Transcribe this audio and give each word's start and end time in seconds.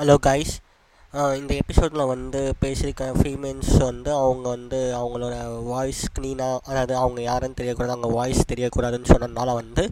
Hello 0.00 0.14
guys 0.26 0.52
இந்த 1.38 1.52
எபிசோடில் 1.60 2.10
வந்து 2.10 2.40
பேசியிருக்க 2.60 3.06
ஃபீமேல்ஸ் 3.20 3.70
வந்து 3.86 4.10
அவங்க 4.24 4.46
வந்து 4.54 4.80
அவங்களோட 4.98 5.36
வாய்ஸ் 5.70 6.02
க்ளீனாக 6.16 6.60
அதாவது 6.70 6.94
அவங்க 7.00 7.20
யாருன்னு 7.28 7.56
தெரியக்கூடாது 7.60 7.94
அவங்க 7.94 8.10
வாய்ஸ் 8.18 8.42
தெரியக்கூடாதுன்னு 8.52 9.10
சொன்னதுனால 9.12 9.54
வந்து 9.60 9.84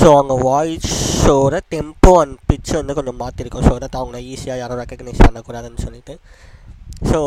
ஸோ 0.00 0.06
அவங்க 0.14 0.34
வாய்ஸோட 0.48 1.58
டெம்போ 1.74 2.12
அண்ட் 2.22 2.38
பிச் 2.48 2.72
வந்து 2.78 2.96
கொஞ்சம் 2.98 3.20
மாற்றிருக்கோம் 3.22 3.66
ஸோ 3.68 3.74
தட் 3.84 3.98
அவங்க 4.00 4.20
ஈஸியாக 4.32 4.60
யாரும் 4.62 4.80
ரெக்கக்னைஸ் 4.82 5.22
பண்ணக்கூடாதுன்னு 5.26 5.84
சொல்லிட்டு. 5.86 6.16
ஸோ 7.10 7.20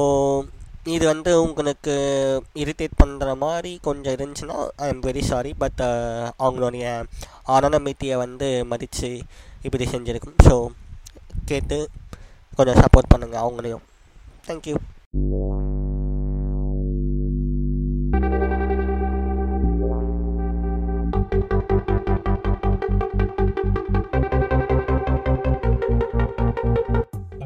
இது 0.95 1.05
வந்து 1.13 1.31
உங்களுக்கு 1.43 1.95
இரிட்டேட் 2.63 2.99
பண்ணுற 3.03 3.37
மாதிரி 3.45 3.71
கொஞ்சம் 3.87 4.17
இருந்துச்சுன்னா 4.17 4.57
I 4.85 4.89
am 4.93 5.05
very 5.07 5.23
sorry 5.31 5.53
but 5.63 5.83
அவங்களுடைய 6.45 6.87
ஆனந்தமித்தியை 7.57 8.17
வந்து 8.25 8.49
மதித்து 8.73 9.11
இப்படி 9.67 9.87
செஞ்சுருக்கும். 9.95 10.37
ஸோ 10.49 10.57
கேட்டு 11.51 11.79
கொஞ்சம் 12.57 12.79
சப்போர்ட் 12.83 13.11
பண்ணுங்கள் 13.11 13.41
அவங்களையும் 13.41 13.83
தேங்க்யூ 14.47 14.75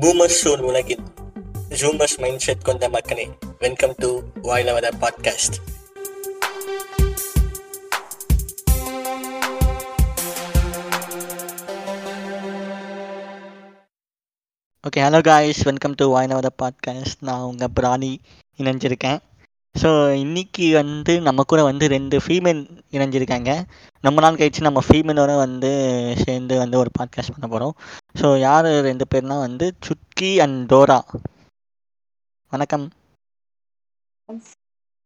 பூமர் 0.02 0.38
ஷோர் 0.38 0.62
உலகில் 0.62 1.04
ஜூமர்ஸ் 1.70 2.18
மைண்ட் 2.20 2.40
செட் 2.40 2.64
கொண்ட 2.64 2.90
மக்களே 2.90 3.26
welcome 3.60 3.96
to 3.98 4.10
வாயிலவத 4.44 4.88
podcast 5.00 5.58
okay 14.88 15.02
hello 15.06 15.20
guys 15.24 15.60
welcome 15.68 15.96
to 15.98 16.06
வாய்னவத 16.14 16.50
podcast 16.62 17.20
நான் 17.20 17.44
உங்கள் 17.50 17.72
பிராணி 17.80 18.10
இணைஞ்சிருக்கேன். 18.58 19.20
ஸோ 19.76 19.90
இன்றைக்கி 20.22 20.68
வந்து 20.78 21.14
நம்ம 21.22 21.44
கூட 21.44 21.64
வந்து 21.68 21.86
ரெண்டு 21.94 22.18
ஃபீமேல் 22.18 22.62
இணைஞ்சிருக்காங்க. 22.92 23.52
ரொம்ப 24.04 24.22
நாள் 24.22 24.40
கழிச்சு 24.40 24.66
நம்ம 24.68 24.82
ஃபீமேலோட 24.88 25.34
வந்து 25.36 25.72
சேர்ந்து 26.24 26.58
வந்து 26.58 26.78
ஒரு 26.78 26.92
பாட்காஸ்ட் 27.00 27.34
பண்ண 27.36 27.48
போகிறோம் 27.48 27.76
ஸோ 28.22 28.40
யார் 28.46 28.70
ரெண்டு 28.88 29.08
பேர்னா 29.12 29.38
வந்து 29.46 29.68
சுட்கி 29.88 30.32
அண்ட் 30.46 30.74
டோரா. 30.74 31.00
வணக்கம். 32.52 32.88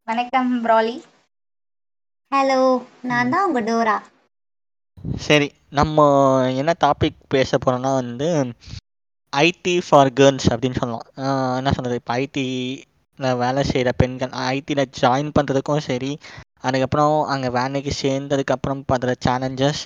வணக்கம் 0.07 0.53
ப்ராலி. 0.67 0.95
ஹலோ 2.31 2.61
நான் 3.11 3.33
தான் 3.35 3.45
உங்க 3.47 3.63
டோரா. 3.71 3.97
சரி 5.27 5.51
நம்ம 5.69 6.07
என்ன 6.61 6.77
டாபிக் 6.85 7.21
பேச 7.27 7.57
போகிறோம்னா 7.57 7.93
வந்து 8.01 8.29
ஐடி 9.41 9.75
ஃபார் 9.85 10.11
கேர்ள்ஸ் 10.13 10.47
அப்படின்னு 10.51 10.79
சொல்லலாம் 10.81 11.07
என்ன 11.59 11.71
சொல்கிறது 11.75 11.99
இப்போ 12.01 12.13
ஐடியில் 12.17 12.85
வேலை 13.39 13.61
செய்கிற 13.69 13.91
பெண்கள் 13.95 14.33
ஐடியில் 14.49 14.91
ஜாயின் 14.99 15.35
பண்ணுறதுக்கும் 15.35 15.85
சரி 15.87 16.11
அதுக்கப்புறம் 16.67 17.15
அங்கே 17.33 17.49
வேலைக்கு 17.57 17.93
சேர்ந்ததுக்கப்புறம் 18.01 18.83
படுற 18.91 19.11
சேலஞ்சஸ் 19.25 19.81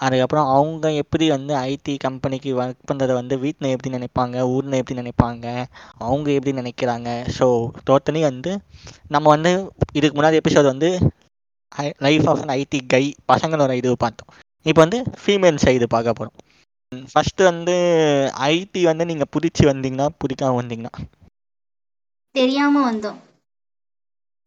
அதுக்கப்புறம் 0.00 0.48
அவங்க 0.52 0.86
எப்படி 1.02 1.26
வந்து 1.34 1.52
ஐடி 1.66 1.92
கம்பெனிக்கு 1.98 2.50
ஒர்க் 2.58 2.88
பண்ணுறத 2.88 3.12
வந்து 3.18 3.34
வீட்டில் 3.44 3.72
எப்படி 3.74 3.90
நினைப்பாங்க 3.94 4.36
ஊரில் 4.54 4.78
எப்படி 4.80 4.98
நினைப்பாங்க 5.00 5.46
அவங்க 6.00 6.28
எப்படி 6.36 6.52
நினைக்கிறாங்க? 6.58 7.08
ஸோ 7.36 7.46
டோட்டலி 7.88 8.22
வந்து 8.28 8.52
நம்ம 9.14 9.26
வந்து 9.34 9.52
இதுக்கு 9.98 10.16
முன்னாடி 10.18 10.40
எபிசோட் 10.42 10.72
வந்து 10.72 10.90
life 12.06 12.26
of 12.30 12.42
an 12.44 12.54
IT 12.56 12.80
guy 12.92 13.02
பசங்களோட 13.30 13.72
இது 13.80 13.94
பார்த்தோம். 14.04 14.30
இப்போ 14.66 14.80
வந்து 14.84 14.98
ஃபீமேல் 15.22 15.62
சைடு 15.64 15.86
பார்க்க 15.88 16.18
போகிறோம் 16.18 16.36
ஃபஸ்ட்டு 16.92 17.46
வந்து 17.46 17.74
ஐடி 18.48 18.82
வந்து 18.84 19.06
நீங்கள் 19.06 19.32
பிடிச்சி 19.32 19.64
வந்தீங்கன்னா 19.66 20.08
பிடிக்காம 20.18 20.58
வந்தீங்கன்னா? 20.58 20.94
தெரியாம 22.34 22.74
வந்தோம். 22.84 23.20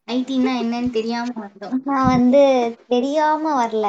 ஐடின்னா 0.07 0.53
என்னன்னு 0.59 0.89
தெரியாம 0.91 1.33
வந்தோம். 1.39 1.75
நான் 1.85 2.07
வந்து 2.07 2.41
தெரியாம 2.87 3.43
வரல. 3.57 3.87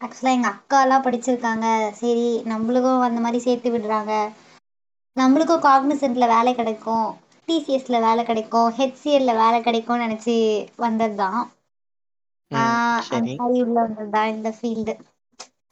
ஆக்சுவலா 0.00 0.32
எங்க 0.32 0.48
அக்கா 0.50 0.80
எல்லாம் 0.82 1.04
படிச்சிருக்காங்க. 1.04 1.66
சரி 1.96 2.24
நம்மளுக்கும் 2.48 3.06
அந்த 3.06 3.20
மாதிரி 3.20 3.40
சேர்த்து 3.42 3.70
விடுறாங்க. 3.72 4.12
நம்மளுக்கும் 5.16 5.64
காக்னிசன்ட்ல 5.64 6.26
வேலை 6.28 6.52
கிடைக்கும். 6.54 7.08
டிசிஎஸ்ல 7.48 7.98
வேலை 8.00 8.24
கிடைக்கும். 8.24 8.70
ஹெச்சிஎல்ல 8.76 9.34
வேலை 9.36 9.60
கிடைக்கும்னு 9.62 10.04
நினைச்சு 10.04 10.36
வந்ததுதான். 10.78 11.40
ஆஹ் 12.50 13.02
அந்த 13.10 13.28
சரி. 13.28 13.34
மாதிரி 13.34 13.62
உள்ள 13.62 13.76
வந்ததுதான் 13.80 14.32
இந்த 14.34 14.50
ஃபீல்டு 14.56 14.94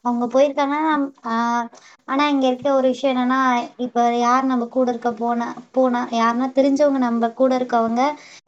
அவங்க 0.05 0.25
போயிருக்காங்கன்னா 0.31 0.93
ஆஹ் 1.31 1.65
ஆனா 2.07 2.23
இங்க 2.31 2.45
இருக்க 2.47 2.67
ஒரு 2.75 2.87
விஷயம் 2.91 3.13
என்னன்னா 3.13 3.39
இப்ப 3.85 3.95
யார் 4.19 4.49
நம்ம 4.51 4.67
கூட 4.71 4.87
இருக்க 4.93 5.11
போனா 5.17 5.47
போனா 5.73 6.01
யாருன்னா 6.17 6.47
தெரிஞ்சவங்க 6.57 6.99
நம்ம 7.01 7.29
கூட 7.35 7.51
இருக்கவங்க 7.59 8.03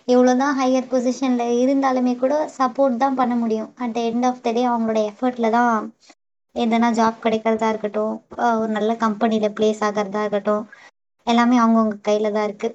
எவ்வளவுதான் 0.08 0.58
ஹையர் 0.58 0.90
பொசிஷன்ல 0.90 1.44
இருந்தாலுமே 1.62 2.14
கூட 2.18 2.34
சப்போர்ட் 2.56 2.98
தான் 2.98 3.18
பண்ண 3.18 3.34
முடியும். 3.38 3.52
At 3.78 3.94
the 3.94 4.02
end 4.08 4.28
of 4.28 4.42
the 4.42 4.52
day 4.52 4.64
அவங்களோட 4.68 5.00
எஃபர்ட்ல 5.09 5.50
தான் 5.54 5.76
எதனா 6.56 6.88
ஜாப் 6.96 7.22
கிடைக்கிறதா 7.22 7.68
இருக்கட்டும் 7.72 8.14
ஒரு 8.54 8.72
நல்ல 8.74 8.92
கம்பெனில 9.04 9.50
பிளேஸ் 9.56 9.84
ஆகிறதா 9.88 10.22
இருக்கட்டும் 10.24 10.66
எல்லாமே 11.28 11.58
அவங்கவுங்க 11.62 11.98
கையில 12.04 12.32
தான் 12.32 12.48
இருக்கு. 12.48 12.70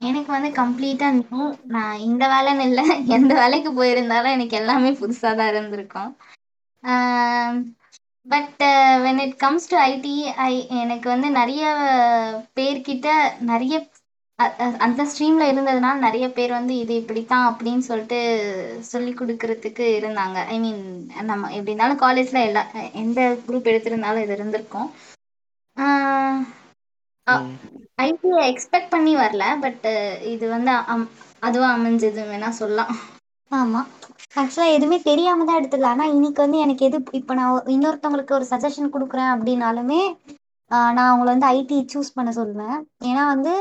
எனக்கு 0.00 0.30
வந்து 0.32 0.50
கம்ப்ளீட்டா 0.56 1.08
நான் 1.70 2.02
இந்த 2.06 2.24
வேலைன்னு 2.32 2.66
இல்லை 2.68 2.84
எந்த 3.16 3.32
வேலைக்கு 3.40 3.72
போயிருந்தாலும் 3.74 4.34
எனக்கு 4.36 4.56
எல்லாமே 4.60 4.90
புதுசா 4.98 5.30
தான் 5.34 5.50
இருந்திருக்கும். 5.52 6.10
But 8.28 8.62
when 9.04 9.20
it 9.20 9.36
comes 9.36 9.68
to 9.68 9.76
IT 9.78 10.14
I 10.46 10.66
எனக்கு 10.68 11.08
வந்து 11.08 11.30
நிறைய 11.30 11.64
பேர்கிட்ட 12.56 13.08
நிறைய 13.40 13.88
அந்த 14.78 15.04
ஸ்ட்ரீம்ல 15.04 15.44
இருந்ததுனால 15.52 15.94
நிறைய 15.94 16.30
பேர் 16.30 16.50
வந்து 16.50 16.76
இது 16.76 16.94
இப்படித்தான் 16.94 17.54
அப்படின்னு 17.54 17.78
சொல்லிட்டு 17.78 18.18
சொல்லி 18.82 19.12
கொடுக்கறதுக்கு 19.12 19.86
இருந்தாங்க. 20.00 20.46
ஐ 20.46 20.58
மீன் 20.58 20.82
நம்ம 21.22 21.52
எப்படி 21.52 21.72
இருந்தாலும் 21.72 22.00
காலேஜ்ல 22.00 22.46
எல்லா 22.46 22.62
எந்த 22.94 23.36
குரூப் 23.48 23.70
எடுத்திருந்தாலும் 23.72 24.22
இது 24.22 24.32
இருந்திருக்கும். 24.32 24.88
ஐடியை 28.02 28.44
எக்ஸ்பெக்ட் 28.50 28.90
பண்ணி 28.90 29.16
வரல 29.16 29.60
பட் 29.60 29.84
இது 30.24 30.48
வந்து 30.48 30.70
அம்- 30.70 31.08
அதுவா 31.40 31.76
அமைஞ்சது 31.76 32.22
வேணா 32.30 32.48
சொல்லலாம். 32.48 32.96
ஆமா. 33.50 33.80
ஆக்சுவலா 34.32 34.66
எதுவுமே 34.74 34.98
தெரியாம 35.04 35.44
தான் 35.44 35.58
எடுத்துடலாம் 35.58 35.94
ஆனா 35.94 36.06
இன்னைக்கு 36.12 36.40
வந்து 36.42 36.58
எனக்கு 36.64 36.86
எது 36.86 36.98
இப்போ 37.18 37.32
நான் 37.34 37.66
இன்னொருத்தவங்களுக்கு 37.74 38.36
ஒரு 38.38 38.46
சஜஷன் 38.50 38.92
கொடுக்குறேன் 38.92 39.32
அப்படின்னாலுமே 39.32 40.00
ஆஹ் 40.70 40.92
நான் 40.94 41.08
அவங்கள 41.08 41.28
வந்து 41.32 41.50
ஐடி 41.54 41.78
சூஸ் 41.92 42.16
பண்ண 42.16 42.32
சொல்லுவேன் 42.36 42.76
ஏன்னா 43.08 43.24
வந்து 43.32 43.52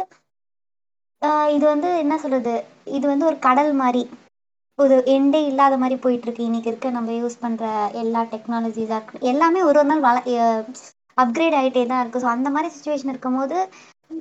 ஆஹ் 1.22 1.50
இது 1.56 1.66
வந்து 1.66 1.90
என்ன 2.02 2.16
சொல்றது? 2.20 2.54
இது 2.98 3.06
வந்து 3.08 3.26
ஒரு 3.26 3.38
கடல் 3.46 3.72
மாதிரி. 3.80 4.02
ஒரு 4.80 4.96
எண்டே 5.14 5.40
இல்லாத 5.50 5.76
மாதிரி 5.78 5.96
போயிட்டு 6.00 6.26
இருக்கு 6.28 6.48
இன்னைக்கு 6.48 6.70
இருக்க 6.72 6.90
நம்ம 6.92 7.16
யூஸ் 7.18 7.42
பண்ற 7.42 7.64
எல்லா 8.02 8.22
டெக்னாலஜிஸா 8.32 8.98
இருக்கு 9.00 9.28
எல்லாமே 9.32 9.62
ஒரு 9.64 9.80
ஒரு 9.82 9.90
நாள் 9.92 10.06
வள 10.06 10.18
அப்கிரேட் 11.18 11.58
ஆகிட்டே 11.60 11.84
தான் 11.88 12.02
இருக்கு. 12.04 12.22
ஸோ 12.24 12.30
அந்த 12.36 12.50
மாதிரி 12.50 12.70
சுச்சுவேஷன் 12.76 13.12
இருக்கும்போது 13.14 13.58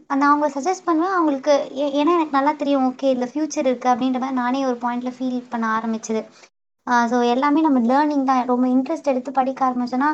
நான் 0.09 0.21
அவங்க 0.21 0.47
சஜஸ்ட் 0.57 0.85
பண்ணுவேன். 0.85 1.13
அவங்களுக்கு 1.19 1.53
ஏ- 1.77 1.93
ஏன்னா 1.93 2.13
எனக்கு 2.17 2.37
நல்லா 2.39 2.53
தெரியும். 2.53 2.87
ஓகே 2.91 3.07
இதில் 3.15 3.31
ஃபியூச்சர் 3.33 3.69
இருக்குது 3.69 3.93
அப்படின்ற 3.95 4.19
மாதிரி 4.23 4.39
நானே 4.43 4.61
ஒரு 4.71 4.77
பாயிண்ட்ல 4.83 5.11
ஃபீல் 5.19 5.43
பண்ண 5.53 5.67
ஆரம்பிச்சது. 5.79 6.21
ஸோ 7.11 7.17
எல்லாமே 7.35 7.61
நம்ம 7.67 7.81
லேர்னிங் 7.91 8.25
தான். 8.31 8.47
ரொம்ப 8.53 8.67
இன்ட்ரெஸ்ட் 8.75 9.11
எடுத்து 9.13 9.33
படிக்க 9.39 9.61
ஆரம்பிச்சோன்னா 9.69 10.11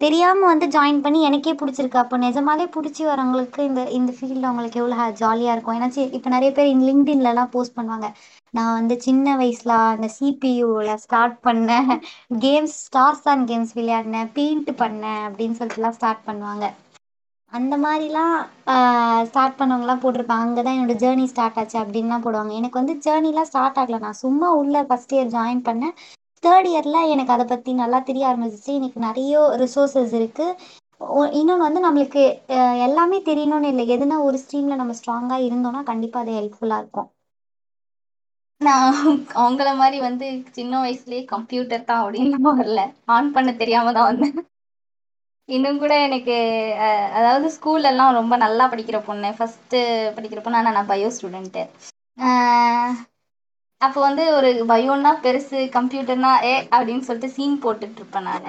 தெரியாமல் 0.00 0.50
வந்து 0.52 0.66
ஜாயின் 0.76 1.00
பண்ணி 1.04 1.20
எனக்கே 1.22 1.52
பிடிச்சிருக்கு. 1.52 1.96
அப்போ 2.02 2.18
நிஜமாலே 2.18 2.64
பிடிச்சி 2.76 3.02
வரவங்களுக்கு 3.10 3.60
இந்த 3.70 3.82
இந்த 3.98 4.12
ஃபீல்டில் 4.18 4.48
அவங்களுக்கு 4.50 4.80
எவ்வளோ 4.82 5.10
ஜாலியாக 5.22 5.54
இருக்கும். 5.56 5.76
ஏன்னா 5.78 6.12
இப்போ 6.18 6.30
நிறைய 6.36 6.50
பேர் 6.52 6.70
லிங்க்டின்லலாம் 6.86 7.52
போஸ்ட் 7.56 7.76
பண்ணுவாங்க. 7.78 8.08
நான் 8.50 8.74
வந்து 8.78 9.00
சின்ன 9.06 9.36
வயசுல 9.36 9.68
அந்த 9.92 10.08
சிபியூவில் 10.18 10.94
ஸ்டார்ட் 11.06 11.38
பண்ணேன். 11.44 11.92
கேம்ஸ் 12.44 12.76
ஸ்டார்ஸ் 12.86 13.24
அண்ட் 13.34 13.48
கேம்ஸ் 13.50 13.74
விளையாடினேன். 13.74 14.30
பெயிண்ட் 14.32 14.70
பண்ணேன் 14.82 15.20
அப்படின்னு 15.28 15.56
சொல்லிட்டுலாம் 15.62 15.96
ஸ்டார்ட் 16.00 16.26
பண்ணுவாங்க. 16.26 16.66
அந்த 17.58 17.74
மாதிரிலாம் 17.84 18.34
ஸ்டார்ட் 19.30 19.58
பண்ணவங்கலாம் 19.58 20.02
போட்டிருப்பாங்க. 20.04 20.44
அங்கே 20.46 20.62
தான் 20.66 20.76
என்னோட 20.76 20.94
ஜேர்னி 21.02 21.26
ஸ்டார்ட் 21.32 21.58
ஆச்சு 21.60 21.76
அப்படின்லாம் 21.82 22.24
போடுவாங்க. 22.24 22.52
எனக்கு 22.60 22.80
வந்து 22.80 22.94
ஜேர்னிலாம் 23.06 23.48
ஸ்டார்ட் 23.50 23.78
ஆகல. 23.82 23.98
நான் 24.04 24.20
சும்மா 24.24 24.48
உள்ள 24.60 24.82
ஃபர்ஸ்ட் 24.88 25.14
இயர் 25.16 25.34
ஜாயின் 25.36 25.62
பண்ணேன். 25.68 25.94
தேர்ட் 26.44 26.68
இயரில் 26.70 27.10
எனக்கு 27.14 27.34
அதை 27.36 27.44
பற்றி 27.52 27.72
நல்லா 27.82 27.98
தெரிய 28.08 28.24
ஆரம்பிச்சிச்சு. 28.30 28.72
எனக்கு 28.80 29.00
நிறைய 29.08 29.44
ரிசோர்ஸஸ் 29.64 30.14
இருக்குது 30.20 30.56
இன்னொன்று 31.38 31.66
வந்து 31.66 31.80
நம்மளுக்கு 31.84 32.22
எல்லாமே 32.86 33.18
தெரியணும்னு 33.28 33.70
இல்லை. 33.72 33.84
எதுனா 33.94 34.16
ஒரு 34.28 34.36
ஸ்ட்ரீமில் 34.42 34.80
நம்ம 34.80 34.94
ஸ்ட்ராங்காக 35.00 35.46
இருந்தோம்னா 35.48 35.82
கண்டிப்பாக 35.90 36.24
அது 36.24 36.38
ஹெல்ப்ஃபுல்லாக 36.38 36.82
இருக்கும். 36.82 37.08
நான் 38.60 38.96
அவங்கள 39.42 39.68
மாதிரி 39.82 39.98
வந்து 40.08 40.26
சின்ன 40.58 40.72
வயசுலயே 40.84 41.22
கம்ப்யூட்டர் 41.34 41.88
தான் 41.90 42.02
அப்படின்னு 42.02 42.52
வரல. 42.60 42.82
ஆன் 43.16 43.32
பண்ண 43.36 43.52
தெரியாம 43.62 43.92
தான் 43.98 44.10
வந்தேன். 44.10 44.36
இன்னும் 45.48 45.78
கூட 45.78 45.94
எனக்கு 46.04 46.36
அதாவது 47.18 47.46
ஸ்கூல்ல 47.56 47.90
எல்லாம் 47.90 48.16
ரொம்ப 48.18 48.34
நல்லா 48.38 48.66
படிக்கிற 48.70 49.00
பொண்ணு. 49.04 49.30
ஃபர்ஸ்ட் 49.36 49.76
படிக்கிற 50.16 50.40
பொண்ணு 50.42 50.60
ஆனா 50.60 50.72
நான் 50.72 50.90
பயோ 50.90 51.10
ஸ்டூடெண்ட்டு 51.14 51.64
அப்போ 53.80 53.98
வந்து 54.02 54.24
ஒரு 54.36 54.50
பயோன்னா 54.68 55.12
பெருசு 55.22 55.60
கம்ப்யூட்டர்னா 55.76 56.32
ஏ 56.46 56.54
அப்படின்னு 56.72 57.06
சொல்லிட்டு 57.06 57.34
சீன் 57.34 57.62
போட்டுட்டு 57.62 58.00
இருப்பேன் 58.00 58.28
நான் 58.28 58.48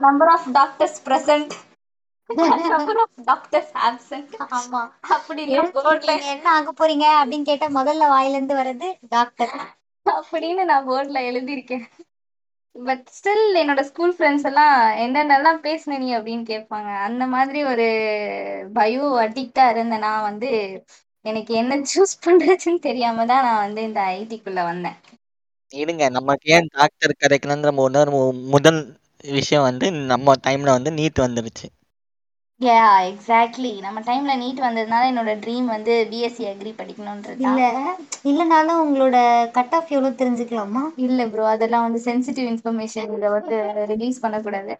நம்பர் 0.00 0.30
ஆஃப் 0.30 0.46
டாக்டர்ஸ் 0.54 0.98
ப்ரெசன்ட் 1.04 1.52
அதுக்கப்புறம் 2.48 3.08
டாக்டர்ஸ் 3.26 3.72
ஆப்சென்ட் 3.84 4.34
ஆமா. 4.56 4.82
அப்படி 5.16 5.42
நீங்க 6.04 6.24
என்ன 6.32 6.46
ஆக 6.54 6.72
போறீங்க 6.74 7.06
அப்படின்னு 7.18 7.48
கேட்டா 7.50 7.68
முதல்ல 7.76 8.10
வாயில 8.12 8.36
இருந்து 8.36 8.56
வர்றது 8.56 8.88
டாக்டர் 9.10 9.54
அப்படின்னு 10.06 10.64
நான் 10.66 10.86
போர்ட்ல 10.86 11.20
எழுதியிருக்கேன். 11.28 11.86
பட் 12.76 13.04
ஸ்டில் 13.14 13.56
என்னோட 13.60 13.80
ஸ்கூல் 13.88 14.14
ஃப்ரெண்ட்ஸ் 14.16 14.46
எல்லாம் 14.50 14.74
என்னென்னலாம் 15.02 15.60
பேசுன 15.64 15.98
நீ 15.98 16.08
அப்படின்னு 16.16 16.44
கேட்பாங்க 16.50 16.90
அந்த 17.06 17.24
மாதிரி 17.34 17.60
ஒரு 17.72 17.86
பயோ 18.74 19.06
அடிக்டா 19.24 19.64
இருந்த 19.72 19.96
நான் 20.04 20.26
வந்து 20.28 20.50
எனக்கு 21.24 21.52
என்ன 21.54 21.80
சூஸ் 21.92 22.14
பண்றதுன்னு 22.26 22.80
தெரியாம 22.88 23.26
தான் 23.26 23.44
நான் 23.46 23.64
வந்து 23.64 23.82
இந்த 23.88 24.00
ஐடிக்குள்ள 24.14 24.60
வந்தேன் 24.64 24.98
இருங்க. 25.72 26.04
நமக்கு 26.16 26.46
ஏன் 26.56 26.70
டாக்டர் 26.76 27.20
கிடைக்கலன்ற 27.22 27.70
முதல் 27.76 28.12
முதல் 28.54 28.80
விஷயம் 29.34 29.66
வந்து 29.68 29.86
நம்ம 30.12 30.34
டைம்ல 30.46 30.76
வந்து 30.76 30.90
நீட் 30.98 31.24
வந்துருச்சு. 31.26 31.66
யா 32.60 32.76
எக்ஸாக்ட்லி 33.08 33.72
நம்ம 33.84 34.02
டைம்ல 34.06 34.34
நீட் 34.40 34.60
வந்ததுனால 34.64 35.08
என்னோட 35.10 35.34
ட்ரீம் 35.42 35.66
வந்து 35.72 35.94
பிஎஸ்சி 36.10 36.44
அக்ரி 36.50 36.72
படிக்கணும்ன்றது 36.76 37.36
இல்ல 37.44 37.60
இல்லனாலும் 38.30 38.80
உங்களோட 38.82 39.16
கட் 39.56 39.74
ஆஃப் 39.76 39.92
எவ்வளவு 39.92 40.18
தெரிஞ்சுக்கலாமா? 40.20 40.82
இல்ல 41.04 41.26
ப்ரோ 41.30 41.46
அதெல்லாம் 41.52 41.86
வந்து 41.86 42.00
சென்சிட்டிவ் 42.06 42.50
இன்ஃபர்மேஷன் 42.52 43.14
இத 43.16 43.30
வந்து 43.32 43.56
ரிலீஸ் 43.92 44.22
பண்ணக்கூடாது. 44.22 44.74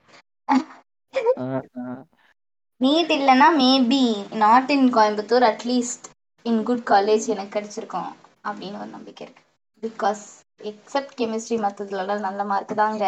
நீட் 2.80 3.10
இல்லைன்னா 3.14 3.48
maybe 3.56 4.00
not 4.40 4.70
in 4.70 4.86
Coimbatore 4.92 5.46
at least 5.48 6.06
in 6.46 6.60
good 6.64 6.84
college 6.86 7.26
எனக்கு 7.28 7.54
கிடைச்சிருக்கும் 7.54 8.10
அப்படின்னு 8.44 8.80
ஒரு 8.80 8.90
நம்பிக்கை 8.90 9.24
இருக்கு. 9.24 9.44
பிகாஸ் 9.82 10.22
எக்ஸப்ட் 10.64 11.16
கெமிஸ்ட்ரி 11.18 11.58
மற்றதுலலாம் 11.62 12.26
நல்ல 12.26 12.44
மார்க் 12.46 12.74
தாங்க. 12.76 13.04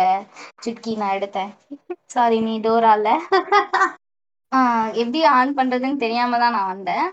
சுட்கி 0.63 0.95
நான் 0.97 1.17
எடுத்தேன். 1.19 1.53
சாரி 2.11 2.39
நீ 2.43 2.55
டோரால. 2.63 3.07
எப்படி 5.03 5.21
ஆன் 5.33 5.53
பண்றதுன்னு 5.57 6.03
தெரியாம 6.03 6.39
தான் 6.39 6.57
நான் 6.57 6.73
வந்தேன் 6.73 7.07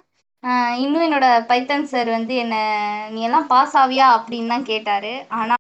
இன்னும் 0.84 1.06
என்னோட 1.06 1.28
பைத்தன் 1.50 1.90
சார் 1.90 2.10
வந்து 2.14 2.34
என்ன 2.44 2.56
நீ 3.14 3.22
எல்லாம் 3.28 3.50
பாஸ் 3.52 3.76
ஆவியா 3.82 4.08
அப்படின்னு 4.18 4.54
தான் 4.54 4.70
கேட்டாரு 4.70 5.12
ஆனா 5.40 5.56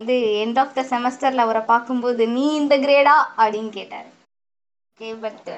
வந்து 0.00 0.14
எண்ட் 0.42 0.60
ஆஃப் 0.62 0.74
த 0.74 0.84
செமஸ்டர்ல 0.90 1.46
அவரை 1.46 1.62
பார்க்கும்போது 1.66 2.24
நீ 2.34 2.44
இந்த 2.60 2.76
கிரேடா 2.84 3.16
அப்படின்னு 3.38 3.72
கேட்டாரு 3.74 4.10
okay 4.90 5.08
but 5.20 5.50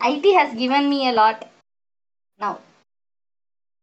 IT 0.00 0.32
has 0.36 0.54
given 0.60 0.88
me 0.88 1.00
a 1.06 1.14
lot 1.14 1.44
now 2.38 2.58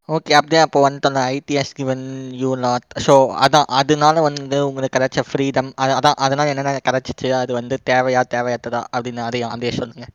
okay. 0.10 0.32
அப்படியே 0.38 0.62
அப்போ 0.64 0.80
வந்துட்டு 0.84 1.10
அந்த 1.10 1.22
IT 1.32 1.56
has 1.58 1.74
given 1.76 2.04
you 2.40 2.50
lot. 2.62 2.88
So 3.06 3.14
அதான் 3.44 3.68
அதனால 3.80 4.16
வந்து 4.28 4.58
உங்களுக்கு 4.68 4.96
கிடைச்ச 4.96 5.24
ஃப்ரீடம் 5.28 5.70
அதான் 5.96 6.20
அதனால 6.26 6.52
என்னென்ன 6.54 6.76
கிடைச்சிச்சு? 6.82 7.30
அது 7.42 7.54
வந்து 7.60 7.78
தேவையா? 7.90 8.24
தேவையற்றதா? 8.30 8.82
அப்படின்னு 8.94 9.24
அதையும் 9.28 9.54
அதையும் 9.54 9.80
சொல்லுங்க. 9.80 10.06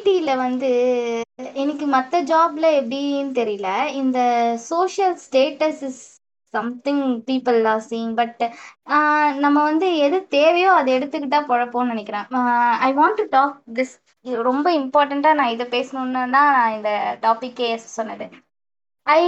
ஐடியில் 0.00 0.40
வந்து 0.44 0.68
எனக்கு 1.62 1.86
மற்ற 1.94 2.22
ஜாப்ல 2.30 2.66
எப்படின்னு 2.80 3.32
தெரியல. 3.40 3.68
இந்த 4.00 4.18
social 4.70 5.16
status 5.26 5.82
is 5.88 6.00
something 6.54 7.02
people 7.28 7.58
are 7.72 7.82
seeing 7.90 8.12
but 8.20 8.40
நம்ம 9.44 9.56
வந்து 9.70 9.88
எது 10.06 10.18
தேவையோ 10.36 10.70
அதை 10.78 10.90
எடுத்துக்கிட்டா 10.98 11.40
பொழப்போம்னு 11.50 11.92
நினைக்கிறேன். 11.94 12.26
I 12.88 12.90
want 13.00 13.18
to 13.20 13.26
talk 13.36 13.56
this 13.78 13.94
ரொம்ப 14.48 14.66
இம்பார்ட்டண்ட்டாக 14.80 15.38
நான் 15.40 15.54
இதை 15.56 15.66
பேசணுன்னு 15.76 16.16
தான் 16.36 16.52
நான் 16.56 16.74
இந்த 16.78 16.90
டாபிக்கே 17.26 17.68
சொன்னது. 17.98 18.26
I 19.10 19.22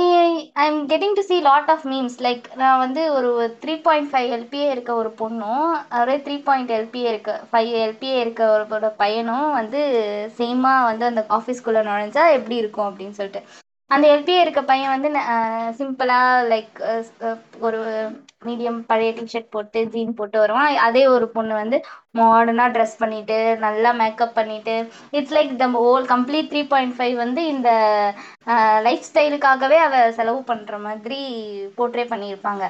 I 0.56 0.64
am 0.64 0.78
getting 0.90 1.14
to 1.16 1.22
see 1.28 1.36
lot 1.46 1.70
of 1.74 1.84
memes 1.90 2.16
like 2.24 2.44
நான் 2.60 2.80
வந்து 2.82 3.02
ஒரு 3.16 3.30
த்ரீ 3.62 3.74
பாயிண்ட் 3.86 4.10
ஃபைவ் 4.10 4.30
எல்பிஏ 4.36 4.66
இருக்க 4.72 4.92
ஒரு 4.94 5.10
பொண்ணும் 5.20 5.64
அதே 6.00 6.16
த்ரீ 6.26 6.36
பாயிண்ட் 6.48 6.72
எல்பிஏ 6.78 7.08
இருக்க 7.12 7.34
ஃபைவ் 7.50 7.72
எல்பிஏ 7.82 8.16
இருக்க 8.20 8.42
ஒரு 8.76 8.90
பையனும் 9.02 9.48
வந்து 9.58 9.80
சேமாக 10.38 10.88
வந்து 10.90 11.06
அந்த 11.10 11.24
ஆஃபீஸ்க்குள்ளே 11.38 11.82
நுழைஞ்சா 11.88 12.24
எப்படி 12.38 12.56
இருக்கும் 12.62 12.88
அப்படின்னு 12.88 13.18
சொல்லிட்டு. 13.20 13.42
அந்த 13.94 14.06
எல்பிஏ 14.14 14.40
இருக்க 14.42 14.60
பையன் 14.68 14.92
வந்து 14.94 15.08
சிம்பிளாக 15.78 16.44
லைக் 16.52 16.78
ஒரு 17.66 17.80
மீடியம் 18.46 18.78
பழைய 18.90 19.10
டிஷர்ட் 19.18 19.52
போட்டு 19.54 19.80
ஜீன் 19.92 20.16
போட்டு 20.18 20.36
வருவான். 20.42 20.68
அதே 20.86 21.02
ஒரு 21.14 21.26
பொண்ணு 21.36 21.52
வந்து 21.60 21.78
மாடர்னாக 22.20 22.74
ட்ரெஸ் 22.74 22.96
பண்ணிட்டு 23.02 23.36
நல்லா 23.66 23.90
மேக்கப் 24.00 24.36
பண்ணிட்டு 24.38 24.74
it's 25.18 25.34
like 25.36 25.52
the 25.62 25.68
whole 25.84 26.06
complete 26.14 26.50
three 26.52 26.62
point 26.72 26.96
five 26.98 27.14
வந்து 27.24 27.42
இந்த 27.54 27.70
லைஃப் 28.86 29.08
ஸ்டைலுக்காகவே 29.10 29.78
அவ 29.86 29.96
செலவு 30.18 30.40
பண்ணுற 30.50 30.76
மாதிரி 30.86 31.20
போர்ட்ரே 31.78 32.06
பண்ணியிருப்பாங்க. 32.12 32.64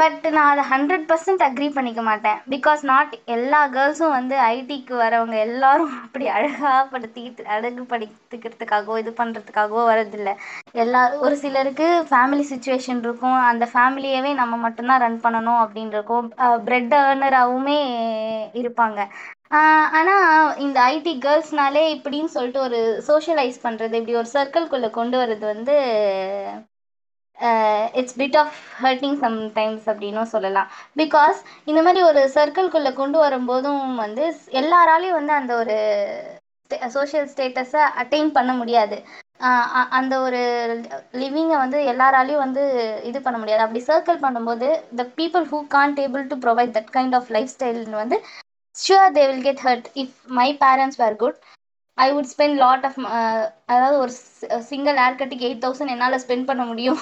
பட் 0.00 0.24
நான் 0.36 0.50
அதை 0.52 0.62
ஹண்ட்ரட் 0.70 1.04
பர்சன்ட் 1.10 1.42
அக்ரி 1.46 1.66
பண்ணிக்க 1.74 2.00
மாட்டேன். 2.08 2.38
பிகாஸ் 2.52 2.80
நாட் 2.90 3.12
எல்லா 3.34 3.60
கேர்ள்ஸும் 3.74 4.14
வந்து 4.16 4.36
ஐடிக்கு 4.54 4.94
வரவங்க 5.02 5.36
எல்லாரும் 5.48 5.92
அப்படி 6.04 6.26
அழகாக 6.36 6.80
படுத்திக்கிட்டு 6.92 7.44
அழகு 7.56 7.82
படுத்திக்கிறதுக்காகவோ 7.92 8.96
இது 9.02 9.12
பண்ணுறதுக்காகவோ 9.20 9.84
வரதில்ல 9.90 10.32
எல்லா 10.84 11.02
ஒரு 11.26 11.36
சிலருக்கு 11.44 11.86
ஃபேமிலி 12.10 12.44
சுச்சுவேஷன் 12.52 13.02
இருக்கும். 13.06 13.38
அந்த 13.50 13.68
ஃபேமிலியவே 13.74 14.32
நம்ம 14.42 14.58
மட்டும்தான் 14.66 15.02
ரன் 15.06 15.22
பண்ணணும் 15.26 15.62
அப்படின்னு 15.64 15.96
இருக்கும் 15.98 16.28
பிரெட் 16.68 16.94
ஏர்னராகவுமே 17.02 17.78
இருப்பாங்க. 18.62 19.00
ஆனால் 19.98 20.56
இந்த 20.66 20.78
ஐடி 20.94 21.14
கேர்ள்ஸ்னாலே 21.24 21.82
இப்படின்னு 21.96 22.30
சொல்லிட்டு 22.36 22.60
ஒரு 22.68 22.80
சோஷியலைஸ் 23.08 23.64
பண்ணுறது 23.66 23.98
இப்படி 24.00 24.20
ஒரு 24.22 24.30
சர்க்கிள்குள்ளே 24.36 24.90
கொண்டு 25.00 25.16
வர்றது 25.22 25.44
வந்து 25.54 25.76
it's 27.98 28.16
bit 28.20 28.38
of 28.42 28.54
hurting 28.84 29.16
sometimes 29.24 29.86
அப்படின்னும் 29.92 30.32
சொல்லலாம். 30.34 30.68
பிகாஸ் 31.00 31.38
இந்த 31.70 31.80
மாதிரி 31.86 32.00
ஒரு 32.10 32.20
சர்க்கிள்குள்ளே 32.36 32.92
கொண்டு 33.00 33.18
வரும்போதும் 33.24 33.82
வந்து 34.04 34.24
எல்லாராலையும் 34.62 35.18
வந்து 35.18 35.34
அந்த 35.40 35.52
ஒரு 35.62 35.76
சோஷியல் 36.94 37.28
ஸ்டேட்டஸை 37.32 37.82
அட்டைன் 38.02 38.30
பண்ண 38.38 38.52
முடியாது. 38.60 38.96
அந்த 39.98 40.14
ஒரு 40.26 40.40
லிவிங்கை 41.22 41.56
வந்து 41.62 41.78
எல்லாராலையும் 41.92 42.44
வந்து 42.44 42.62
இது 43.10 43.18
பண்ண 43.24 43.36
முடியாது. 43.38 43.64
அப்படி 43.64 43.82
சர்க்கிள் 43.88 44.24
பண்ணும்போது 44.24 44.68
the 45.00 45.04
people 45.20 45.46
who 45.52 45.60
can't 45.76 46.00
able 46.04 46.24
to 46.32 46.38
provide 46.44 46.74
that 46.76 46.92
kind 46.96 47.16
of 47.20 47.30
life 47.36 47.52
style 47.54 47.82
வந்து 48.02 48.18
sure 48.76 49.12
they 49.16 49.24
will 49.28 49.44
get 49.48 49.64
hurt 49.66 49.88
if 50.02 50.14
my 50.38 50.48
parents 50.62 51.00
were 51.02 51.18
good 51.22 51.38
I 51.98 52.08
would 52.12 52.30
spend 52.32 52.58
lot 52.58 52.84
of 52.84 52.98
அதாவது 53.66 53.96
ஒரு 53.98 54.12
சிங்கிள் 54.70 54.98
ஹேர் 55.02 55.18
கட்டுக்கு 55.20 55.46
எயிட் 55.48 55.64
தௌசண்ட் 55.64 55.92
என்னால் 55.94 56.22
spend 56.24 56.48
பண்ண 56.50 56.64
முடியும். 56.64 57.00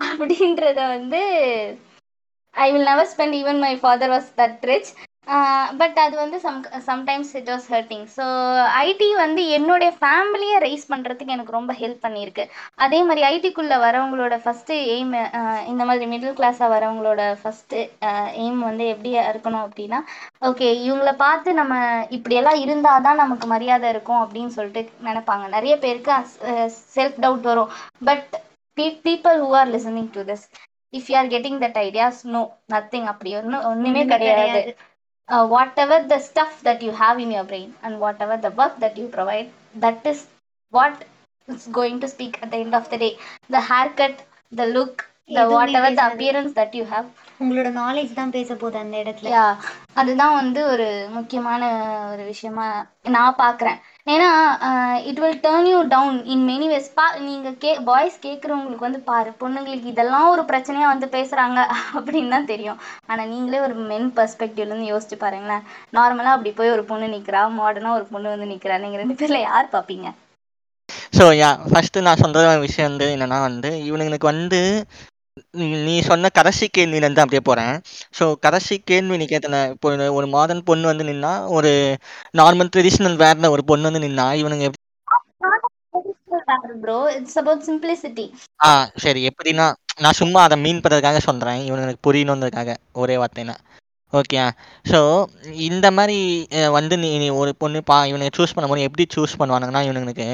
அப்படின்றத 0.00 0.80
வந்து 0.94 1.20
I 2.54 2.66
will 2.72 2.88
never 2.90 3.10
spend 3.12 3.36
even 3.40 3.60
my 3.64 3.72
father 3.82 4.12
was 4.12 4.28
that 4.40 4.64
rich 4.70 4.90
but 5.80 5.98
அது 6.04 6.14
வந்து 6.20 6.38
some 6.44 6.56
sometimes 6.88 7.30
it 7.38 7.50
was 7.52 7.66
hurting 7.74 8.06
so 8.14 8.24
IT 8.80 9.08
வந்து 9.20 9.42
என்னுடைய 9.56 9.90
ஃபேமிலியை 10.00 10.56
ரைஸ் 10.64 10.84
பண்ணுறதுக்கு 10.92 11.34
எனக்கு 11.36 11.56
ரொம்ப 11.56 11.72
ஹெல்ப் 11.80 12.02
பண்ணியிருக்கு. 12.06 12.44
அதே 12.84 12.98
மாதிரி 13.08 13.22
ஐடிக்குள்ளே 13.30 13.76
வரவங்களோட 13.84 14.36
ஃபஸ்ட்டு 14.44 14.76
எய்ம் 14.94 15.14
இந்த 15.72 15.82
மாதிரி 15.90 16.06
மிடில் 16.12 16.36
கிளாஸாக 16.40 16.70
வரவங்களோட 16.74 17.22
ஃபஸ்ட்டு 17.42 17.80
எய்ம் 18.42 18.60
வந்து 18.68 18.86
எப்படி 18.94 19.12
இருக்கணும் 19.30 19.64
அப்படின்னா 19.66 20.00
ஓகே 20.50 20.68
இவங்கள 20.86 21.12
பார்த்து 21.24 21.52
நம்ம 21.60 21.74
இப்படியெல்லாம் 22.18 22.60
இருந்தால் 22.64 23.06
தான் 23.06 23.22
நமக்கு 23.22 23.48
மரியாதை 23.54 23.88
இருக்கும் 23.94 24.22
அப்படின்னு 24.24 24.52
சொல்லிட்டு 24.58 24.82
நினைப்பாங்க. 25.08 25.46
நிறைய 25.56 25.74
பேருக்கு 25.84 26.12
செல்ஃப் 26.96 27.20
டவுட் 27.24 27.48
வரும். 27.50 27.72
But 28.08 28.30
people 29.06 29.38
who 29.44 29.50
are 29.60 29.72
listening 29.76 30.12
to 30.16 30.22
this 30.30 30.46
if 30.92 31.08
you 31.10 31.16
are 31.20 31.30
getting 31.34 31.60
that 31.64 31.78
ideas 31.86 32.20
no 32.34 32.42
nothing 32.74 33.06
அப்படி 33.12 33.30
ஒன்றும் 33.40 33.66
ஒன்றுமே 33.70 34.02
கிடையாது. 34.14 34.62
Uh, 35.34 35.44
whatever 35.46 35.98
the 36.04 36.20
stuff 36.20 36.52
that 36.62 36.82
you 36.82 36.92
have 36.94 37.18
in 37.18 37.30
your 37.30 37.44
brain 37.44 37.70
and 37.82 38.00
whatever 38.00 38.36
the 38.36 38.52
work 38.60 38.74
that 38.78 38.96
you 38.96 39.06
provide 39.08 39.48
that 39.76 40.04
is 40.04 40.20
what 40.72 40.94
is 41.48 41.64
going 41.78 41.98
to 42.00 42.08
speak 42.08 42.34
at 42.42 42.50
the 42.50 42.60
end 42.64 42.74
of 42.74 42.86
the 42.92 42.98
day 42.98 43.12
the 43.50 43.62
haircut 43.70 44.16
the 44.52 44.66
look 44.76 44.94
the 45.28 45.44
whatever 45.48 45.90
the 45.98 46.06
appearance 46.10 46.52
that 46.60 46.72
you 46.80 46.86
have 46.86 47.08
உங்களோட 47.40 47.68
knowledge 47.78 48.10
தான் 48.18 48.34
பேச 48.34 48.50
போகுது 48.54 48.76
அந்த 48.82 48.96
இடத்துல 49.02 49.30
யா 49.34 49.46
அதுதான் 50.00 50.34
வந்து 50.40 50.60
ஒரு 50.72 50.86
முக்கியமான 51.16 51.62
ஒரு 52.12 52.24
விஷயமா 52.32 52.66
நான் 53.16 53.40
பார்க்குறேன் 53.40 53.78
ஏன்னா 54.06 54.28
it 55.08 55.20
will 55.22 55.38
turn 55.44 55.68
you 55.70 55.80
down 55.92 56.16
in 56.32 56.42
many 56.48 56.66
ways 56.72 56.88
பா 56.96 57.04
நீங்கள் 57.26 57.56
கே 57.62 57.72
பாய்ஸ் 57.88 58.16
கேட்குறவங்களுக்கு 58.24 58.86
வந்து 58.86 59.00
பாரு 59.10 59.30
பொண்ணுங்களுக்கு 59.42 59.92
இதெல்லாம் 59.92 60.30
ஒரு 60.32 60.42
பிரச்சனையாக 60.48 60.92
வந்து 60.92 61.08
பேசுகிறாங்க 61.14 61.58
அப்படின்னு 61.98 62.34
தான் 62.34 62.50
தெரியும். 62.52 62.80
ஆனால் 63.10 63.30
நீங்களே 63.32 63.60
ஒரு 63.66 63.76
மென் 63.90 64.10
பர்ஸ்பெக்டிவ்லேருந்து 64.18 64.90
யோசிச்சு 64.92 65.18
பாருங்களேன். 65.22 65.64
நார்மலாக 65.98 66.36
அப்படி 66.36 66.52
போய் 66.58 66.74
ஒரு 66.76 66.84
பொண்ணு 66.90 67.08
நிற்கிறா 67.14 67.42
மாடர்னாக 67.60 67.98
ஒரு 67.98 68.06
பொண்ணு 68.12 68.34
வந்து 68.34 68.50
நிற்கிறா 68.52 68.78
நீங்கள் 68.84 69.02
ரெண்டு 69.02 69.18
பேரில் 69.20 69.46
யார் 69.48 69.72
பார்ப்பீங்க 69.76 70.08
ஸோ 71.16 71.24
யா 71.40 71.50
ஃபஸ்ட்டு 71.70 72.04
நான் 72.06 72.22
சொல்கிற 72.22 72.46
விஷயம் 72.66 72.88
வந்து 72.90 73.06
என்னென்னா 73.14 73.38
வந்து 73.48 73.70
இவனுங்களுக்கு 73.88 74.26
வந்து 74.30 74.60
நீ 75.84 75.94
சொன்ன 76.02 76.30
கடைசி 76.36 76.64
கேள்வியிலேருந்து 76.68 77.22
அப்படியே 77.22 77.42
போகிறேன் 77.42 77.74
ஸோ 78.12 78.24
கடைசி 78.40 78.74
கேள்வி 78.82 79.18
நீ 79.18 79.26
கேட்டன 79.26 79.60
இப்போ 79.70 79.88
ஒரு 80.12 80.26
மாடர்ன் 80.28 80.64
பொண்ணு 80.64 80.90
வந்து 80.90 81.04
நின்னா 81.04 81.32
ஒரு 81.50 81.70
நார்மல் 82.38 82.72
ட்ரெடிஷ்னல் 82.72 83.16
வேரில் 83.16 83.52
ஒரு 83.54 83.62
பொண்ணு 83.70 83.88
வந்து 83.88 84.04
நின்னா 84.04 84.26
இவனுங்க 84.40 84.68
ப்ரோ 86.82 86.98
இட்ஸ் 87.10 87.38
சிம்பிளிசிட்டி 87.66 88.26
ஆ 88.60 88.70
சரி 88.96 89.20
எப்படின்னா 89.30 89.66
நான் 89.98 90.18
சும்மா 90.20 90.40
அதை 90.42 90.56
மீன் 90.58 90.82
பண்ணுறதுக்காக 90.82 91.20
சொல்கிறேன் 91.20 91.60
இவனுங்களுக்கு 91.64 92.06
புரியணுன்றதுக்காக 92.06 92.74
ஒரே 92.96 93.16
வார்த்தைனா 93.16 93.56
ஓகேயா 94.12 94.46
ஸோ 94.84 94.98
இந்த 95.68 95.86
மாதிரி 95.90 96.16
வந்து 96.76 96.94
நீ 96.98 97.10
நீ 97.18 97.28
ஒரு 97.40 97.52
பொண்ணு 97.58 97.78
பா 97.82 97.96
இவனுக்கு 98.04 98.38
சூஸ் 98.38 98.54
பண்ணும்போது 98.54 98.86
எப்படி 98.88 99.04
சூஸ் 99.14 99.38
பண்ணுவானுங்கன்னா 99.40 99.82
இவனுங்களுக்கு 99.86 100.26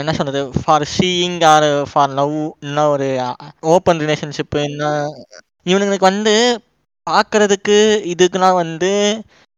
என்ன 0.00 0.14
சொல்கிறது 0.18 0.42
for 0.60 0.86
seeing 0.94 1.38
or 1.46 1.68
for 1.90 2.14
love 2.14 2.36
இல்லை 2.64 2.84
ஒரு 2.94 3.08
ஓப்பன் 3.74 4.02
ரிலேஷன்ஷிப்பு 4.04 4.60
இன்னும் 4.68 5.02
இவனுங்களுக்கு 5.66 6.10
வந்து 6.10 6.34
பார்க்கறதுக்கு 7.06 7.78
இதுக்கெல்லாம் 8.12 8.60
வந்து 8.62 8.90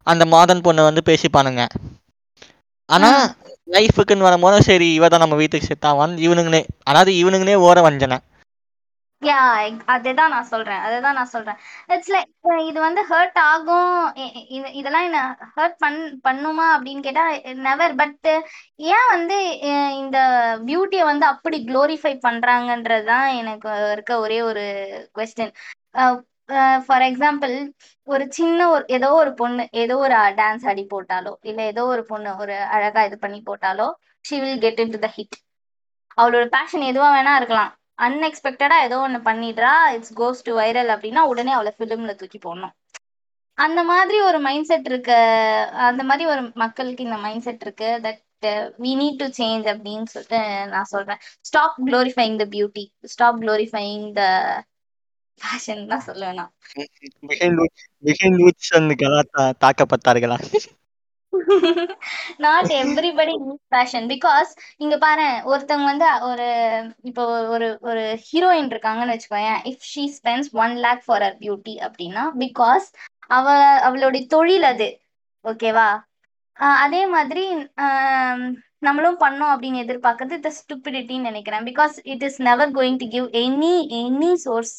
அந்த 0.07 0.25
மாதன் 0.33 0.65
பொண்ணை 0.65 0.83
வந்து 0.89 1.03
பேசிப்பானுங்க. 1.09 1.63
ஆனால். 2.89 3.23
லைஃபுக்குன்னு 3.69 4.27
வரும்போது 4.27 4.59
சரி 4.67 4.89
இவ 4.95 5.07
தான் 5.09 5.23
நம்ம 5.23 5.37
வீட்டுக்கு 5.39 5.69
செட் 5.69 5.87
ஆவான்னு 5.91 6.23
இவனுங்களே 6.27 6.61
அதாவது 6.85 7.13
இவனுங்களே 7.23 7.55
ஓர 7.65 7.79
வஞ்சனை 7.87 8.17
யா 9.23 9.37
அதுதான் 9.87 10.31
நான் 10.31 10.45
சொல்றேன் 10.45 10.81
அதுதான் 10.81 11.15
நான் 11.15 11.27
சொல்றேன். 11.27 11.59
இட்ஸ் 11.89 12.11
லைக் 12.13 12.31
இது 12.67 12.79
வந்து 12.81 13.03
ஹர்ட் 13.07 13.39
ஆகும் 13.45 13.93
இ- 14.17 14.45
இது 14.49 14.69
இதெல்லாம் 14.73 15.05
என்ன 15.05 15.21
ஹர்ட் 15.55 15.77
பண் 15.79 15.97
பண்ணுமா 16.25 16.67
அப்படின்னு 16.75 17.01
கேட்டா 17.01 17.25
நெவர் 17.63 17.95
பட் 17.97 18.29
ஏன் 18.91 19.09
வந்து 19.11 19.39
இந்த 19.97 20.19
பியூட்டியை 20.67 21.05
வந்து 21.05 21.27
அப்படி 21.27 21.59
குளோரிஃபை 21.67 22.13
பண்றாங்கன்றது 22.23 23.05
தான் 23.05 23.29
எனக்கு 23.37 23.71
இருக்க 23.93 24.19
ஒரே 24.19 24.43
ஒரு 24.43 24.65
கொஸ்டின் 25.15 25.55
ஃபார் 26.87 27.05
எக்ஸாம்பிள் 27.07 27.55
ஒரு 28.09 28.25
சின்ன 28.31 28.69
ஒரு 28.69 28.85
ஏதோ 28.89 29.09
ஒரு 29.15 29.33
பொண்ணு 29.35 29.63
ஏதோ 29.77 29.97
ஒரு 29.99 30.15
டான்ஸ் 30.37 30.67
ஆடி 30.69 30.87
போட்டாலோ 30.91 31.33
இல்ல 31.43 31.61
ஏதோ 31.65 31.85
ஒரு 31.87 32.05
பொண்ணு 32.05 32.37
ஒரு 32.37 32.57
அழகா 32.71 33.03
இது 33.05 33.19
பண்ணி 33.19 33.43
போட்டாலோ 33.47 33.89
she 34.25 34.39
will 34.41 34.61
get 34.61 34.81
into 34.93 34.99
the 34.99 35.11
hit 35.17 35.37
அவளோட 36.19 36.45
பேஷன் 36.51 36.81
எதுவா 36.83 37.09
வேணா 37.15 37.33
இருக்கலாம். 37.37 37.73
அன்எக்ஸ்பெக்டடா 37.99 38.77
ஏதோ 38.87 38.97
ஒண்ணு 39.07 39.19
பண்ணிடுறா 39.29 39.73
இட்ஸ் 39.95 40.15
கோஸ் 40.21 40.45
டு 40.45 40.53
வைரல் 40.59 40.91
அப்படின்னா 40.95 41.23
உடனே 41.33 41.53
அவளை 41.53 41.73
ஃபிலிம்ல 41.79 42.15
தூக்கி 42.15 42.39
போடணும். 42.39 42.75
அந்த 43.59 43.81
மாதிரி 43.85 44.19
ஒரு 44.21 44.39
மைண்ட் 44.41 44.69
செட் 44.71 44.89
இருக்க 44.91 45.11
அந்த 45.89 46.03
மாதிரி 46.05 46.25
ஒரு 46.31 46.43
மக்களுக்கு 46.55 47.05
இந்த 47.05 47.17
மைண்ட் 47.17 47.43
செட் 47.43 47.63
இருக்கு 47.63 47.89
that 48.07 48.23
we 48.85 48.91
need 49.01 49.21
to 49.23 49.27
change 49.39 49.67
அப்படின்னு 49.75 50.07
சொல்லிட்டு 50.15 50.41
நான் 50.75 50.91
சொல்றேன். 50.95 51.21
Stop 51.41 51.77
glorifying 51.87 52.37
the 52.43 52.47
beauty 52.55 52.85
stop 53.15 53.41
glorifying 53.43 54.05
the 54.13 54.23
fashion 55.41 55.83
தான் 55.87 56.05
சொல்லுவேன் 56.07 56.39
நான். 56.41 56.53
தாக்கப்பட்டார்களா? 59.65 60.39
நாட் 62.45 62.71
எவ்ரிபடி 62.81 63.35
ஃபேஷன் 63.73 64.07
பிகாஸ் 64.13 64.51
இங்க 64.85 64.97
பாரு 65.05 65.27
ஒருத்தவங்க 65.53 65.89
வந்து 65.93 66.09
ஒரு 66.31 66.47
இப்போ 67.11 67.25
ஒரு 67.55 67.69
ஒரு 67.91 68.03
ஹீரோயின் 68.27 68.71
இருக்காங்கன்னு 68.73 69.15
வச்சுக்கோயேன். 69.15 69.61
If 69.71 69.87
she 69.93 70.05
spends 70.19 70.51
one 70.65 70.75
lakh 70.87 71.03
for 71.07 71.25
her 71.29 71.39
beauty 71.43 71.75
அப்படின்னா 71.89 72.25
பிகாஸ் 72.45 72.87
அவ 73.37 73.47
அவளுடைய 73.89 74.23
தொழில் 74.35 74.67
அது. 74.73 74.89
ஓகேவா 75.45 75.89
அதே 76.85 77.01
மாதிரி 77.15 77.45
நம்மளும் 78.87 79.19
பண்ணோம் 79.23 79.53
அப்படின்னு 79.55 79.83
எதிர்பார்க்கறது 79.85 80.37
த 80.47 80.51
ஸ்டூபிடிட்டின்னு 80.59 81.29
நினைக்கிறேன். 81.31 81.65
Because 81.69 81.95
it 82.13 82.25
is 82.29 82.39
never 82.49 82.73
going 82.79 82.99
to 83.03 83.07
give 83.15 83.27
any 83.45 83.75
any 84.03 84.33
source 84.45 84.75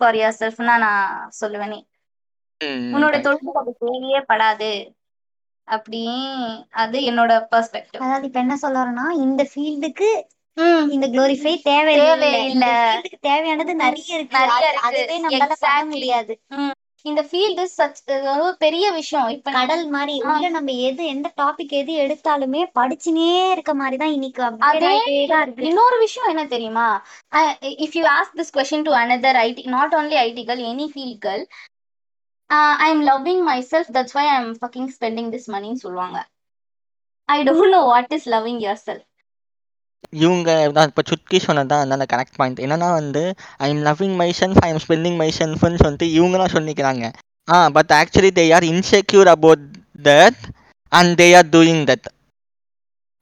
for 0.00 0.18
your 0.20 0.36
செல்ஃப்னா 0.40 0.74
நான் 0.86 1.04
சொல்லுவேனே. 1.40 1.80
உன்னோட 2.94 3.16
தொழில் 3.26 3.58
அது 3.60 3.72
தேவையே 3.82 4.20
படாது. 4.30 4.70
அப்படி 5.68 6.00
அது 6.76 6.98
என்னோட 7.02 7.32
பெர்ஸ்பெக்டிவ் 7.52 8.02
அதாவது 8.02 8.26
இப்ப 8.26 8.40
என்ன 8.40 8.56
சொல்ல 8.56 8.78
வரேன்னா 8.78 9.06
இந்த 9.20 9.42
ஃபீல்டுக்கு 9.50 10.08
இந்த 10.90 11.06
குளோரிஃபை 11.08 11.52
தேவையில்லை. 11.64 12.30
ஃபீல்டுக்கு 12.42 13.18
தேவையானது 13.22 13.72
நிறைய 13.76 14.18
இருக்கு. 14.18 14.42
அதுவே 14.86 15.16
நம்மளால 15.24 15.56
பண்ண. 15.64 15.84
முடியாது. 15.92 16.34
இந்த 17.04 17.22
ஃபீல்டு 17.22 17.64
சச் 17.72 18.00
பெரிய 18.58 18.86
விஷயம். 18.92 19.28
இப்ப 19.28 19.50
கடல் 19.58 19.84
மாதிரி. 19.88 20.14
உள்ள 20.28 20.48
நம்ம 20.48 20.72
எது 20.86 21.02
எந்த 21.06 21.28
டாபிக் 21.36 21.74
எது 21.80 21.92
எடுத்தாலுமே 22.04 22.62
படிச்சுனே 22.74 23.26
இருக்க 23.52 23.74
மாதிரி 23.74 23.96
தான் 23.96 24.12
இன்னைக்கு 24.12 24.42
இன்னொரு 25.68 25.98
விஷயம் 25.98 26.28
என்ன 26.28 26.44
தெரியுமா? 26.46 26.88
If 27.80 27.96
you 27.98 28.04
ask 28.14 28.36
this 28.36 28.54
question 28.56 28.82
to 28.82 28.94
another 28.96 29.38
IT 29.44 29.64
not 29.68 29.94
only 29.94 30.18
IT 30.22 30.44
girl 30.44 30.64
any 30.70 30.86
field 30.92 31.22
girl 31.22 31.44
I 32.80 32.88
am 32.90 33.02
loving 33.06 33.42
myself 33.68 33.90
that's 33.96 34.16
why 34.16 34.24
I 34.28 34.36
am 34.36 34.50
fucking 34.60 34.90
spending 34.94 35.30
this 35.34 35.48
மணின்னு 35.54 35.82
சொல்லுவாங்க 35.82 36.18
I 37.28 37.38
don't 37.44 37.72
know 37.72 37.82
what 37.86 38.14
is 38.16 38.28
loving 38.34 38.60
yourself 38.82 39.06
இவங்க 40.16 40.48
தான் 40.74 40.88
இப்போ 40.90 41.02
சுட்கி 41.08 41.38
சொன்னது 41.44 41.70
தான் 41.72 41.94
அந்த 41.94 42.06
correct 42.12 42.38
point 42.38 42.62
என்னன்னா 42.64 42.88
வந்து 42.94 43.22
I 43.60 43.68
am 43.68 43.82
loving 43.86 44.16
myself 44.40 44.60
I 44.62 44.70
am 44.72 44.82
spending 44.84 45.18
my 45.20 45.28
செல்ஃப்னு 45.38 45.82
சொல்லிட்டு 45.82 46.08
இவங்களாம் 46.16 46.54
சொல்லிக்கிறாங்க. 46.54 47.04
ஆ 47.48 47.56
but 47.76 47.92
actually 47.98 48.30
they 48.38 48.44
are 48.56 48.66
insecure 48.70 49.30
about 49.34 49.64
that 50.04 50.40
and 50.92 51.14
they 51.20 51.28
are 51.38 51.50
doing 51.52 51.82
that 51.90 52.06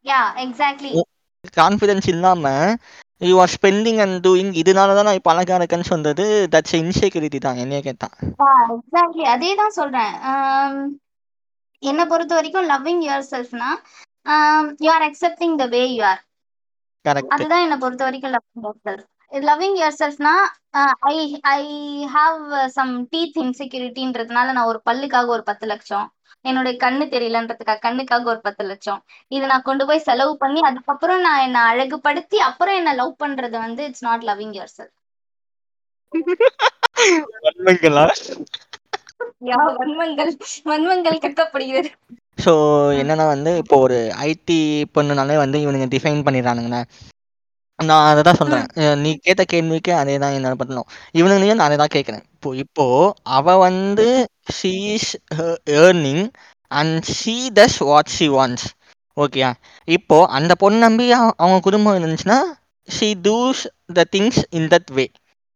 yeah 0.06 0.20
exactly 0.44 0.92
confidence 1.56 2.08
இல்லாமல் 2.12 2.76
you 3.20 3.34
are 3.40 3.52
spending 3.54 4.00
and 4.04 4.16
doing 4.24 4.52
இதனால 4.60 4.94
தான் 4.96 5.08
நான் 5.08 5.18
இப்போ 5.18 5.32
அழகாக 5.32 5.58
இருக்கேன்னு 5.60 5.90
சொன்னது. 5.90 6.24
தட்ஸ் 6.54 6.76
இன்செக்யூரிட்டி 6.80 7.40
தான் 7.40 7.60
என்னைய 7.64 7.80
கேட்டான் 7.82 8.14
எக்ஸாக்ட்லி 8.74 9.24
அதே 9.34 9.50
தான் 9.60 9.76
சொல்றேன். 9.78 10.14
என்னை 11.82 12.04
பொறுத்த 12.06 12.32
வரைக்கும் 12.36 12.68
loving 12.70 13.02
your 13.06 13.26
செல்ஃப்னா 13.30 13.70
you 14.84 14.90
are 14.94 15.06
accepting 15.08 15.56
the 15.60 15.66
way 15.74 15.82
you 15.90 16.02
are 16.10 16.22
correct 17.04 17.32
அதுதான் 17.34 17.64
என்னை 17.64 17.78
பொறுத்த 17.82 18.04
வரைக்கும் 18.06 18.34
loving 18.36 18.64
your 18.64 18.80
self 18.86 19.06
loving 19.34 19.76
your 19.78 19.96
செல்ஃப்னா 19.98 20.32
I 21.08 21.16
I 21.52 21.60
have 22.14 22.40
some 22.76 22.92
teeth 23.12 23.38
இன்செக்யூரிட்டின்றதுனால 23.42 24.52
நான் 24.56 24.70
ஒரு 24.72 24.80
பல்லுக்காக 24.88 25.34
ஒரு 25.36 25.44
பத்து 25.48 25.66
லட்சம். 25.72 26.06
என்னுடைய 26.44 26.74
கண்ணு 26.82 27.04
தெரியலன்றதுக்காக 27.12 27.82
கண்ணுக்காக 27.84 28.30
ஒரு 28.32 28.40
பத்து 28.46 28.64
லட்சம். 28.70 29.00
இதை 29.32 29.44
நான் 29.52 29.66
கொண்டு 29.68 29.84
போய் 29.88 30.06
செலவு 30.08 30.34
பண்ணி 30.42 30.60
அதுக்கப்புறம் 30.70 31.22
நான் 31.26 31.44
என்னை 31.46 31.62
அழகுபடுத்தி 31.70 32.38
அப்புறம் 32.48 32.78
என்ன 32.80 32.92
லவ் 33.00 33.14
பண்றது 33.18 33.56
வந்து 33.66 33.82
it's 33.88 34.06
not 34.08 34.26
loving 34.28 34.54
your 34.56 34.74
self 34.74 34.94
வன்மங்கள். 39.78 40.30
வன்மங்கள் 40.68 41.22
கட்டப்படுகிறது. 41.24 41.90
ஸோ 42.38 42.52
என்னன்னா 43.00 43.24
வந்து 43.32 43.50
இப்போ 43.62 43.76
ஒரு 43.84 43.98
ஐடி 44.26 44.58
பொண்ணுனாலே 44.96 45.36
வந்து 45.42 45.58
இவனுங்க 45.64 45.88
டிஃபைன் 45.94 46.24
பண்ணிடுறானுங்கண்ணே. 46.26 46.82
நான் 47.78 48.08
அதை 48.08 48.22
தான் 48.22 48.38
சொல்கிறேன் 48.38 48.66
நீ 49.00 49.10
கேட்ட 49.18 49.42
கேள்விக்கு 49.44 49.92
அதே 49.94 50.14
தான் 50.18 50.36
என்ன 50.36 50.54
பண்ணணும் 50.54 50.88
இவனுங்களையும் 51.14 51.58
நான் 51.58 51.68
அதை 51.68 51.78
தான் 51.78 51.94
கேட்குறேன். 51.94 52.24
இப்போ 52.34 52.50
இப்போ 52.56 52.86
அவ 53.32 53.56
வந்து 53.60 54.06
she's 54.54 55.08
earning 55.78 56.24
and 56.70 56.96
she 57.14 57.36
does 57.54 57.78
what 57.84 58.12
she 58.16 58.26
wants 58.30 58.66
ஓகேயா 59.16 59.50
இப்போ 59.88 60.16
அந்த 60.36 60.52
பொண்ணு 60.54 60.78
நம்பி 60.78 61.06
அவ- 61.12 61.36
அவங்க 61.36 61.58
குடும்பம் 61.60 61.98
இருந்துச்சுன்னா 61.98 62.38
she 62.88 63.08
does 63.22 63.62
the 63.92 64.04
things 64.12 64.40
in 64.50 64.68
that 64.68 64.90
way 64.90 65.04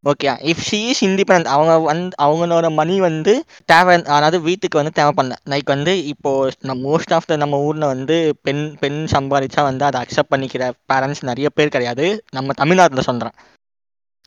okay 0.04 0.32
if 0.42 0.62
she 0.62 0.78
is 0.88 1.02
independent 1.04 1.46
அவங்க 1.46 1.72
வந்து 1.88 2.16
அவங்களோட 2.22 2.66
மணி 2.74 2.96
வந்து 3.00 3.32
தேவை 3.64 3.94
அதாவது 4.08 4.38
வீட்டுக்கு 4.40 4.80
வந்து 4.80 4.94
தேவைப்படல. 4.98 5.36
லைக் 5.46 5.68
வந்து 5.74 5.92
இப்போ 6.06 6.30
நம்ம 6.62 6.80
மோஸ்ட் 6.88 7.14
ஆஃப் 7.14 7.26
த 7.26 7.36
நம்ம 7.36 7.58
ஊரில் 7.60 7.90
வந்து 7.92 8.16
பெண் 8.42 8.62
பெண் 8.78 9.00
சம்பாதிச்சா 9.14 9.62
வந்து 9.62 9.84
அதை 9.84 10.00
அக்செப்ட் 10.02 10.32
பண்ணிக்கிற 10.34 10.62
பேரண்ட்ஸ் 10.92 11.22
நிறைய 11.22 11.48
பேர் 11.50 11.74
கிடையாது. 11.76 12.06
நம்ம 12.30 12.56
தமிழ்நாட்டில் 12.62 13.08
சொல்கிறேன் 13.10 13.36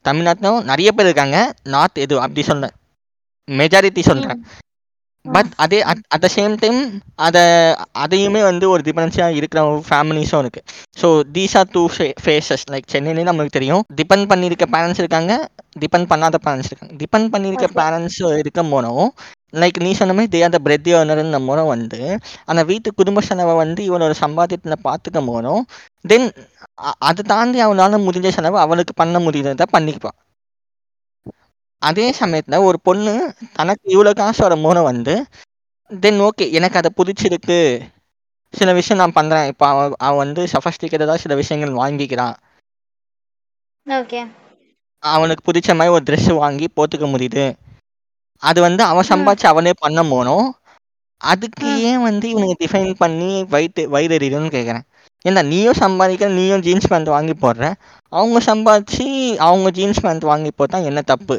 தமிழ்நாட்டிலும் 0.06 0.62
நிறைய 0.64 0.90
பேர் 0.92 1.08
இருக்காங்க. 1.08 1.38
நார்த் 1.68 1.98
எது 1.98 2.16
அப்படி 2.22 2.44
சொல்ல 2.44 2.66
மெஜாரிட்டி 3.48 4.02
சொல்கிறேன் 4.04 4.42
பட் 5.26 5.50
அதே 5.64 5.80
அட் 5.92 6.22
த 6.24 6.28
சேம் 6.36 6.54
டைம் 6.62 6.80
அதை 7.26 7.44
அதையுமே 8.04 8.42
வந்து 8.48 8.66
ஒரு 8.74 8.82
டிபெண்டன்ஸியாக 8.88 9.38
இருக்கிற 9.40 9.62
ஃபேமிலிஸும் 9.90 10.42
இருக்குது 10.44 10.66
so 10.98 11.08
these 11.36 11.56
are 11.60 11.70
two 11.76 11.84
faces 12.24 12.66
like 12.74 12.88
சென்னையிலே 12.94 13.28
நம்மளுக்கு 13.30 13.58
தெரியும் 13.58 13.84
டிபெண்ட் 14.00 14.30
பண்ணியிருக்க 14.32 14.68
பேரண்ட்ஸ் 14.76 15.02
இருக்காங்க 15.04 15.34
டிபெண்ட் 15.84 16.10
பண்ணாத 16.12 16.40
பேரண்ட்ஸ் 16.46 16.70
இருக்காங்க. 16.72 16.96
டிபெண்ட் 17.04 17.30
பண்ணியிருக்க. 17.34 17.68
பேரண்ட்ஸ் 17.80 18.20
இருக்க 18.42 18.62
போனோம் 18.74 19.06
லைக் 19.54 19.78
நீ 19.86 19.92
சொன்ன 20.00 20.14
மாதிரி 20.18 20.32
தே 20.34 20.42
ஆர் 20.46 20.56
த 20.56 20.60
பிரெட் 20.66 20.90
ஏர்னர்னு 20.94 21.40
மூலம் 21.48 21.72
வந்து 21.74 22.00
அந்த 22.52 22.62
வீட்டு 22.70 22.90
குடும்ப 23.00 23.22
செலவை 23.30 23.54
வந்து 23.62 23.82
இவனோட 23.90 24.14
சம்பாத்தியத்தில் 24.24 24.84
பார்த்துக்க 24.88 25.22
போனோம் 25.32 25.64
தென் 26.06 26.28
அதை 27.10 27.24
தாண்டி 27.34 27.60
அவனால 27.66 28.00
முடிஞ்ச 28.08 28.30
செலவு 28.38 28.58
அவளுக்கு 28.66 28.96
பண்ண 29.02 29.20
முடியறத 29.26 29.66
பண்ணிக்குவான். 29.76 30.18
அதே 31.82 32.08
சமயத்தில் 32.14 32.66
ஒரு 32.68 32.78
பொண்ணு 32.82 33.14
தனக்கு 33.54 33.86
இவ்வளோ 33.94 34.12
காசு 34.14 34.42
வர 34.44 34.56
மூலம் 34.58 34.90
வந்து 34.92 35.16
தென் 35.92 36.20
ஓகே 36.22 36.46
எனக்கு 36.58 36.80
அதை 36.80 36.90
பிடிச்சிருக்கு. 36.98 37.60
சில 38.54 38.70
விஷயம் 38.74 39.02
நான் 39.02 39.18
பண்ணுறேன் 39.18 39.50
இப்போ 39.52 39.66
அவன் 39.68 39.96
அவன் 40.00 40.22
வந்து 40.24 40.42
சஃபஸ்டிகேட்டடாக 40.54 41.22
சில 41.24 41.36
விஷயங்கள் 41.36 41.80
வாங்கிக்கிறான் 41.82 42.36
ஓகே. 43.88 44.22
அவனுக்கு 45.04 45.44
பிடிச்ச 45.46 45.70
மாதிரி 45.76 45.96
ஒரு 45.96 46.04
ட்ரெஸ் 46.08 46.32
வாங்கி 46.42 46.68
போட்டுக்க 46.78 47.06
முடியுது. 47.12 47.46
அது 48.44 48.60
வந்து 48.62 48.84
அவன் 48.84 49.10
சம்பாதிச்சு 49.12 49.48
அவனே 49.52 49.74
பண்ண 49.84 50.00
போனோம் 50.04 50.48
அதுக்கு. 51.22 51.68
ஏன் 51.90 52.06
வந்து 52.10 52.26
இவனுங்க 52.34 52.56
டிஃபைன் 52.62 52.94
பண்ணி 53.02 53.32
வயிற்று 53.54 53.84
வயிறு 53.90 54.16
எறியுதுன்னு 54.18 54.56
கேட்குறேன் 54.58 54.86
ஏன்னா 55.26 55.42
நீயும் 55.52 55.80
சம்பாதிக்கிற 55.82 56.30
நீயும் 56.38 56.64
ஜீன்ஸ் 56.68 56.90
பேண்ட் 56.92 57.10
வாங்கி 57.16 57.34
போடுற? 57.44 57.66
அவங்க 58.14 58.38
சம்பாதிச்சு 58.50 59.06
அவங்க 59.48 59.70
ஜீன்ஸ் 59.78 60.04
பேண்ட் 60.06 60.26
வாங்கி 60.32 60.52
போட்டால் 60.60 60.88
என்ன 60.90 61.02
தப்பு? 61.12 61.38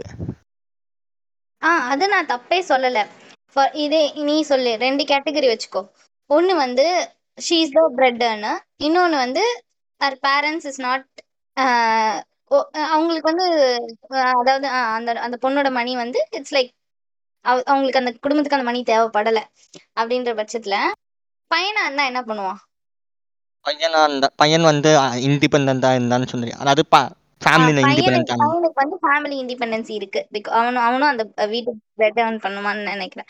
ஆ 1.62 1.70
அது 1.92 2.04
நான் 2.12 2.30
தப்பே 2.32 2.58
சொல்லலை. 2.70 3.02
ஃபார் 3.52 3.72
இதே 3.84 4.02
நீ 4.28 4.36
சொல்லு 4.50 4.70
ரெண்டு 4.84 5.02
கேட்டகரி 5.10 5.48
வச்சுக்கோ. 5.50 5.82
ஒன்று 6.30 6.52
வந்து 6.64 6.84
she 7.38 7.56
is 7.64 7.74
the 7.76 7.82
bread 7.98 8.22
earner 8.28 8.54
இன்னொன்று 8.86 9.16
வந்து 9.24 9.42
ஹர் 10.00 10.18
பேரண்ட்ஸ் 10.26 10.66
இஸ் 10.70 10.80
நாட் 10.86 11.06
அவங்களுக்கு 12.94 13.30
வந்து 13.32 13.46
அதாவது 14.32 14.66
அந்த 14.96 15.12
அந்த 15.26 15.36
பொண்ணோட 15.44 15.68
மணி 15.78 15.92
வந்து 16.02 16.20
இட்ஸ் 16.38 16.54
லைக் 16.56 16.72
அவங்களுக்கு 17.70 18.00
அந்த 18.02 18.12
குடும்பத்துக்கு 18.24 18.58
அந்த 18.58 18.68
மணி 18.70 18.80
தேவைப்படலை. 18.92 19.42
அப்படின்ற 20.00 20.32
பட்சத்தில் 20.40 20.78
பையனாக 21.50 21.86
இருந்தால் 21.86 22.10
என்ன 22.10 22.20
பண்ணுவான்? 22.28 22.60
பையனா 23.66 24.00
இருந்தா 24.06 24.28
பையன் 24.42 24.70
வந்து 24.70 24.90
இண்டிபெண்டா 25.28 25.90
இருந்தான்னு 25.98 26.30
சொல்றீங்க 26.32 26.58
அதாவது 26.62 26.84
ஃபேமிலியில் 27.42 27.80
பையனுக்கு 27.84 28.02
இண்டிபெண்டா 28.02 28.34
பையனுக்கு 28.40 28.80
வந்து 28.82 28.96
ஃபேமிலி 29.04 29.36
இண்டிபெண்டன்சி 29.42 29.92
இருக்கு. 30.00 30.20
பிகாஸ் 30.34 30.56
அவனும் 30.58 30.84
அவனும் 30.88 31.10
அந்த 31.12 31.46
வீட்டு 31.52 31.70
பிரெட் 31.98 32.20
earn 32.24 32.36
பண்ணுவான்னு 32.44 32.92
நினைக்கிறேன். 32.92 33.28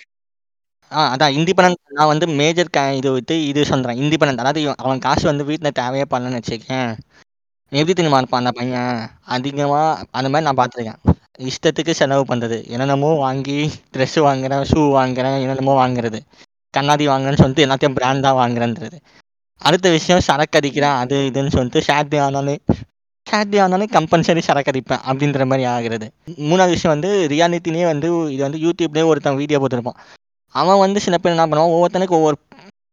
ஆ 0.93 1.03
அதான் 1.12 1.35
இண்டிபெண்டன்ட் 1.39 1.97
நான் 1.99 2.11
வந்து 2.12 2.27
மேஜர் 2.41 2.71
இது 3.01 3.11
விட்டு 3.17 3.35
இது 3.51 3.61
சொல்கிறேன் 3.73 4.01
இண்டிபெண்டன்ட் 4.03 4.43
அதாவது 4.43 4.62
இவன் 4.65 4.81
அவன் 4.85 5.05
காசு 5.07 5.25
வந்து 5.31 5.47
வீட்டில் 5.51 5.77
தேவையே 5.81 6.07
பண்ணலன்னு 6.12 6.41
வச்சுக்கேன் 6.41 6.91
எப்படி 7.73 7.95
தெரியுமா 7.99 8.19
இருப்பான் 8.21 8.43
அந்த 8.43 8.53
பையன்? 8.59 8.99
அதிகமாக 9.37 9.85
அந்த 10.19 10.29
மாதிரி 10.33 10.47
நான் 10.49 10.59
பார்த்துருக்கேன். 10.61 11.01
இஷ்டத்துக்கு 11.51 11.93
செலவு 12.01 12.25
பண்ணுறது 12.31 12.59
என்னென்னமோ 12.75 13.11
வாங்கி 13.25 13.59
ட்ரெஸ்ஸு 13.95 14.21
வாங்குறேன் 14.29 14.65
ஷூ 14.71 14.81
வாங்குறேன் 14.99 15.39
என்னென்னமோ 15.45 15.77
வாங்குறது. 15.83 16.19
கண்ணாடி 16.75 17.05
வாங்குறேன்னு 17.12 17.43
சொல்லிட்டு 17.43 17.65
எல்லாத்தையும் 17.67 17.97
பிராண்டாக 17.99 18.41
வாங்குறேன்றது. 18.43 18.99
அடுத்த 19.69 19.88
விஷயம் 19.97 20.25
சரக்கு 20.28 20.59
அடிக்கிறேன் 20.61 20.97
அது 21.02 21.16
இதுன்னு 21.28 21.54
சொல்லிட்டு 21.57 21.81
சாட்டர்டே 21.88 22.21
ஆனாலே 22.26 22.54
சாட்டர்டே 23.26 23.59
ஆனாலே 23.64 23.87
கம்பல்சரி 23.97 24.42
சரக்கு 24.47 24.71
அடிப்பேன் 24.73 25.02
அப்படின்ற 25.09 25.45
மாதிரி 25.50 25.64
ஆகிறது. 25.75 26.07
மூணாவது 26.49 26.75
விஷயம் 26.76 26.95
வந்து 26.95 27.11
ரியாலிட்டினே 27.33 27.85
வந்து 27.92 28.09
இது 28.35 28.42
வந்து 28.47 28.62
யூடியூப்லேயே 28.64 29.09
ஒருத்தன் 29.11 29.38
வீடியோ 29.42 29.61
போட்டிருப்பான். 29.62 29.99
அவன் 30.54 30.83
வந்து 30.85 30.99
சில 31.07 31.16
பேர் 31.19 31.35
என்ன 31.35 31.47
பண்ணுவான் 31.50 31.75
ஒவ்வொருத்தனுக்கு 31.76 32.19
ஒவ்வொரு 32.19 32.37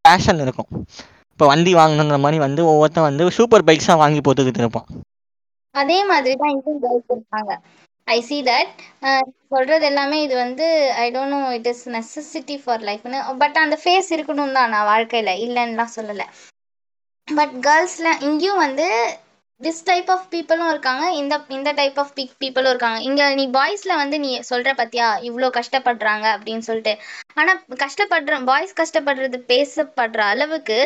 பேஷன் 0.05 0.43
இருக்கும். 0.45 0.69
இப்போ 1.33 1.47
வண்டி 1.51 1.71
வாங்கணுன்ற 1.79 2.17
மாதிரி 2.25 2.37
வந்து 2.45 2.61
ஒவ்வொருத்தன் 2.71 3.07
வந்து 3.09 3.25
சூப்பர் 3.37 3.65
பைக்ஸாக 3.69 4.01
வாங்கி 4.03 4.21
போட்டுக்கிட்டு 4.27 4.63
இருப்பான். 4.63 4.87
அதே 5.75 5.97
மாதிரி 6.11 6.35
தான் 6.41 6.53
இன்னும் 6.55 6.79
கேர்ள்ஸ் 6.83 7.11
இருப்பாங்க 7.15 7.51
ஐ 8.07 8.19
சி 8.27 8.37
தட் 8.47 8.77
சொல்கிறது 9.53 9.85
எல்லாமே 9.89 10.17
இது 10.25 10.35
வந்து 10.43 10.65
I 11.03 11.07
don't 11.15 11.33
know 11.35 11.41
it 11.57 11.69
is 11.71 11.83
necessity 11.95 12.55
for 12.63 12.83
லைஃப்னு 12.89 13.19
பட் 13.41 13.59
அந்த 13.63 13.75
ஃபேஸ் 13.83 14.09
இருக்கணும் 14.15 14.55
தான் 14.57 14.73
நான் 14.75 14.89
வாழ்க்கையில் 14.91 15.33
இல்லைன்னுலாம் 15.45 15.95
சொல்லலை. 15.97 16.27
பட் 17.37 17.55
கேர்ள்ஸில் 17.65 18.19
இங்கேயும் 18.27 18.61
வந்து 18.63 18.87
திஸ் 19.61 19.81
டைப் 19.87 20.09
ஆஃப் 20.13 20.27
பீப்புளும் 20.33 20.69
இருக்காங்க. 20.71 21.05
இந்த 21.21 21.35
இந்த 21.55 21.69
டைப் 21.79 21.97
ஆஃப் 22.01 22.13
பீக் 22.17 22.35
பீப்புளும் 22.41 22.71
இருக்காங்க. 22.73 22.99
இங்கே 23.07 23.25
நீ 23.39 23.45
பாய்ஸில் 23.55 23.99
வந்து 24.01 24.17
நீ 24.25 24.29
சொல்கிற 24.49 24.71
பத்தியா? 24.79 25.07
இவ்வளோ 25.27 25.47
கஷ்டப்படுறாங்க 25.57 26.25
அப்படின்னு 26.35 26.65
சொல்லிட்டு. 26.69 26.93
ஆனால் 27.39 27.59
கஷ்டப்படுற 27.83 28.37
பாய்ஸ் 28.49 28.73
கஷ்டப்படுறது 28.81 29.39
பேசப்படுற 29.51 30.21
அளவுக்கு 30.33 30.77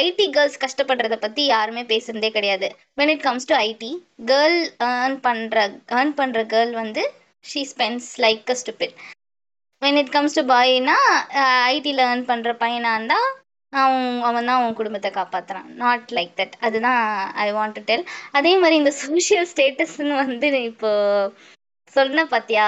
ஐடி 0.00 0.26
கேர்ள்ஸ் 0.36 0.62
கஷ்டப்படுறத 0.64 1.18
பற்றி 1.18 1.44
யாருமே 1.46 1.84
பேசுகிறதே 1.92 2.30
கிடையாது. 2.30 2.68
When 2.98 3.12
it 3.14 3.24
comes 3.28 3.48
to 3.50 3.56
IT 3.62 3.92
girl 4.30 4.58
earn 4.90 5.18
பண்ணுற 5.26 5.56
ஏர்ன் 5.98 6.14
பண்ணுற 6.20 6.42
கேர்ள் 6.54 6.74
வந்து 6.82 7.04
she 7.44 7.62
spends 7.72 8.08
like 8.24 8.50
a 8.50 8.58
stupid. 8.62 8.92
When 9.82 9.98
it 10.00 10.12
comes 10.12 10.36
to 10.36 10.42
பாய்னா 10.50 10.98
ஐடியில் 11.70 12.02
ஏர்ன் 12.06 12.24
பண்ணுற 12.30 12.52
பையனாக 12.62 12.96
இருந்தால் 12.96 13.28
அவன் 13.72 13.98
அவன் 14.22 14.46
தான் 14.48 14.58
அவன் 14.58 14.76
குடும்பத்தை 14.78 15.10
காப்பாத்துறான் 15.12 15.68
நாட் 15.76 16.12
லைக் 16.12 16.32
தட் 16.36 16.54
அதுதான் 16.60 17.00
ஐ 17.38 17.46
வாண்ட் 17.52 17.76
டு 17.76 17.82
டெல் 17.84 18.04
அதே 18.32 18.52
மாதிரி 18.58 18.76
இந்த 18.76 18.92
சோஷியல் 19.00 19.48
ஸ்டேட்டஸ்ன்னு 19.52 20.14
வந்து 20.22 20.48
இப்போ 20.62 20.90
சொன்ன 21.92 22.24
பார்த்தியா 22.30 22.64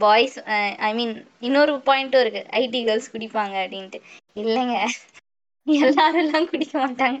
பாய்ஸ் 0.00 0.36
ஐ 0.82 0.90
மீன் 0.94 1.14
இன்னொரு 1.40 1.74
பாயிண்ட்டும் 1.88 2.24
இருக்கு 2.24 2.42
ஐடி 2.60 2.80
கேர்ள்ஸ் 2.82 3.12
குடிப்பாங்க 3.14 3.56
அப்படின்ட்டு 3.64 4.00
இல்லைங்க 4.36 4.76
எல்லாரும் 5.66 6.50
குடிக்க 6.52 6.74
மாட்டாங்க 6.78 7.18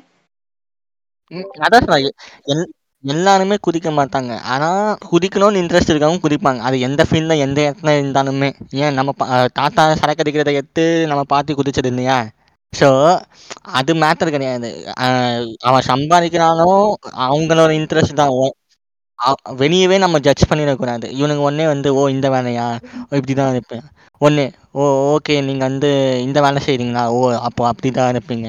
அதான் 1.64 1.88
எல் 2.46 2.64
எல்லாருமே 3.04 3.56
குதிக்க 3.60 3.88
மாட்டாங்க. 3.92 4.32
ஆனா, 4.52 4.68
குதிக்கணும்னு 5.10 5.60
இன்ட்ரெஸ்ட் 5.62 5.92
இருக்கவங்க 5.92 6.24
குதிப்பாங்க. 6.24 6.60
அது 6.60 6.76
எந்த 6.80 7.02
ஃபீல்ட்ல, 7.08 7.34
எந்த 7.44 7.58
இடத்துல 7.62 7.94
இருந்தாலுமே. 7.98 8.48
ஏன் 8.78 8.96
நம்ம 8.98 9.14
தாத்தா 9.58 9.84
சரக்கு 10.00 10.24
அடிக்கிறத 10.24 10.52
எடுத்து 10.54 10.84
நம்ம 11.10 11.24
பார்த்து 11.28 11.58
குதிச்சது 11.58 11.90
இல்லையா? 11.92 12.18
ஸோ, 12.72 12.88
அது 13.78 13.92
மேட்டர் 13.96 14.30
கிடையாது. 14.30 14.68
அ 14.98 15.06
அவன் 15.68 15.86
சம்பாதிக்கிறானோ, 15.90 16.68
அவங்களோட 17.26 17.70
இன்ட்ரெஸ்ட் 17.78 18.20
தான். 18.20 18.32
ஒ 18.38 18.44
அ 19.18 19.30
வெளியவே 19.60 19.96
நம்ம 19.98 20.18
ஜட்ஜ் 20.26 20.50
பண்ணிடக்கூடாது. 20.50 21.06
இவனுங்க 21.14 21.42
உடனே 21.44 21.66
வந்து, 21.66 21.88
"ஓ! 21.94 22.08
இந்த 22.10 22.28
வேலையா? 22.30 22.66
ஓ! 23.02 23.16
இப்படி 23.18 23.34
தான் 23.34 23.52
இருப்பேன்." 23.54 23.84
உடனே, 24.20 24.46
"ஓ! 24.74 24.84
ஓகே. 25.12 25.36
நீங்க 25.48 25.64
வந்து 25.68 25.90
இந்த 26.26 26.40
வேலை 26.46 26.62
செய்றீங்களா? 26.66 27.04
ஓ! 27.16 27.20
அப்போ 27.48 27.64
அப்படி 27.72 27.90
தான் 27.92 28.12
இருப்பீங்க." 28.14 28.48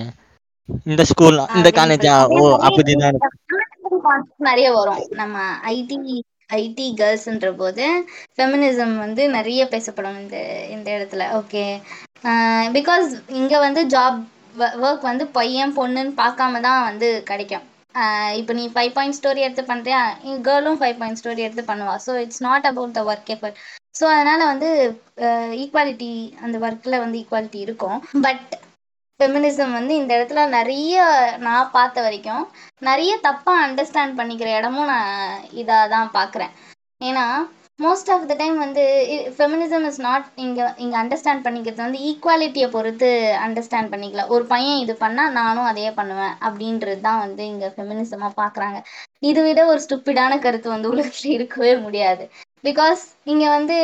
இந்த 0.87 1.03
ஸ்கூல் 1.11 1.37
இந்த 1.51 1.69
அப்படின்னு 1.69 1.79
காலேஜா? 1.79 2.15
அதே 2.19 2.37
ஓ! 2.37 2.43
மாதிரி 2.43 2.65
அப்படிதான் 2.67 3.13
இருப்பீங்க. 3.13 3.35
நிறைய 4.45 4.67
வரும் 4.75 5.03
நம்ம 5.19 5.35
ஐடி 5.71 5.97
ஐடி 6.49 6.87
கேர்ள்ஸ்ன்ற 6.99 7.49
போது 7.61 7.85
ஃபெமினிசம் 8.35 8.93
வந்து 9.05 9.23
நிறைய 9.37 9.61
பேசப்படும் 9.73 10.19
இந்த 10.23 10.37
இந்த 10.75 10.87
இடத்துல. 10.97 11.25
ஓகே 11.39 11.63
பிகாஸ் 12.77 13.09
இங்கே 13.39 13.57
வந்து 13.67 13.81
ஜாப் 13.95 14.19
ஒர்க் 14.85 15.09
வந்து 15.11 15.25
பையன் 15.39 15.75
பொண்ணுன்னு 15.79 16.13
பார்க்காம 16.23 16.61
தான் 16.67 16.81
வந்து 16.89 17.09
கிடைக்கும். 17.31 17.65
இப்போ 18.39 18.51
நீ 18.59 18.63
ஃபைவ் 18.73 18.91
பாயிண்ட் 18.95 19.17
ஸ்டோரி 19.19 19.41
எடுத்து 19.45 19.63
பண்ணுறியா 19.71 19.99
கேர்ளும் 20.47 20.79
ஃபைவ் 20.81 20.97
பாயிண்ட் 21.01 21.19
ஸ்டோரி 21.21 21.41
எடுத்து 21.47 21.63
பண்ணுவா. 21.71 21.95
So 22.05 22.11
it's 22.23 22.43
not 22.47 22.67
about 22.71 22.95
the 22.97 23.03
work 23.11 23.31
effort 23.35 23.59
so 23.99 24.05
அதனால் 24.15 24.49
வந்து 24.51 24.69
ஈக்குவாலிட்டி 25.61 26.11
அந்த 26.45 26.57
ஒர்க்கில் 26.65 27.01
வந்து 27.03 27.19
ஈக்குவாலிட்டி 27.21 27.59
இருக்கும். 27.67 27.97
பட் 28.25 28.51
ஃபெமினிசம் 29.19 29.71
வந்து 29.77 29.93
இந்த 30.01 30.11
இடத்துல 30.17 30.41
நிறைய 30.57 30.97
நான் 31.45 31.71
பார்த்த 31.77 32.03
வரைக்கும் 32.05 32.43
நிறைய 32.87 33.13
தப்பாக 33.27 33.63
அண்டர்ஸ்டாண்ட் 33.65 34.13
பண்ணிக்கிற 34.19 34.49
இடமும் 34.59 34.91
நான் 34.93 35.15
இதாக 35.61 35.89
தான் 35.95 36.11
பார்க்குறேன். 36.17 36.53
ஏன்னா 37.09 37.25
மோஸ்ட் 37.85 38.09
ஆஃப் 38.13 38.25
த 38.29 38.33
டைம் 38.41 38.55
வந்து 38.63 38.83
ஃபெமினிசம் 39.35 39.85
இஸ் 39.89 39.99
நாட் 40.05 40.25
இங்கே 40.45 40.63
இங்கே 40.83 40.97
அண்டர்ஸ்டாண்ட் 41.01 41.45
பண்ணிக்கிறது 41.45 41.85
வந்து 41.85 42.01
ஈக்குவாலிட்டியை 42.09 42.67
பொறுத்து 42.75 43.09
அண்டர்ஸ்டாண்ட் 43.45 43.91
பண்ணிக்கல. 43.93 44.23
ஒரு 44.35 44.45
பையன் 44.53 44.81
இது 44.83 44.93
பண்ணால் 45.03 45.35
நானும் 45.39 45.69
அதையே 45.69 45.91
பண்ணுவேன் 45.99 46.35
அப்படின்றது 46.47 46.99
தான் 47.07 47.21
வந்து 47.25 47.43
இங்கே 47.51 47.69
ஃபெமினிசமாக 47.75 48.33
பார்க்குறாங்க. 48.41 48.79
இது 49.29 49.41
விட 49.47 49.61
ஒரு 49.71 49.81
ஸ்டூப்பிடான 49.85 50.39
கருத்து 50.45 50.69
வந்து 50.75 50.91
உலகத்தில் 50.93 51.35
இருக்கவே 51.37 51.73
முடியாது. 51.85 52.25
பிகாஸ் 52.67 53.03
இங்கே 53.33 53.49
வந்து 53.57 53.77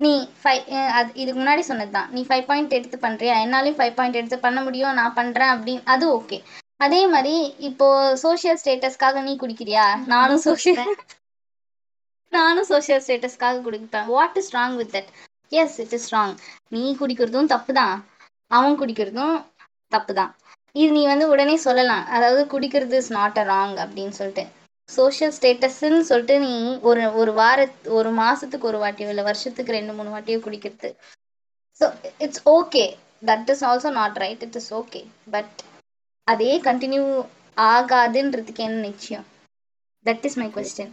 நீ 0.00 0.10
ஃபைவ் 0.40 0.62
அது 0.98 1.10
இதுக்கு 1.20 1.38
முன்னாடி 1.40 1.62
சொன்னது 1.68 1.92
தான் 1.96 2.10
நீ 2.14 2.20
ஃபைவ் 2.28 2.44
பாயிண்ட் 2.48 2.76
எடுத்து 2.78 2.98
பண்ணுறியா 3.04 3.34
என்னாலையும் 3.44 3.78
ஃபைவ் 3.78 3.96
பாயிண்ட் 3.98 4.18
எடுத்து 4.20 4.38
பண்ண 4.44 4.58
முடியும். 4.66 4.96
நான் 5.00 5.16
பண்ணுறேன் 5.18 5.52
அப்படின்னு. 5.54 5.82
அது 5.94 6.06
ஓகே 6.18 6.38
அதே 6.80 7.00
மாதிரி 7.14 7.34
இப்போ 7.68 7.86
சோஷியல் 8.24 8.60
ஸ்டேட்டஸ்க்காக 8.62 9.22
நீ 9.28 9.32
குடிக்கிறியா? 9.42 9.86
நானும் 10.12 10.42
சோஷியல் 10.46 10.82
நானும் 12.32 12.68
சோஷியல் 12.70 13.02
ஸ்டேட்டஸ்க்காக 13.04 13.60
குடிப்பேன். 13.66 14.06
What 14.12 14.36
is 14.40 14.52
wrong 14.56 14.76
with 14.80 14.92
that 14.94 15.10
yes 15.52 15.76
it 15.84 15.94
is 15.98 16.08
wrong 16.14 16.34
நீ 16.74 16.82
குடிக்கிறதும் 17.00 17.50
தப்பு 17.54 17.72
தான் 17.80 17.94
அவன் 18.50 18.78
குடிக்கிறதும் 18.80 19.36
தப்பு 19.92 20.12
தான் 20.18 20.32
இது 20.74 20.90
நீ 20.96 21.02
வந்து 21.12 21.26
உடனே 21.32 21.56
சொல்லலாம். 21.66 22.04
அதாவது 22.16 22.42
குடிக்கிறது 22.54 22.96
இஸ் 23.02 23.12
நாட் 23.18 23.40
அ 23.42 23.46
ராங் 23.52 23.76
அப்படின்னு 23.84 24.16
சொல்லிட்டு. 24.20 24.44
சோஷியல் 24.88 25.34
ஸ்டேட்டஸ்ன்னு 25.36 26.00
சொல்லிட்டு 26.10 26.36
நீ 26.40 26.54
ஒரு 26.82 27.02
ஒரு 27.20 27.32
வார 27.32 27.58
ஒரு 27.98 28.10
மாசத்துக்கு 28.14 28.70
ஒரு 28.70 28.78
வாட்டியோ 28.78 29.08
இல்லை 29.08 29.24
வருஷத்துக்கு 29.24 29.76
ரெண்டு 29.76 29.92
மூணு 29.92 30.12
வாட்டியோ 30.14 30.38
குடிக்கிறது. 30.46 30.90
So 31.80 31.86
it's 32.24 32.42
okay 32.54 32.84
that 33.26 33.50
is 33.50 33.64
also 33.64 33.90
not 33.92 34.18
right 34.18 34.44
it 34.46 34.56
is 34.56 34.70
okay 34.80 35.02
but 35.30 35.56
அதே 36.28 36.52
கண்டினியூ 36.66 37.04
ஆகாதுன்றதுக்கு 37.68 38.62
என்ன 38.68 38.80
நிச்சயம்? 38.88 39.26
That 40.06 40.24
is 40.24 40.38
my. 40.42 40.48
கொஸ்டின். 40.56 40.92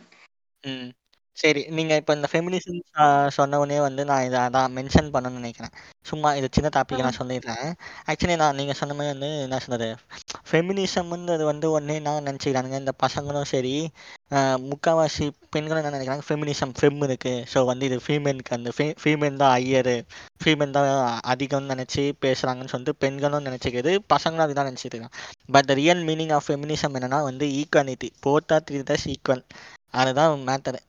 சரி. 1.38 1.62
நீங்க 1.78 1.94
இப்ப 2.00 2.12
இந்த 2.18 2.28
ஃபெமினிசம் 2.32 2.76
அ 2.98 3.06
சொன்ன 3.38 3.58
உடனே 3.62 3.78
வந்து 3.86 4.02
நான் 4.10 4.26
இத 4.28 4.36
அதான் 4.44 4.74
மென்ஷன் 4.76 5.10
பண்ணணும்னு 5.16 5.40
நினைக்கிறேன். 5.42 5.74
சும்மா 6.06 6.30
இது 6.38 6.48
சின்ன 6.50 6.68
டாபிக் 6.76 7.04
நான் 7.04 7.18
சொல்லிடுறேன். 7.18 7.66
ஆக்சுவலி 8.10 8.36
நான் 8.42 8.58
நீங்க 8.60 8.74
சொன்ன 8.80 8.96
மாரி 8.98 9.10
வந்து 9.12 9.30
என்ன 9.46 9.60
சொல்றது, 9.66 9.88
ஃபெமினிசம்ன்றது 10.50 11.44
வந்து 11.50 11.68
உடனே 11.72 11.96
என்ன 12.02 12.14
நினச்சுக்கிறானுங்க, 12.22 12.80
இந்த 12.84 12.94
பசங்களும் 13.04 13.50
சரி, 13.52 13.76
அ 14.34 14.40
முக்காவாசி 14.68 15.26
பெண்களும் 15.54 15.82
என்ன 15.82 15.94
நினைக்கிறாங்க, 15.94 16.26
ஃபெமினிசம் 16.30 16.74
ஃபெம் 16.78 17.02
இருக்கு. 17.08 17.34
ஸோ 17.54 17.62
வந்து 17.72 17.86
இது 17.90 18.00
ஃபீமேலுக்கு 18.06 18.58
அந்த 18.58 18.72
ஃபீ 18.78 18.88
ஃபீமேல் 19.04 19.42
தான் 19.44 19.54
ஹையரு, 19.56 19.98
ஃபீமேல் 20.42 20.76
தான் 20.78 20.90
அதிகம்னு 21.34 21.72
நினச்சு 21.74 22.06
பேசுறாங்கன்னு 22.26 22.74
சொல்லிட்டு 22.74 23.02
பெண்களும் 23.04 23.48
நினச்சிக்கிறது, 23.50 23.94
பசங்களும் 24.14 24.48
அதுதான் 24.48 24.70
நினச்சிட்டு 24.72 24.96
இருக்காங்க. 24.96 25.16
But 25.50 25.70
the 25.70 25.80
real 25.82 26.04
meaning 26.10 26.36
of 26.38 26.48
feminism 26.48 26.98
என்னன்னா 27.00 27.22
வந்து 27.30 27.48
equality. 27.62 28.10
Both 28.24 28.54
are 28.54 28.68
treated 28.68 28.96
as 28.98 29.08
equal. 29.14 29.46
அதுதான் 29.96 30.32
மேட்டரு. 30.48 30.80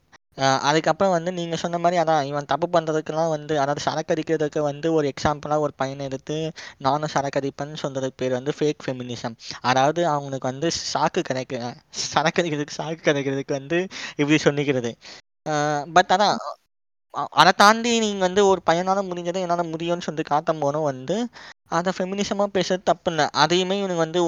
அதுக்கப்புறம் 0.67 1.13
வந்து 1.15 1.31
நீங்கள் 1.31 1.61
சொன்ன 1.61 1.77
மாதிரி 1.77 1.97
அதான் 2.01 2.23
இவன் 2.23 2.49
தப்பு 2.51 2.67
பண்ணுறதுக்கெல்லாம் 2.73 3.31
வந்து 3.35 3.53
அதாவது 3.59 3.81
சரக்கு 3.81 4.13
அடிக்கிறதுக்கு 4.15 4.61
வந்து 4.61 4.87
ஒரு 4.93 5.05
எக்ஸாம்பிளாக 5.13 5.59
ஒரு 5.59 5.73
பையனை 5.75 6.03
எடுத்து, 6.05 6.37
நானும் 6.79 7.13
சரக்கு 7.15 7.39
அடிப்பேன்னு 7.41 8.11
பேர் 8.19 8.37
வந்து 8.39 8.53
ஃபேக் 8.59 8.83
ஃபெமினிசம். 8.85 9.35
அதாவது 9.61 10.03
அவனுக்கு 10.07 10.49
வந்து 10.51 10.69
சாக்கு 10.93 11.21
கிடைக்க 11.21 11.73
சரக்கு 12.07 12.41
அடிக்கிறதுக்கு 12.41 12.79
சாக்கு 12.79 13.01
கிடைக்கிறதுக்கு 13.09 13.55
வந்து 13.59 13.79
இப்படி 14.17 14.39
சொல்லிக்கிறது. 14.47 14.91
பட் 15.95 16.11
அதான் 16.15 16.37
அதை 17.39 17.51
தாண்டி 17.57 17.91
நீங்க 18.03 18.21
வந்து 18.25 18.41
ஒரு 18.51 18.61
பையனால 18.67 19.03
முடிஞ்சதை 19.07 19.41
என்னால 19.45 19.63
முடியும்னு 19.71 20.05
சொல்லிட்டு 20.05 20.31
காட்டும் 20.31 20.63
போதும் 20.63 20.89
வந்து 20.89 21.15
அதை 21.71 21.91
ஃபெமினிசமா 21.95 22.45
பேசுறது 22.53 22.83
தப்பு 22.83 23.09
இல்லை 23.11 23.25
அதையுமே 23.41 23.75
இவனுக்கு 23.79 24.03
வந்து 24.03 24.19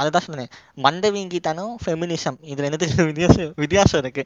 அதுதான் 0.00 0.26
சொன்னேன் 0.26 0.50
மண்டை 0.84 1.08
வீங்கிட்டானும் 1.14 1.74
ஃபெமினிசம் 1.82 2.38
இது 2.50 2.64
ரெண்டுத்துக்கு 2.64 3.06
வித்தியாசம் 3.10 3.54
வித்தியாசம் 3.62 4.00
இருக்கு. 4.02 4.22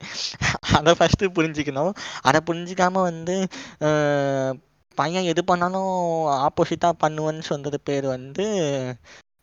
அதை 0.78 0.92
ஃபஸ்ட்டு 0.98 1.32
புரிஞ்சுக்கணும். 1.36 1.92
அதை 2.28 2.40
புரிஞ்சிக்காம 2.48 3.02
வந்து 3.08 3.36
பையன் 4.98 5.28
எது 5.32 5.42
பண்ணாலும் 5.50 5.90
ஆப்போசிட்டாக 6.46 7.00
பண்ணுவேன்னு 7.02 7.44
சொன்னது 7.50 7.78
பேர் 7.82 8.06
வந்து 8.14 8.44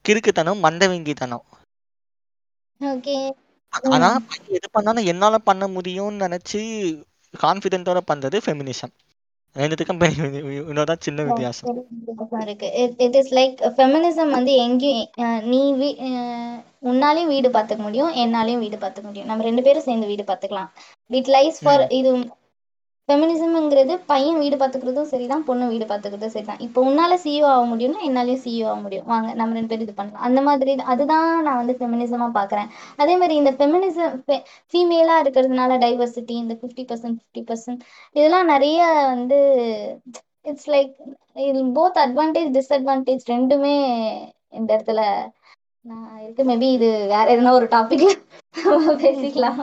கிறுக்குத்தனம் 0.05 0.63
மண்டை 0.65 0.87
வீங்கித்தனம். 0.91 1.45
ஓகே. 2.81 3.17
ஆனா 3.89 4.09
எது 4.57 4.67
பண்ணாலும் 4.75 5.09
என்னால 5.11 5.35
பண்ண 5.47 5.63
முடியும்னு 5.75 6.23
நினைச்சு 6.25 6.61
கான்ஃபிடென்ட்டோட 7.43 7.99
பண்றது 8.11 8.39
ஃபெமினிசம் 8.45 8.93
ரெண்டுத்துக்கும் 9.55 10.01
இன்னொரு 10.69 10.95
சின்ன 11.05 11.23
வித்தியாசம். 11.27 11.67
இருக்கு. 12.45 12.67
இட் 13.05 13.17
இஸ் 13.19 13.31
லைக் 13.37 13.61
ஃபெமினிசம் 13.77 14.31
வந்து 14.37 14.53
எங்கேயும் 14.65 15.37
நீ 15.51 15.61
வீ 15.81 15.89
உன்னாலையும் 16.91 17.31
வீடு 17.33 17.49
பார்த்துக்க 17.49 17.81
முடியும் 17.87 18.11
என்னாலையும் 18.23 18.63
வீடு 18.63 18.77
பார்த்துக்க 18.81 19.07
முடியும். 19.09 19.29
நம்ம 19.29 19.45
ரெண்டு 19.49 19.63
பேரும் 19.67 19.87
சேர்ந்து 19.87 20.09
வீடு 20.11 20.25
பார்த்துக்கலாம். 20.31 20.71
இட் 21.19 21.31
லைஸ் 21.35 21.59
ஃபார் 21.63 21.83
இது 21.99 22.11
ஃபெமினிசம்ங்கிறது 23.09 23.93
பையன் 24.11 24.39
வீடு 24.41 24.55
பார்த்துக்கிறதும் 24.59 25.09
சரிதான் 25.11 25.43
பொண்ணு 25.47 25.65
வீடு 25.71 25.85
பார்த்துக்கிறதும் 25.89 26.33
சரிதான். 26.35 26.61
இப்போ 26.65 26.79
உன்னால 26.89 27.13
சிஇஓ 27.23 27.47
ஆக 27.55 27.65
முடியும்னா 27.71 27.99
என்னாலையும் 28.07 28.41
சிஇஓ 28.45 28.65
ஆக 28.71 28.79
முடியும். 28.85 29.05
வாங்க 29.11 29.27
நம்ம 29.39 29.55
ரெண்டு 29.57 29.69
பேரும் 29.71 29.85
இது 29.87 29.93
பண்ணலாம். 29.99 30.23
அந்த 30.27 30.41
மாதிரி 30.47 30.71
அதுதான் 30.93 31.27
நான் 31.47 31.59
வந்து 31.61 31.75
ஃபெமினிசமா 31.79 32.27
பார்க்குறேன். 32.39 32.69
அதே 33.03 33.15
மாதிரி 33.21 33.35
இந்த 33.41 33.51
ஃபெமினிசம் 33.59 34.15
ஃபீமேலாக 34.73 35.23
இருக்கிறதுனால 35.25 35.77
டைவர்சிட்டி 35.85 36.35
இந்த 36.43 36.55
ஃபிஃப்டி 36.61 36.85
பர்சன்ட் 36.91 37.19
ஃபிஃப்டி 37.21 37.43
பர்சன்ட் 37.51 37.83
இதெல்லாம் 38.15 38.51
நிறைய 38.53 38.79
வந்து 39.13 39.39
இட்ஸ் 40.51 40.69
லைக் 40.75 40.91
இது 41.49 41.61
போத் 41.79 42.03
அட்வான்டேஜ் 42.05 42.51
டிஸ்அட்வான்டேஜ் 42.57 43.23
ரெண்டுமே 43.33 43.75
இந்த 44.59 44.69
இடத்துல 44.75 45.01
நான் 45.85 46.21
இருக்கு. 46.23 46.43
மேபி 46.51 46.67
இது 46.77 46.87
வேற 47.13 47.25
எதனா 47.33 47.51
ஒரு 47.59 47.67
டாபிக்ல 47.73 48.11
பேசிக்கலாம். 49.03 49.59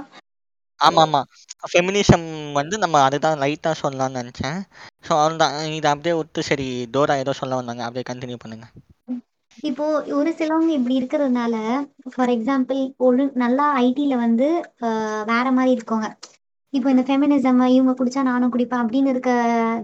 ஆமா 0.82 1.02
ஆமா. 1.06 1.20
ஃபெமினிசம் 1.64 2.26
வந்து 2.58 2.76
நம்ம 2.78 3.00
அதுதான் 3.04 3.40
லைட்டா 3.42 3.72
சொல்லலாம்னு 3.80 4.20
நினைச்சேன். 4.20 4.58
ஸோ 5.04 5.12
அவ்வளோதான் 5.18 5.48
இதை 5.72 5.90
அப்படியே 5.92 6.16
விட்டு 6.18 6.42
சரி 6.48 6.66
டோரா 6.94 7.16
ஏதோ 7.22 7.34
சொல்ல 7.36 7.60
வந்தாங்க. 7.60 7.84
அப்படியே 7.84 8.06
கண்டினியூ 8.06 8.38
பண்ணுங்க. 8.40 8.68
இப்போ 9.62 9.84
ஒரு 10.16 10.30
சிலவங்க 10.36 10.70
இப்படி 10.76 10.94
இருக்கிறதுனால 10.98 11.54
ஃபார் 12.08 12.32
எக்ஸாம்பிள் 12.34 12.78
ஒரு 13.06 13.24
நல்லா 13.42 13.66
ஐடில 13.82 14.16
வந்து 14.22 14.48
வேற 15.30 15.46
மாதிரி 15.52 15.74
இருக்கவங்க 15.76 16.10
இப்போ 16.72 16.88
இந்த 16.90 17.02
ஃபெமினிசம் 17.06 17.58
இவங்க 17.70 17.92
குடிச்சா 17.96 18.20
நானும் 18.22 18.52
குடிப்பேன் 18.52 18.82
அப்படின்னு 18.82 19.10
இருக்க 19.10 19.30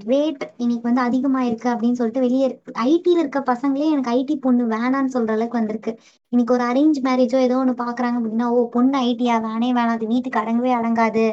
ரேட் 0.07 0.44
இன்னைக்கு 0.57 0.87
வந்து 0.88 1.03
அதிகமா 1.03 1.40
இருக்கு 1.48 1.68
அப்படின்னு 1.72 1.98
சொல்லிட்டு 1.98 2.24
வெளியே 2.24 2.46
ஐடில 2.87 3.18
இருக்க 3.18 3.40
பசங்களே 3.51 3.90
எனக்கு 3.90 4.12
ஐடி 4.14 4.35
பொண்ணு 4.40 4.64
வேணான்னு 4.72 5.14
சொல்ற 5.16 5.33
அளவுக்கு 5.33 5.61
வந்திருக்கு. 5.61 5.92
இன்னைக்கு 6.33 6.55
ஒரு 6.57 6.64
அரேஞ்ச் 6.68 7.01
மேரேஜோ 7.05 7.40
ஏதோ 7.46 7.59
ஒன்று 7.59 7.74
பாக்குறாங்க 7.83 8.18
அப்படின்னா 8.20 8.48
ஓ 8.53 8.62
பொண்ணு 8.70 8.96
ஐடியா 9.09 9.35
வேணே 9.46 9.70
வேணாம். 9.72 9.96
அது 9.96 10.12
வீட்டுக்கு 10.14 10.40
அடங்கவே 10.42 10.72
அடங்காது. 10.79 11.27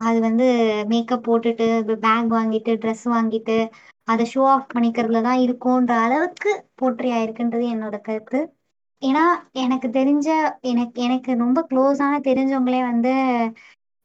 அது 0.00 0.18
வந்து 0.24 0.46
மேக்கப் 0.90 1.24
போட்டுட்டு 1.24 1.66
பேக் 2.02 2.30
வாங்கிட்டு 2.32 2.72
ட்ரெஸ் 2.82 3.04
வாங்கிட்டு 3.12 3.56
அதை 4.08 4.24
ஷோ 4.32 4.42
ஆஃப் 4.50 4.72
பண்ணிக்கிறதுல 4.72 5.22
தான் 5.22 5.40
இருக்கும்ன்ற 5.46 5.94
அளவுக்கு 6.04 6.50
போற்றி 6.76 7.08
ஆயிருக்குன்றது 7.12 7.64
என்னோட 7.72 7.96
கருத்து. 8.02 8.40
ஏன்னா 9.02 9.24
எனக்கு 9.62 9.88
தெரிஞ்ச 9.92 10.28
எனக்கு 10.70 10.98
எனக்கு 11.06 11.30
ரொம்ப 11.42 11.60
க்ளோஸான 11.70 12.20
தெரிஞ்சவங்களே 12.28 12.80
வந்து 12.84 13.12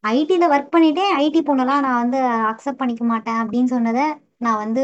ஐடியில 0.03 0.45
ஒர்க் 0.53 0.73
பண்ணிட்டே 0.75 1.05
ஐடி 1.23 1.39
பொண்ணெல்லாம் 1.47 1.83
நான் 1.85 2.01
வந்து 2.03 2.19
அக்செப்ட் 2.51 2.81
பண்ணிக்க 2.81 3.03
மாட்டேன் 3.11 3.39
அப்படின்னு 3.41 3.69
சொன்னதை 3.75 4.05
நான் 4.45 4.61
வந்து 4.63 4.83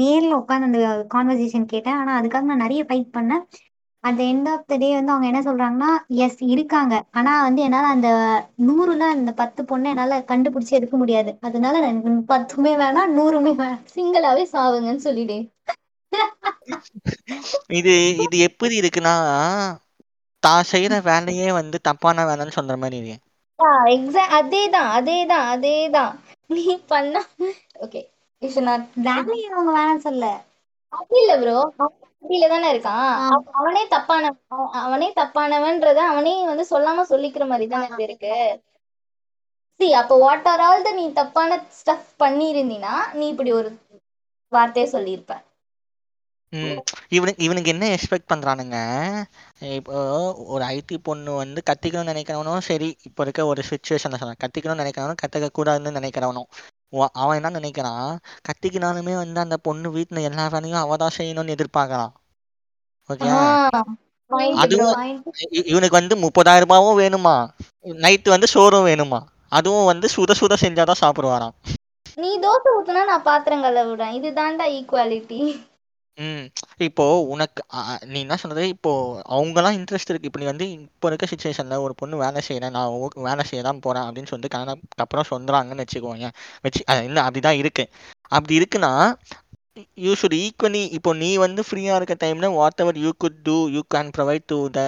நேரில் 0.00 0.36
உட்காந்து 0.40 0.68
அந்த 0.68 0.80
கான்வர்சேஷன் 1.14 1.72
கேட்டேன். 1.72 1.98
ஆனால் 2.00 2.18
அதுக்காக 2.20 2.48
நான் 2.50 2.64
நிறைய 2.64 2.82
ஃபைட் 2.88 3.08
பண்ணேன். 3.16 3.42
At 4.04 4.20
end 4.26 4.48
of 4.52 4.66
the 4.70 4.74
day 4.82 4.88
வந்து 4.96 5.12
அவங்க 5.12 5.26
என்ன 5.30 5.40
சொல்றாங்கன்னா 5.46 5.90
எஸ் 6.26 6.40
இருக்காங்க. 6.54 6.94
ஆனா 7.18 7.32
வந்து 7.46 7.60
என்னால் 7.66 7.92
அந்த 7.94 8.08
நூறுல 8.68 9.04
அந்த 9.16 9.32
பத்து 9.40 9.62
பொண்ணை 9.70 9.90
என்னால் 9.94 10.16
கண்டுபிடிச்சி 10.30 10.78
எடுக்க 10.78 10.96
முடியாது. 11.02 11.32
அதனால 11.48 11.74
எனக்கு 11.82 12.12
பத்துமே 12.34 12.72
வேணாம் 12.82 13.14
நூறுமே 13.18 13.52
வேணாம். 13.62 13.84
சிங்கிளாவே 13.94 14.44
சாவுங்கன்னு 14.54 15.06
சொல்லிடு 15.08 15.38
இது 17.78 17.92
இது 18.24 18.36
எப்படி 18.48 18.74
இருக்குன்னா 18.80 19.14
தான் 20.42 20.68
செய்யற 20.72 20.94
வேலையே 21.08 21.48
வந்து 21.58 21.76
தப்பான 21.88 22.24
வேலைன்னு 22.30 22.56
சொல்ற 22.58 22.74
மாதிரி 22.82 22.98
இருக்கு. 23.00 23.16
எக்ஸா 23.88 24.22
அதேதான் 24.38 24.88
அதேதான் 24.98 25.46
அதேதான். 25.54 26.12
நீ 26.46 26.76
பண்ணா 26.86 27.20
ஓகே 27.80 28.00
இஷ் 28.42 28.60
நாட் 28.60 28.86
வேலையை 29.08 29.48
அவங்க 29.48 29.72
வேணாம்னு 29.76 29.96
சொல்ல 29.98 30.24
அப்படி 30.92 31.20
இல்ல 31.20 31.34
ப்ரோ 31.38 31.56
அப்படியில 31.78 32.48
தானே 32.48 32.72
இருக்கான். 32.72 33.08
அவ- 33.26 33.50
அவனே 33.52 33.86
தப்பான 33.86 34.24
அவ- 34.48 34.70
அவனே 34.80 35.12
தப்பானவன்றத 35.16 35.96
அவனே 36.06 36.44
வந்து 36.46 36.66
சொல்லாம 36.70 37.04
சொல்லிக்கிற 37.08 37.46
மாதிரி 37.46 37.66
தானே 37.68 37.86
இது 37.86 38.02
இருக்கு. 38.02 38.34
சி 39.80 39.92
அப்போ 39.92 40.18
வாட் 40.18 40.48
ஆர் 40.48 40.60
ஆல் 40.60 40.82
த 40.82 40.92
நீ 40.92 41.12
தப்பான 41.12 41.50
ஸ்டஃப் 41.78 42.08
பண்ணியிருந்தீனா 42.18 42.94
நீ 43.12 43.28
இப்படி 43.28 43.52
ஒரு 43.52 43.70
வார்த்தையை 44.52 44.88
சொல்லியிருப்ப. 44.92 45.34
ம். 46.56 46.82
இவனுக்கு 47.08 47.44
இவனுக்கு 47.44 47.70
என்ன 47.70 47.88
எக்ஸ்பெக்ட் 47.88 48.32
பண்றானுங்க? 48.34 48.76
இப்போ 49.74 50.34
ஒரு 50.34 50.64
ஐடி 50.64 50.96
பொண்ணு 51.02 51.34
வந்து 51.34 51.62
கத்திக்கணும்னு 51.70 52.12
நினைக்கிறவனும் 52.12 52.58
சரி 52.58 52.96
இப்போ 53.02 53.22
இருக்க 53.22 53.46
ஒரு 53.46 53.62
சுச்சுவேஷன்ல 53.70 54.14
சொல்றேன் 54.14 54.34
கத்திக்கணும்னு 54.40 54.80
நினைக்கிறவனும் 54.80 55.14
கத்துக்க 55.26 55.48
கூடாதுன்னு 55.58 55.96
நினைக்கிறவனும். 55.98 56.48
வ- 56.92 57.06
அவன் 57.12 57.44
என்ன 57.44 57.58
நினைக்கிறான்? 57.58 58.18
கத்திக்கினாலுமே 58.48 59.14
வந்து 59.14 59.40
அந்த 59.40 59.56
பொண்ணு 59.56 59.90
வீட்டுல 59.90 60.22
எல்லா 60.22 60.46
வேலையும் 60.46 60.78
அவ 60.78 60.96
தான் 60.96 61.10
செய்யணும்னு 61.18 61.54
எதிர்பார்க்கறான். 61.54 62.12
ஓகே 63.08 63.68
அதுவும் 64.54 65.22
இ- 65.50 65.66
இவனுக்கு 65.66 65.90
வந்து 65.90 66.16
முப்பதாயிரம் 66.16 66.68
ரூபாவும் 66.68 67.00
வேணுமா? 67.02 67.48
நைட்டு 67.82 68.28
வந்து 68.28 68.46
சோறும் 68.46 68.86
வேணுமா? 68.86 69.18
அதுவும் 69.48 69.84
வந்து 69.84 70.08
சுட 70.16 70.30
சுட 70.40 70.54
செஞ்சாதான் 70.60 71.00
சாப்பிடுவாராம். 71.00 71.50
நீ 72.14 72.38
தோசை 72.38 72.70
ஊத்துனா 72.78 73.04
நான் 73.04 73.22
பாத்திரம் 73.22 73.62
கழுவுறேன் 73.64 74.12
இதுதான்டா 74.16 74.66
ஈக்குவாலிட்டி 74.70 75.66
ம். 76.18 76.44
இப்போ 76.86 77.04
உனக்கு 77.32 77.60
அ, 77.70 77.80
அ, 77.84 78.06
நீ 78.06 78.18
என்ன 78.20 78.36
சொல்றது? 78.36 78.62
இப்போ 78.68 78.90
அவங்கலாம் 79.30 79.76
இன்ட்ரெஸ்ட் 79.78 80.10
இருக்கு. 80.12 80.28
இப்போ 80.30 80.40
நீ 80.40 80.46
வந்து 80.46 80.66
இப்போ 80.76 81.08
இருக்க 81.08 81.26
சுச்சுவேஷன்ல 81.26 81.78
ஒரு 81.80 81.94
பொண்ணு 81.94 82.16
வேலை 82.16 82.40
செய்யறேன் 82.48 82.74
நான் 82.76 82.92
ஓ- 82.98 83.22
வேலை 83.26 83.44
செய்ய 83.44 83.62
தான் 83.62 83.80
போறேன் 83.80 84.06
அப்படின்னு 84.06 84.30
சொல்லிட்டு 84.30 84.54
கல்யாணத்துக்கு 84.54 85.04
அப்புறம் 85.06 85.28
சொல்றாங்கன்னு 85.32 85.84
வச்சுக்கோங்க 85.84 86.28
வச்சு 86.64 86.82
அ, 86.88 87.04
இல்ல 87.08 87.18
அப்படிதான் 87.26 87.60
இருக்கு. 87.62 87.84
அப்படி 88.32 88.54
இருக்குன்னா 88.60 88.92
யூ 89.98 90.12
ஷுட் 90.14 90.38
ஈக்குவலி 90.40 90.82
இப்போ 90.96 91.10
நீ 91.14 91.30
வந்து 91.38 91.62
ஃப்ரீயா 91.66 91.94
இருக்க 91.96 92.14
டைம்ல 92.20 92.48
whatever 92.80 92.98
you 92.98 93.10
could 93.18 93.40
do 93.42 93.56
you 93.68 93.82
can 93.94 94.12
provide 94.16 94.46
to 94.46 94.58
the 94.70 94.80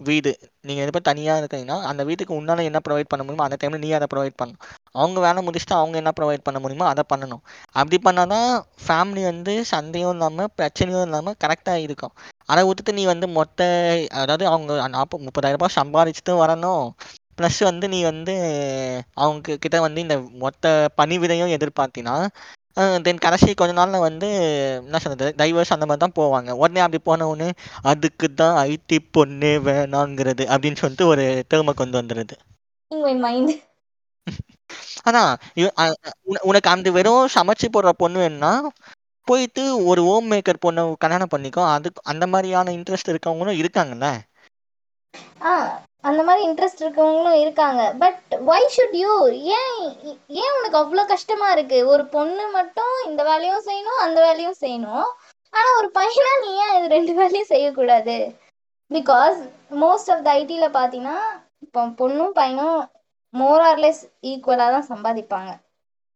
வீடு. 0.00 0.32
நீங்கள் 0.64 0.88
எப்போ 0.88 1.00
தனியாக 1.08 1.40
இருக்கீங்கன்னா 1.40 1.76
அந்த 1.90 2.02
வீட்டுக்கு 2.08 2.32
உன்னால் 2.38 2.66
என்ன 2.68 2.78
ப்ரொவைட் 2.86 3.10
பண்ண 3.10 3.22
முடியுமோ 3.24 3.44
அந்த 3.46 3.56
டைமில் 3.60 3.82
நீ 3.84 3.90
அதை 3.98 4.06
ப்ரொவைட் 4.12 4.36
பண்ணணும் 4.40 4.62
அவங்க 4.94 5.18
வேலை 5.26 5.40
முடிச்சுட்டு 5.46 5.76
அவங்க 5.78 5.96
என்ன 6.02 6.10
ப்ரொவைட் 6.18 6.44
பண்ண 6.46 6.58
முடியுமோ 6.64 6.86
அதை 6.92 7.02
பண்ணணும். 7.12 7.42
அப்படி 7.76 7.98
பண்ணால் 8.06 8.32
தான் 8.34 8.50
ஃபேமிலி 8.84 9.22
வந்து 9.30 9.54
சண்டையும் 9.72 10.12
இல்லாமல் 10.16 10.50
பிரச்சனையும் 10.58 11.06
இல்லாமல் 11.08 11.38
கரெக்டாக 11.44 11.84
இருக்கும். 11.86 12.14
அதை 12.48 12.62
விட்டுட்டு 12.68 12.92
நீ 12.98 13.04
வந்து 13.12 13.26
மொத்த 13.38 13.60
அதாவது 14.22 14.44
அவங்க 14.52 14.72
நாற்பது 14.96 15.26
முப்பதாயிரம் 15.28 15.60
ரூபாய் 15.60 15.78
சம்பாதிச்சுட்டு 15.80 16.34
வரணும். 16.42 16.84
ப்ளஸ் 17.38 17.60
வந்து 17.68 17.86
நீ 17.92 17.98
வந்து 18.10 18.32
அவங்க 19.22 19.56
கிட்ட 19.62 19.76
வந்து 19.86 20.00
இந்த 20.06 20.16
மொத்த 20.42 20.64
பணிவிடையும் 20.98 21.54
எதிர்பார்த்தினா 21.56 22.14
தென் 23.04 23.22
கடைசி 23.24 23.48
கொஞ்ச 23.54 23.72
நாள்ல 23.78 23.98
வந்து 24.02 24.28
என்ன 24.80 25.00
சொல்றது 25.04 25.32
டைவர்ஸ் 25.40 25.74
அந்த 25.74 25.86
மாதிரி 25.86 26.02
தான் 26.04 26.16
போவாங்க. 26.16 26.50
உடனே 26.62 26.82
அப்படி 26.84 27.00
போன 27.02 27.28
உடனே 27.30 27.48
அதுக்கு 27.90 28.28
தான் 28.34 28.56
ஐடி 28.66 28.98
பொண்ணே 29.10 29.52
வேணாங்கிறது 29.66 30.46
அப்படின்னு 30.52 30.82
சொல்லிட்டு 30.82 31.10
ஒரு 31.12 31.22
டேர்மை 31.50 31.74
கொண்டு 31.74 31.98
வந்துடுது 32.00 32.36
அதான் 35.08 35.30
உனக்கு 36.48 36.68
அந்த 36.72 36.88
வெறும் 36.96 37.32
சமைச்சு 37.34 37.66
போடுற 37.68 37.90
பொண்ணு 37.96 38.18
வேணும்னா 38.22 38.52
போயிட்டு 39.28 39.62
ஒரு 39.90 40.02
ஹோம் 40.06 40.28
மேக்கர் 40.32 40.62
பொண்ணை 40.62 40.82
கல்யாணம் 40.98 41.32
பண்ணிக்கோ. 41.32 41.62
அதுக்கு 41.74 42.00
அந்த 42.12 42.24
மாதிரியான 42.32 42.72
இன்ட்ரெஸ்ட் 42.78 43.12
இருக்கவங்களும் 43.12 43.60
இருக்காங்கல்ல? 43.60 44.08
அந்த 46.08 46.20
மாதிரி 46.26 46.42
இன்ட்ரெஸ்ட் 46.48 46.82
இருக்கவங்களும் 46.82 47.40
இருக்காங்க. 47.42 47.80
பட் 48.02 48.20
வை 48.50 48.60
ஷுட் 48.74 48.96
யூ 49.02 49.14
ஏன் 49.58 49.80
ஏன் 50.42 50.54
உனக்கு 50.58 50.78
அவ்வளோ 50.82 51.02
கஷ்டமா 51.12 51.48
இருக்கு? 51.56 51.78
ஒரு 51.92 52.04
பொண்ணு 52.14 52.44
மட்டும் 52.58 52.94
இந்த 53.08 53.22
வேலையும் 53.30 53.66
செய்யணும் 53.68 54.00
அந்த 54.04 54.18
வேலையும் 54.26 54.60
செய்யணும். 54.62 55.08
ஆனா 55.54 55.68
ஒரு 55.80 55.88
பையனா 55.98 56.32
நீ 56.44 56.50
ஏன் 56.64 56.74
இது 56.78 56.94
ரெண்டு 56.96 57.14
வேலையும் 57.20 57.50
செய்யக்கூடாது? 57.52 58.16
பிகாஸ் 58.90 59.38
மோஸ்ட் 59.82 60.10
ஆஃப் 60.14 60.24
த 60.26 60.30
ஐடியில் 60.40 60.76
பார்த்தீங்கன்னா 60.78 61.18
இப்போ 61.64 61.80
பொண்ணும் 62.00 62.36
பையனும் 62.40 62.78
மோர் 63.34 63.62
ஆர்லெஸ் 63.70 64.02
ஈக்குவலாக 64.30 64.74
தான் 64.76 64.90
சம்பாதிப்பாங்க. 64.92 65.50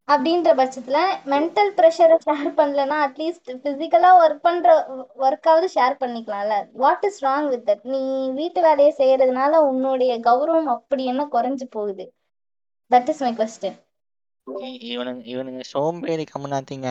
அப்படின்ற 0.08 0.48
பட்சத்துல 0.58 0.98
மென்டல் 1.32 1.70
ப்ரெஷரை 1.76 2.16
ஷேர் 2.24 2.50
பண்ணலன்னா 2.58 2.96
அட்லீஸ்ட் 3.04 3.50
பிசிக்கலா 3.64 4.10
ஒர்க் 4.22 4.42
பண்ற 4.46 4.74
ஒர்க்காவது 5.26 5.68
share 5.76 5.94
பண்ணிக்கலாம்ல. 6.02 6.56
What 6.82 7.06
is 7.08 7.20
wrong 7.24 7.48
with 7.52 7.64
that 7.68 7.84
நீ 7.92 8.02
வீட்டு 8.40 8.60
வேலையை 8.66 8.92
செய்யறதுனால 8.98 9.62
உன்னுடைய 9.70 10.12
கௌரவம் 10.28 10.68
அப்படி 10.76 11.04
என்ன 11.12 11.24
குறைஞ்சு 11.36 11.68
போகுது? 11.76 12.06
தட் 12.90 13.10
இஸ் 13.14 13.24
மை 13.26 13.32
கொஸ்டின் 13.40 13.78
இவனுங்க 14.92 15.22
இவனுங்க 15.34 15.62
சோம்பேறி 15.72 16.24
கம்முனாத்தீங்க. 16.32 16.88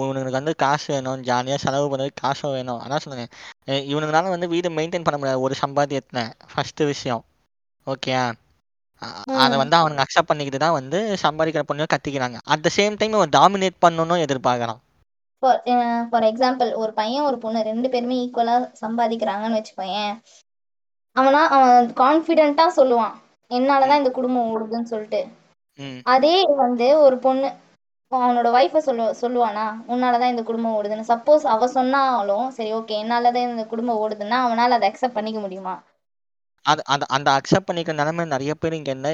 இவனுங்களுக்கு 0.00 0.38
வந்து 0.40 0.54
காசு 0.62 0.88
வேணும். 0.94 1.22
ஜாலியாக 1.28 1.60
செலவு 1.62 1.86
பண்ணுறது 1.90 2.10
காசும் 2.22 2.54
வேணும். 2.56 2.80
அதான் 2.84 3.02
சொல்லுங்க 3.04 3.26
இவனுங்களால 3.92 4.34
வந்து 4.34 4.48
வீடு 4.54 4.76
மெயின்டைன் 4.78 5.06
பண்ண 5.06 5.18
முடியாது. 5.18 5.44
ஒரு 5.46 5.54
சம்பாத்தியத்தை 5.64 6.24
ஃபஸ்ட்டு 6.52 6.90
விஷயம். 6.92 7.22
ஓகே 7.86 8.12
அதை. 9.38 9.54
வந்து 9.62 9.76
அவனுங்க 9.78 10.04
அக்செப்ட் 10.04 10.30
பண்ணிக்கிட்டு 10.30 10.60
தான் 10.60 10.76
வந்து 10.78 10.98
சம்பாதிக்கிற 11.24 11.64
பொண்ணு 11.64 11.92
கத்திக்கிறாங்க. 11.94 12.38
அட் 12.52 12.64
த 12.66 12.72
சேம் 12.78 12.98
டைம் 13.00 13.18
அவன் 13.18 13.36
டாமினேட் 13.38 13.82
பண்ணணும்னு 13.84 14.24
எதிர்பார்க்கறான். 14.26 14.80
ஃபார் 15.42 15.58
ஃபார் 16.10 16.26
எக்ஸாம்பிள் 16.28 16.70
ஒரு 16.82 16.92
பையன் 16.94 17.26
ஒரு 17.28 17.38
பொண்ணு 17.38 17.60
ரெண்டு 17.62 17.88
பேருமே 17.92 18.16
ஈக்குவலா 18.22 18.54
சம்பாதிக்கிறாங்கன்னு 18.82 19.58
வச்சுக்கோயேன். 19.58 20.14
அவனா 21.16 21.42
அவன் 21.56 21.70
கான்ஃபிடென்ட்டா 22.00 22.66
சொல்லுவான். 22.76 23.14
என்னாலதான் 23.50 24.00
இந்த 24.02 24.12
குடும்பம் 24.12 24.50
ஓடுதுன்னு 24.52 24.92
சொல்லிட்டு. 24.92 25.20
அதே 26.06 26.34
வந்து 26.62 26.86
ஒரு 27.04 27.16
பொண்ணு 27.18 27.48
அவனோட 28.12 28.48
ஒய்ஃபை 28.54 28.80
சொல்லு 28.80 29.06
சொல்லுவானா 29.20 29.64
உன்னாலதான் 29.92 30.32
இந்த 30.32 30.42
குடும்பம் 30.44 30.76
ஓடுதுன்னு. 30.78 31.10
சப்போஸ் 31.10 31.44
அவ 31.54 31.68
சொன்னாலும் 31.74 32.46
சரி 32.56 32.70
ஓகே 32.74 33.00
என்னாலதான் 33.02 33.50
இந்த 33.50 33.66
குடும்பம் 33.66 34.00
ஓடுதுன்னா 34.02 34.38
அவனால 34.46 34.76
அதை 34.78 34.88
அக்செப்ட் 34.90 35.18
பண்ணிக்க 35.18 35.40
முடியுமா? 35.40 35.74
அது 36.66 36.80
அந்த 36.92 37.04
அந்த 37.16 37.28
அக்செப்ட் 37.38 37.68
பண்ணிக்கிற 37.68 37.94
நிலைமை 38.00 38.24
நிறைய 38.34 38.52
பேர் 38.62 38.76
இங்கே 38.78 38.92
என்ன 38.96 39.08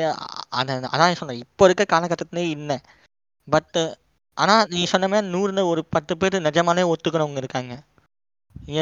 அதை 0.58 0.70
அந்த 0.76 0.88
அதான் 0.94 1.20
சொன்னேன். 1.20 1.42
இப்போ 1.44 1.64
இருக்க 1.68 1.84
காலகட்டத்திலே 1.94 2.44
இல்லை. 2.56 2.76
பட்டு 3.48 3.82
ஆனால் 4.36 4.68
நீ 4.74 4.82
சொன்ன 4.92 5.08
மாதிரி 5.12 5.28
நூறுல 5.34 5.62
ஒரு 5.70 5.82
பத்து 5.94 6.12
பேர் 6.20 6.36
நிஜமாலே 6.48 6.84
ஒத்துக்கிறவங்க 6.92 7.40
இருக்காங்க. 7.42 7.74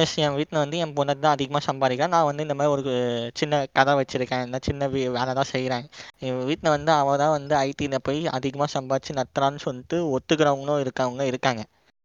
எஸ் 0.01 0.15
என் 0.25 0.37
வீட்டில் 0.39 0.61
வந்து 0.63 0.77
என் 0.83 0.95
பொண்ணுக்கு 0.97 1.23
தான் 1.25 1.35
அதிகமாக 1.37 1.63
சம்பாதிக்கிறேன் 1.69 2.15
நான் 2.15 2.29
வந்து 2.29 2.45
இந்த 2.47 2.55
மாதிரி 2.59 2.73
ஒரு 2.75 2.93
சின்ன 3.41 3.61
கதை 3.79 3.93
வச்சுருக்கேன். 3.99 4.45
இந்த 4.47 4.59
சின்ன 4.69 4.89
வேலை 4.95 5.33
தான் 5.39 5.51
செய்கிறேன் 5.55 5.87
என் 6.27 6.39
வீட்டில் 6.51 6.75
வந்து 6.77 6.91
அவள் 7.01 7.21
தான் 7.23 7.35
வந்து 7.37 7.55
ஐடியில் 7.67 8.05
போய் 8.09 8.21
அதிகமாக 8.39 8.71
சம்பாதிச்சு 8.77 9.19
நத்துறான்னு 9.21 9.65
சொல்லிட்டு 9.67 9.99
ஒத்துக்கிறவங்களும் 10.17 10.83
இருக்கவங்க 10.85 11.25
இருக்காங்க. 11.33 11.63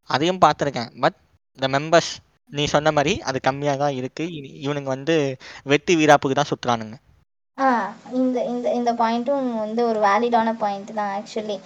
அதையும் 0.10 0.44
பார்த்துருக்கேன். 0.46 0.92
பட் 1.04 1.18
த 1.60 1.68
மெம்பர்ஸ் 1.76 2.14
நீ 2.50 2.64
சொன்ன 2.74 2.92
மாதிரி 2.94 3.14
அது 3.30 3.38
கம்மியாக 3.48 3.82
தான் 3.82 3.98
இருக்குது 4.00 4.36
இவனுங்க 4.64 4.92
வந்து 4.96 5.16
வெட்டி 5.72 5.96
வீராப்புக்கு 6.00 6.40
தான் 6.40 6.52
சுற்றுறானுங்க 6.52 6.98
ஆ 7.58 7.68
இந்த 8.18 8.38
இந்த 8.46 8.68
இந்த 8.78 8.92
பாயிண்ட்டும் 9.00 9.48
வந்து 9.58 9.82
ஒரு 9.90 10.00
வேலிடான 10.06 10.56
பாயிண்ட் 10.60 10.92
தான் 10.94 11.14
ஆக்சுவலி. 11.16 11.58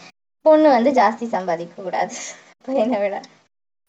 பொண்ணு 0.45 0.67
வந்து 0.71 0.91
ஜாஸ்தி 0.97 1.25
சம்பாதிக்க 1.33 1.75
கூடாது. 1.79 2.15
பையனை 2.67 2.99
விட. 3.03 3.15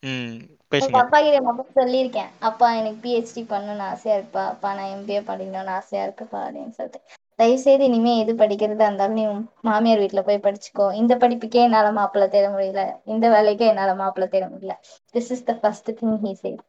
ம் 0.03 0.37
பேசுங்க. 0.73 1.01
அப்பா 1.03 1.19
கிட்ட 1.19 1.39
மட்டும் 1.47 1.77
சொல்லியிருக்கேன். 1.79 2.31
அப்பா 2.49 2.67
எனக்கு 2.79 2.99
பிஹெச்டி 3.05 3.43
பண்ணணும்னு 3.51 3.85
ஆசையா 3.89 4.15
இருக்குப்பா 4.17 4.45
அப்பா 4.53 4.71
நான் 4.77 4.93
எம்பிஏ 4.95 5.23
படிக்கணும்னு 5.29 5.73
ஆசையா 5.79 6.03
இருக்குப்பா 6.07 6.41
அப்படின்னு 6.45 6.77
சொல்லிட்டு. 6.79 7.01
தயவு 7.39 7.59
செய்து 7.61 7.85
இனிமே 7.89 8.13
எது 8.21 8.33
படிக்கிறதா 8.41 8.87
இருந்தாலும் 8.89 9.19
நீ 9.19 9.25
உன் 9.29 9.41
மாமியார் 9.65 10.03
வீட்டுல 10.03 10.23
போய் 10.27 10.45
படிச்சுக்கோ. 10.45 10.87
இந்த 11.01 11.15
படிப்புக்கே 11.23 11.63
என்னால 11.65 11.93
மாப்பிள்ளை 11.99 12.29
தேட 12.31 12.47
முடியல. 12.55 12.83
இந்த 13.07 13.27
வேலைக்கே 13.35 13.69
என்னால 13.73 13.95
மாப்பிள்ளை 14.01 14.29
தேட 14.31 14.47
முடியல. 14.53 14.77
This 15.15 15.31
is 15.35 15.47
the 15.47 15.55
first 15.61 15.91
thing 15.99 16.17
he 16.25 16.33
say 16.37 16.51
even 16.51 16.67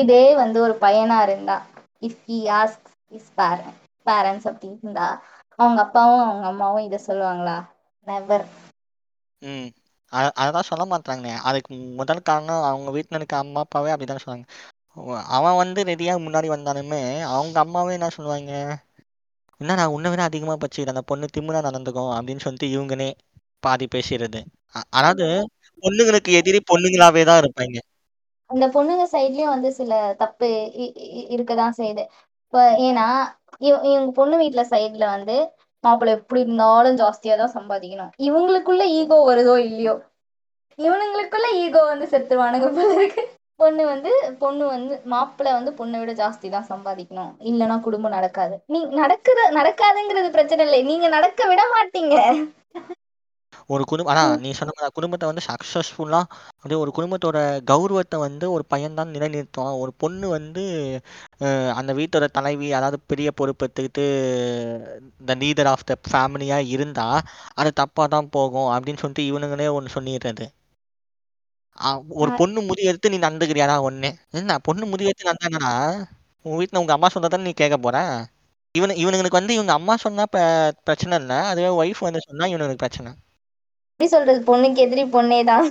இதே 0.00 0.24
வந்து 0.36 0.58
ஒரு 0.62 0.74
பையனா 0.80 1.16
இருந்தா 1.24 1.56
if 2.02 2.20
he 2.26 2.38
ask 2.58 2.86
is 3.12 3.30
parent 3.38 3.76
parents 4.06 4.48
அப்படி 4.50 4.68
இருந்தா 4.74 5.08
அவங்க 5.58 5.80
அப்பாவும் 5.84 6.24
அவங்க 6.24 6.46
அம்மாவும் 6.48 6.86
இதை 6.86 6.98
சொல்லுவாங்களா? 7.06 7.56
நெவர் 8.06 8.46
ம். 9.42 9.68
அதான் 10.42 10.68
சொல்ல 10.68 10.84
மாட்டாங்க 10.90 11.28
அதுக்கு 11.48 11.70
முதல் 12.00 12.20
காரணம் 12.22 12.66
அவங்க 12.68 12.90
வீட்டில் 12.96 13.18
இருக்க 13.18 13.36
அம்மா 13.38 13.60
அப்பாவே 13.64 13.92
அப்படிதான் 13.92 14.22
சொல்லுவாங்க 14.22 14.46
அவன் 15.34 15.60
வந்து 15.60 15.80
ரெடியாக 15.88 16.24
முன்னாடி 16.24 16.48
வந்தாலுமே 16.50 17.02
அவங்க 17.30 17.56
அம்மாவே 17.62 17.94
என்ன 17.94 18.10
சொல்லுவாங்க? 18.16 18.52
என்ன 19.60 19.76
நான் 19.76 19.94
உன்னை 19.94 20.08
விட 20.10 20.22
அதிகமாக 20.24 20.58
படிச்சுக்கிறேன் 20.58 20.94
அந்த 20.94 21.04
பொண்ணு 21.10 21.26
திமிரா 21.34 21.60
நடந்துக்கும் 21.66 22.12
அப்படின்னு 22.16 22.44
சொல்லிட்டு 22.44 22.68
இவங்கனே 22.74 23.08
பாதி 23.62 23.86
பேசிடுறது. 23.88 24.40
அதாவது 24.92 25.26
பொண்ணுங்களுக்கு 25.82 26.30
எதிரி 26.38 26.60
பொண்ணுங்களாவே 26.64 27.22
தான் 27.24 27.40
இருப்பாங்க. 27.42 27.76
அந்த 28.52 28.66
பொண்ணுங்க 28.68 29.14
சைட்லயும் 29.14 29.52
வந்து 29.54 29.72
சில 29.72 30.14
தப்பு 30.18 30.46
இ- 30.76 30.80
இ- 30.80 31.34
இருக்கதான் 31.34 31.70
செய்யுது. 31.76 32.06
இப்ப 32.44 32.70
ஏன்னா 32.72 33.24
இவ- 33.58 33.80
இவங்க 33.82 34.10
பொண்ணு 34.10 34.38
வீட்டுல 34.38 34.64
சைட்ல 34.70 35.04
வந்து 35.04 35.50
மாப்பிள்ள 35.86 36.06
எப்படி 36.06 36.40
இருந்தாலும் 36.40 36.96
ஜாஸ்தியா 36.96 37.36
தான் 37.36 37.52
சம்பாதிக்கணும். 37.52 38.10
இவங்களுக்குள்ள 38.18 38.86
ஈகோ 38.86 39.34
வருதோ 39.34 39.56
இல்லையோ? 39.56 40.00
இவனுங்களுக்குள்ள 40.76 41.52
ஈகோ 41.52 41.84
வந்து 41.84 42.06
செத்துருவானுங்க 42.06 42.74
போல 42.74 42.94
இருக்கு. 42.94 43.28
பொண்ணு 43.56 43.86
வந்து 43.86 44.36
பொண்ணு 44.38 44.66
வந்து 44.66 45.00
மாப்பிள்ளை 45.04 45.52
வந்து 45.52 45.70
பொண்ணை 45.70 45.98
விட 45.98 46.12
ஜாஸ்தி 46.12 46.50
தான் 46.50 46.66
சம்பாதிக்கணும். 46.68 47.32
இல்லைன்னா 47.40 47.80
குடும்பம் 47.80 48.10
நடக்காது. 48.10 48.62
நீ 48.66 48.84
நடக்குது 48.84 49.42
நடக்காதுங்கிறது 49.50 50.30
பிரச்சனை 50.30 50.64
இல்லை 50.64 50.82
நீங்க 50.82 51.08
நடக்க 51.08 51.48
விட 51.48 51.62
மாட்டீங்க. 51.74 52.44
ஒரு 53.72 53.84
குடும்பம் 53.88 54.12
அதான் 54.12 54.32
நீ 54.40 54.50
சொன்ன 54.58 54.72
மாதிரி 54.74 54.94
குடும்பத்தை 54.96 55.26
வந்து 55.28 55.44
சக்ஸஸ்ஃபுல்லாக 55.46 56.24
அப்படியே 56.54 56.78
ஒரு 56.80 56.92
குடும்பத்தோட 56.96 57.38
கௌரவத்தை 57.70 58.18
வந்து 58.24 58.46
ஒரு 58.54 58.64
பையன் 58.68 58.98
தான் 58.98 59.12
நிலைநிறுத்துவான் 59.14 59.78
ஒரு 59.82 59.92
பொண்ணு 60.02 60.26
வந்து 60.34 60.64
அஹ், 61.46 61.72
அந்த 61.78 61.92
வீட்டோட 61.98 62.26
தலைவி 62.36 62.68
அதாவது 62.78 62.98
பெரிய 63.10 63.30
பொறுப்பு 63.38 63.66
எடுத்துக்கிட்டு 63.66 64.06
த 65.24 65.36
லீடர் 65.40 65.70
ஆஃப் 65.72 65.86
த 65.86 65.96
ஃபேமிலியாக 66.06 66.70
இருந்தால் 66.74 67.20
அது 67.56 67.72
தப்பாக 67.78 68.08
தான் 68.10 68.32
போகும் 68.32 68.70
அப்படின்னு 68.74 69.02
சொல்லிட்டு 69.02 69.28
இவனுங்களே 69.30 69.68
ஒன்று 69.76 69.96
சொல்லிடுறது. 69.96 70.46
ஒரு 72.16 72.30
பொண்ணு 72.38 72.60
முடி 72.66 72.82
எடுத்து 72.88 73.12
நீ 73.12 73.18
நடந்துக்கிறியாடா 73.20 73.76
ஒன்று 73.86 74.08
என்ன 74.38 74.58
பொண்ணு 74.66 74.84
முடி 74.90 75.08
எடுத்து 75.08 75.30
நடந்தானா 75.30 75.70
உன் 76.44 76.58
வீட்டில் 76.58 76.80
உங்கள் 76.80 76.96
அம்மா 76.96 77.08
சொன்னதானே 77.12 77.46
நீ 77.46 77.54
கேட்க 77.56 77.76
போற? 77.80 77.96
இவனு 78.74 78.94
இவனுங்களுக்கு 79.02 79.38
வந்து 79.38 79.56
இவங்க 79.56 79.72
அம்மா 79.78 79.94
சொன்னா 80.02 80.24
பிரச்சனை 80.82 81.14
இல்லை. 81.20 81.38
அதுவே 81.50 81.70
ஒய்ஃப் 81.80 82.06
வந்து 82.06 82.20
சொன்னா 82.26 82.46
இவனுக்கு 82.52 82.82
பிரச்சனை. 82.82 83.10
எப்படி 84.02 84.16
சொல்றது? 84.16 84.40
பொண்ணுக்கு 84.50 84.74
எதிரி 84.74 85.04
பொண்ணே 85.04 85.44
தான். 85.44 85.66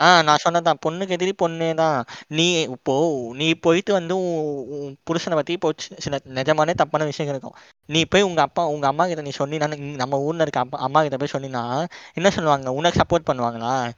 ஆ 0.00 0.22
நான் 0.22 0.42
சொன்னதான் 0.44 0.78
பொண்ணுக்கு 0.86 1.08
எதிரி 1.08 1.34
பொண்ணே 1.42 1.74
தான். 1.74 2.04
நீ 2.28 2.60
இப்போ 2.60 2.94
நீ 3.34 3.54
போயிட்டு 3.54 3.92
வந்து 3.92 4.14
உன் 4.16 4.66
உன் 4.68 4.96
புருஷனை 5.06 5.34
பத்தி 5.34 5.52
இப்போ 5.52 5.70
சி- 5.70 5.98
சில 5.98 6.18
நிஜமானே 6.28 6.74
தப்பான 6.74 7.04
விஷயம் 7.04 7.30
இருக்கும். 7.32 7.54
நீ 7.86 8.04
போய் 8.04 8.22
உங்க 8.22 8.42
அப்பா 8.42 8.66
உங்க 8.66 8.86
அம்மா 8.86 9.06
கிட்ட 9.06 9.22
நீ 9.22 9.30
சொன்னீங்கன்னா 9.38 9.76
நீ- 9.76 9.94
நம்ம 9.94 10.20
ஊர்ல 10.20 10.42
இருக்க 10.42 10.60
அப்பா 10.60 10.78
அம்மா 10.78 11.02
கிட்ட 11.02 11.16
போய் 11.16 11.32
சொன்னீங்கன்னா 11.32 11.86
என்ன 12.14 12.30
சொல்லுவாங்க? 12.30 12.72
உனக்கு 12.72 13.00
சப்போர்ட் 13.00 13.28
பண்ணுவாங்களா? 13.30 13.90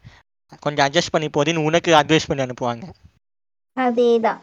கொஞ்சம் 0.60 0.86
அட்ஜஸ்ட் 0.86 1.12
பண்ணி 1.12 1.28
போதின்னு 1.28 1.64
உனக்கு 1.64 1.94
அட்வைஸ் 1.94 2.28
பண்ணி 2.28 2.42
அனுப்புவாங்க. 2.42 2.84
அதேதான். 3.76 4.40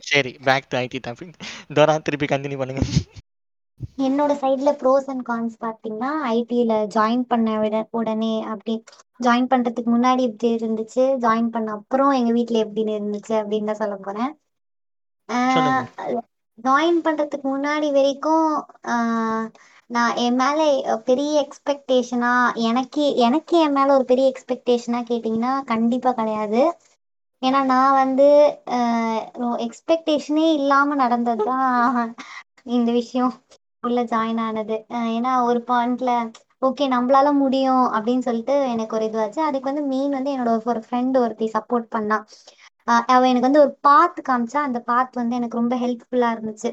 சரி 0.00 0.38
பேக் 0.44 0.68
டு 0.68 0.78
ஐடி 0.78 0.98
டாபிக் 1.06 1.34
தோரா 1.74 1.98
திருப்பி 1.98 2.26
கண்டினியூ 2.26 2.58
பண்ணுங்க. 2.58 2.82
என்னோட 3.98 4.32
சைட்ல 4.40 4.70
ப்ரோஸ் 4.78 5.08
அண்ட் 5.08 5.24
கான்ஸ் 5.26 5.56
பார்த்தீங்கன்னா 5.60 6.10
ஐடியில் 6.32 6.74
ஜாயின் 6.94 7.24
பண்ண 7.28 7.48
விட 7.60 7.76
உடனே 7.92 8.34
அப்படி 8.52 8.74
ஜாயின் 9.20 9.50
பண்ணுறதுக்கு 9.50 9.90
முன்னாடி 9.90 10.22
எப்படி 10.28 10.50
இருந்துச்சு 10.58 11.04
ஜாயின் 11.24 11.50
பண்ண 11.50 11.70
அப்புறம் 11.78 12.12
எங்கள் 12.18 12.36
வீட்டில் 12.38 12.64
எப்படின்னு 12.64 12.96
இருந்துச்சு 12.98 13.34
அப்படின்னு 13.40 13.70
தான் 13.70 13.82
சொல்ல 13.82 13.96
போகிறேன் 14.00 14.32
சொல்லுங்க. 15.54 15.82
ஜாயின் 16.58 16.98
பண்ணுறதுக்கு 17.04 17.46
முன்னாடி 17.48 17.88
வரைக்கும் 17.92 18.48
ஆஹ், 18.92 19.46
நான் 19.90 20.16
என் 20.22 20.36
மேலே 20.36 20.66
பெரிய 21.06 21.32
எக்ஸ்பெக்டேஷனா 21.42 22.32
எனக்கு 22.68 23.02
எனக்கு 23.26 23.54
என் 23.64 23.76
மேலே 23.78 23.90
ஒரு 23.92 24.06
பெரிய 24.06 24.26
எக்ஸ்பெக்டேஷனாக 24.32 25.08
கேட்டிங்கன்னா 25.10 25.52
கண்டிப்பாக 25.72 26.18
கிடையாது. 26.20 26.62
ஏன்னா 27.42 27.60
நான் 27.68 27.98
வந்து 27.98 28.26
எக்ஸ்பெக்டேஷனே 29.66 30.46
இல்லாமல் 30.58 31.00
நடந்தது 31.00 31.44
தான் 31.44 32.12
இந்த 32.70 32.90
விஷயம். 32.92 33.34
உள்ள 33.84 34.00
ஜாயின் 34.08 34.40
ஆனது. 34.40 34.76
ஏன்னா 35.10 35.32
ஒரு 35.46 35.60
பாயிண்ட்ல 35.68 36.10
ஓகே 36.62 36.84
நம்மளால 36.92 37.28
முடியும் 37.38 37.84
அப்படின்னு 37.94 38.26
சொல்லிட்டு 38.26 38.54
எனக்கு 38.72 38.96
ஒரு 38.96 39.04
இதுவாச்சு. 39.08 39.40
அதுக்கு 39.48 39.70
வந்து 39.70 39.84
மெயின் 39.88 40.16
வந்து 40.16 40.32
என்னோட 40.34 40.50
ஒரு 40.66 40.82
ஃப்ரெண்ட் 40.84 41.16
ஒருத்தி 41.18 41.46
சப்போர்ட் 41.54 41.88
பண்ணா. 41.90 42.18
அவ 43.08 43.22
எனக்கு 43.30 43.48
வந்து 43.48 43.62
ஒரு 43.62 43.72
பாத் 43.80 44.20
காமிச்சா 44.28 44.60
அந்த 44.62 44.78
பாத் 44.88 45.20
வந்து 45.20 45.34
எனக்கு 45.36 45.60
ரொம்ப 45.60 45.74
ஹெல்ப்ஃபுல்லா 45.82 46.28
இருந்துச்சு. 46.34 46.70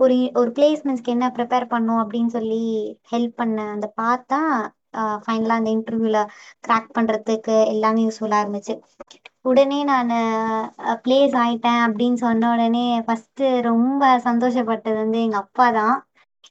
ஒரு 0.00 0.16
ஒரு 0.34 0.50
பிளேஸ்மெண்ட்ஸ்க்கு 0.54 1.14
என்ன 1.14 1.26
ப்ரிப்பேர் 1.36 1.66
பண்ணும் 1.68 2.00
அப்படின்னு 2.02 2.30
சொல்லி 2.30 2.60
ஹெல்ப் 3.10 3.34
பண்ண 3.36 3.58
அந்த 3.74 3.86
பாத் 3.96 4.26
தான் 4.26 4.50
ஃபைனலாக 5.22 5.58
அந்த 5.58 5.70
இன்டர்வியூல 5.76 6.18
கிராக் 6.64 6.88
பண்றதுக்கு 6.96 7.54
எல்லாமே 7.72 8.04
யூஸ்ஃபுல்லா 8.04 8.40
இருந்துச்சு. 8.44 8.74
உடனே 9.44 9.78
நான் 9.86 10.10
ப்ளேஸ் 11.02 11.34
ஆயிட்டேன் 11.38 11.80
அப்படின்னு 11.86 12.18
சொன்ன 12.20 12.50
உடனே 12.52 12.84
ஃபர்ஸ்ட் 13.06 13.42
ரொம்ப 13.68 14.00
சந்தோஷப்பட்டது 14.26 14.96
வந்து 14.96 15.20
எங்க 15.22 15.38
அப்பா 15.44 15.66
தான். 15.72 15.96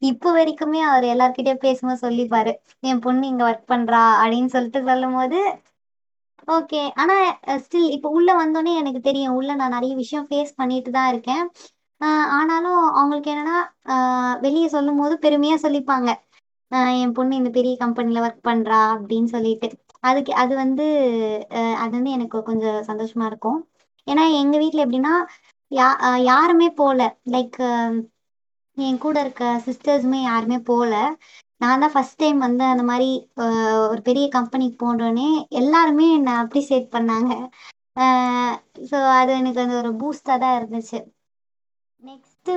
இப்போ 0.02 0.30
வரைக்குமே 0.36 0.80
அவர் 0.88 1.06
எல்லார்கிட்டயும் 1.12 1.64
பேசும்போது 1.64 2.04
சொல்லிப்பாரு 2.04 2.54
என் 2.84 3.04
பொண்ணு 3.06 3.26
இங்க 3.32 3.44
ஒர்க் 3.50 3.66
பண்றா 3.66 4.04
அப்படின்னு 4.22 4.54
சொல்லிட்டு 4.56 4.82
சொல்லும் 4.90 5.18
போது 5.18 5.40
ஓகே 6.48 6.82
ஆனா 7.02 7.16
ஸ்டில் 7.64 7.94
இப்போ 7.96 8.10
உள்ள 8.18 8.30
வந்தோடனே 8.36 8.72
எனக்கு 8.82 9.02
தெரியும் 9.02 9.36
உள்ள 9.40 9.52
நான் 9.56 9.76
நிறைய 9.76 9.94
விஷயம் 10.02 10.28
ஃபேஸ் 10.30 10.58
பண்ணிட்டு 10.58 10.92
தான் 10.92 11.10
இருக்கேன். 11.12 11.44
ஆனாலும் 12.38 12.82
அவங்களுக்கு 12.92 13.32
என்னன்னா 13.34 13.58
வெளியே 14.46 14.68
சொல்லும் 14.76 15.00
போது 15.02 15.16
பெருமையா 15.26 15.58
சொல்லிப்பாங்க. 15.66 16.10
என் 17.02 17.16
பொண்ணு 17.18 17.40
இந்த 17.40 17.52
பெரிய 17.58 17.74
கம்பெனில 17.84 18.22
ஒர்க் 18.26 18.48
பண்றா 18.50 18.80
அப்படின்னு 18.96 19.30
சொல்லிட்டு. 19.36 19.68
அதுக்கு 20.04 20.32
அது 20.44 20.54
வந்து 20.62 20.86
அது 21.84 21.94
வந்து 21.98 22.12
எனக்கு 22.18 22.38
கொஞ்சம் 22.50 22.80
சந்தோஷமா 22.90 23.26
இருக்கும். 23.32 23.60
ஏன்னா 24.08 24.24
எங்க 24.42 24.56
வீட்ல 24.64 24.84
எப்படின்னா 24.86 25.14
யா 25.72 25.88
யாருமே 26.30 26.68
போல. 26.80 27.00
லைக் 27.34 27.60
என் 28.88 29.04
கூட 29.06 29.18
இருக்க 29.24 29.46
சிஸ்டர்ஸுமே 29.68 30.20
யாருமே 30.24 30.58
போல. 30.70 30.94
நான் 31.62 31.82
தான் 31.84 31.94
ஃபர்ஸ்ட் 31.96 32.20
டைம் 32.20 32.40
வந்து 32.46 32.64
அந்த 32.74 32.84
மாதிரி 32.90 33.10
ஒரு 33.92 34.02
பெரிய 34.08 34.26
கம்பெனிக்கு 34.38 34.78
போனோடனே 34.84 35.28
எல்லாருமே 35.62 36.08
என்னை 36.18 36.34
அப்ரிசியேட் 36.44 36.88
பண்ணாங்க. 36.96 37.32
ஸோ 38.90 38.98
அது 39.20 39.32
எனக்கு 39.40 39.64
அந்த 39.64 39.76
ஒரு 39.82 39.92
பூஸ்டாக 40.02 40.38
தான் 40.44 40.58
இருந்துச்சு. 40.60 41.00
நெக்ஸ்ட்டு 42.04 42.54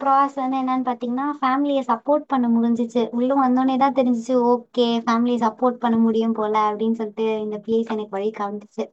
ப்ராஸ் 0.00 0.36
வந்து 0.40 0.56
என்னன்னு 0.60 0.86
பார்த்தீங்கன்னா 0.86 1.26
ஃபேமிலியை 1.40 1.82
சப்போர்ட் 1.90 2.24
பண்ண 2.32 2.46
முடிஞ்சிச்சு. 2.54 3.02
உள்ளே 3.18 3.34
வந்தோடனே 3.40 3.76
தான் 3.82 3.96
தெரிஞ்சிச்சு 3.98 4.36
ஓகே 4.52 4.86
ஃபேமிலியை 5.06 5.40
சப்போர்ட் 5.46 5.82
பண்ண 5.84 5.98
முடியும் 6.06 6.38
போல 6.40 6.54
அப்படின்னு 6.70 6.98
சொல்லிட்டு 7.00 7.28
இந்த 7.44 7.58
பிளேஸ் 7.66 7.92
எனக்கு 7.94 8.16
வழி 8.18 8.30
காமிச்சிச்சு. 8.40 8.84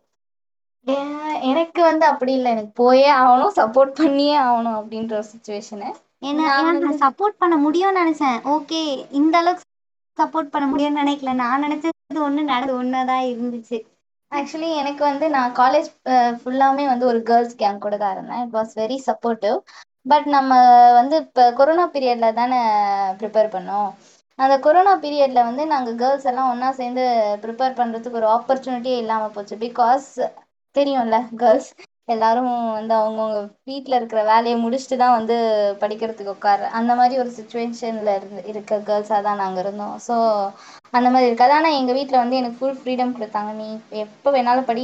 ஏன் 0.88 1.16
எனக்கு 1.50 1.82
வந்து 1.90 2.06
அப்படி 2.12 2.34
இல்லை. 2.38 2.50
எனக்கு 2.56 2.74
போயே 2.82 3.08
ஆகணும் 3.20 3.56
சப்போர்ட் 3.60 3.94
பண்ணியே 4.00 4.36
ஆகணும் 4.46 4.78
அப்படின்ற 4.80 5.14
ஒரு 5.20 5.28
சுச்சுவேஷனு 5.32 5.90
ஏன்னா 6.22 6.46
சப்போர்ட் 7.02 7.42
பண்ண 7.42 7.56
முடியும்னு 7.58 8.02
நினைச்சேன். 8.02 8.38
ஓகே 8.54 8.82
இந்த 9.12 9.36
அளவுக்கு 9.38 9.66
சப்போர்ட் 10.18 10.54
பண்ண 10.54 10.66
முடியும்னு 10.68 11.02
நினைக்கல. 11.04 11.34
நான் 11.42 11.64
நினைச்சது 11.66 11.94
ஒண்ணு 12.28 12.44
நடந்து 12.52 12.74
ஒன்னாதான் 12.82 13.26
இருந்துச்சு. 13.32 13.78
ஆக்சுவலி 14.32 14.70
எனக்கு 14.82 15.04
வந்து 15.04 15.26
நான் 15.30 15.52
காலேஜ் 15.60 15.90
ஃபுல்லாமே 16.40 16.86
வந்து 16.88 17.06
ஒரு 17.06 17.20
கேர்ள்ஸ் 17.30 17.60
கேங் 17.62 17.84
கூட 17.86 17.96
தான் 17.98 18.16
இருந்தேன். 18.16 18.42
It 18.46 18.56
was 18.58 18.74
very 18.82 18.98
supportive 19.10 19.58
but 20.06 20.28
நம்ம 20.36 20.52
வந்து 21.00 21.16
இப்போ 21.24 21.44
கொரோனா 21.60 21.86
பீரியட்ல 21.94 22.28
தானே 22.34 22.60
ப்ரிப்பேர் 23.20 23.54
பண்ணோம். 23.56 23.90
அந்த 24.40 24.56
கொரோனா 24.60 24.94
பீரியட்ல 25.04 25.40
வந்து 25.48 25.64
நாங்கள் 25.72 25.98
கேர்ள்ஸ் 25.98 26.28
எல்லாம் 26.32 26.52
ஒன்றா 26.52 26.70
சேர்ந்து 26.80 27.04
ப்ரிப்பேர் 27.44 27.78
பண்ணுறதுக்கு 27.80 28.20
ஒரு 28.22 28.30
ஆப்பர்ச்சுனிட்டியே 28.36 28.98
இல்லாமல் 29.04 29.36
போச்சு. 29.36 29.56
பிகாஸ் 29.66 30.08
தெரியும்ல 30.76 31.20
கேர்ள்ஸ் 31.42 31.70
எல்லாரும் 32.08 32.50
வந்து 32.76 32.94
அவங்கவுங்க 32.98 33.40
வீட்டில் 33.66 33.98
இருக்கிற 33.98 34.20
வேலையை 34.30 34.58
முடிச்சுட்டு 34.62 34.98
தான் 34.98 35.16
வந்து 35.16 35.36
படிக்கிறதுக்கு 35.82 36.34
உட்கார 36.34 36.70
அந்த 36.80 36.92
மாதிரி 36.96 37.16
ஒரு 37.20 37.32
சுச்சுவேஷனில் 37.38 38.12
இருந்து 38.16 38.44
இருக்க 38.52 38.80
கேர்ள்ஸாக 38.88 39.22
தான் 39.22 39.42
நாங்கள் 39.42 39.64
இருந்தோம். 39.64 39.96
ஸோ 40.08 40.16
அந்த 40.94 41.08
மாதிரி 41.10 41.30
இருக்காது 41.30 41.54
ஆனால் 41.56 41.78
எங்கள் 41.78 41.98
வீட்டில் 41.98 42.22
வந்து 42.22 42.38
எனக்கு 42.38 42.60
ஃபுல் 42.60 42.78
ஃப்ரீடம் 42.80 43.16
கொடுத்தாங்க. 43.16 43.52
நீ 43.56 43.68
எப்போ 44.04 44.30
வேணாலும் 44.32 44.66
படி 44.66 44.84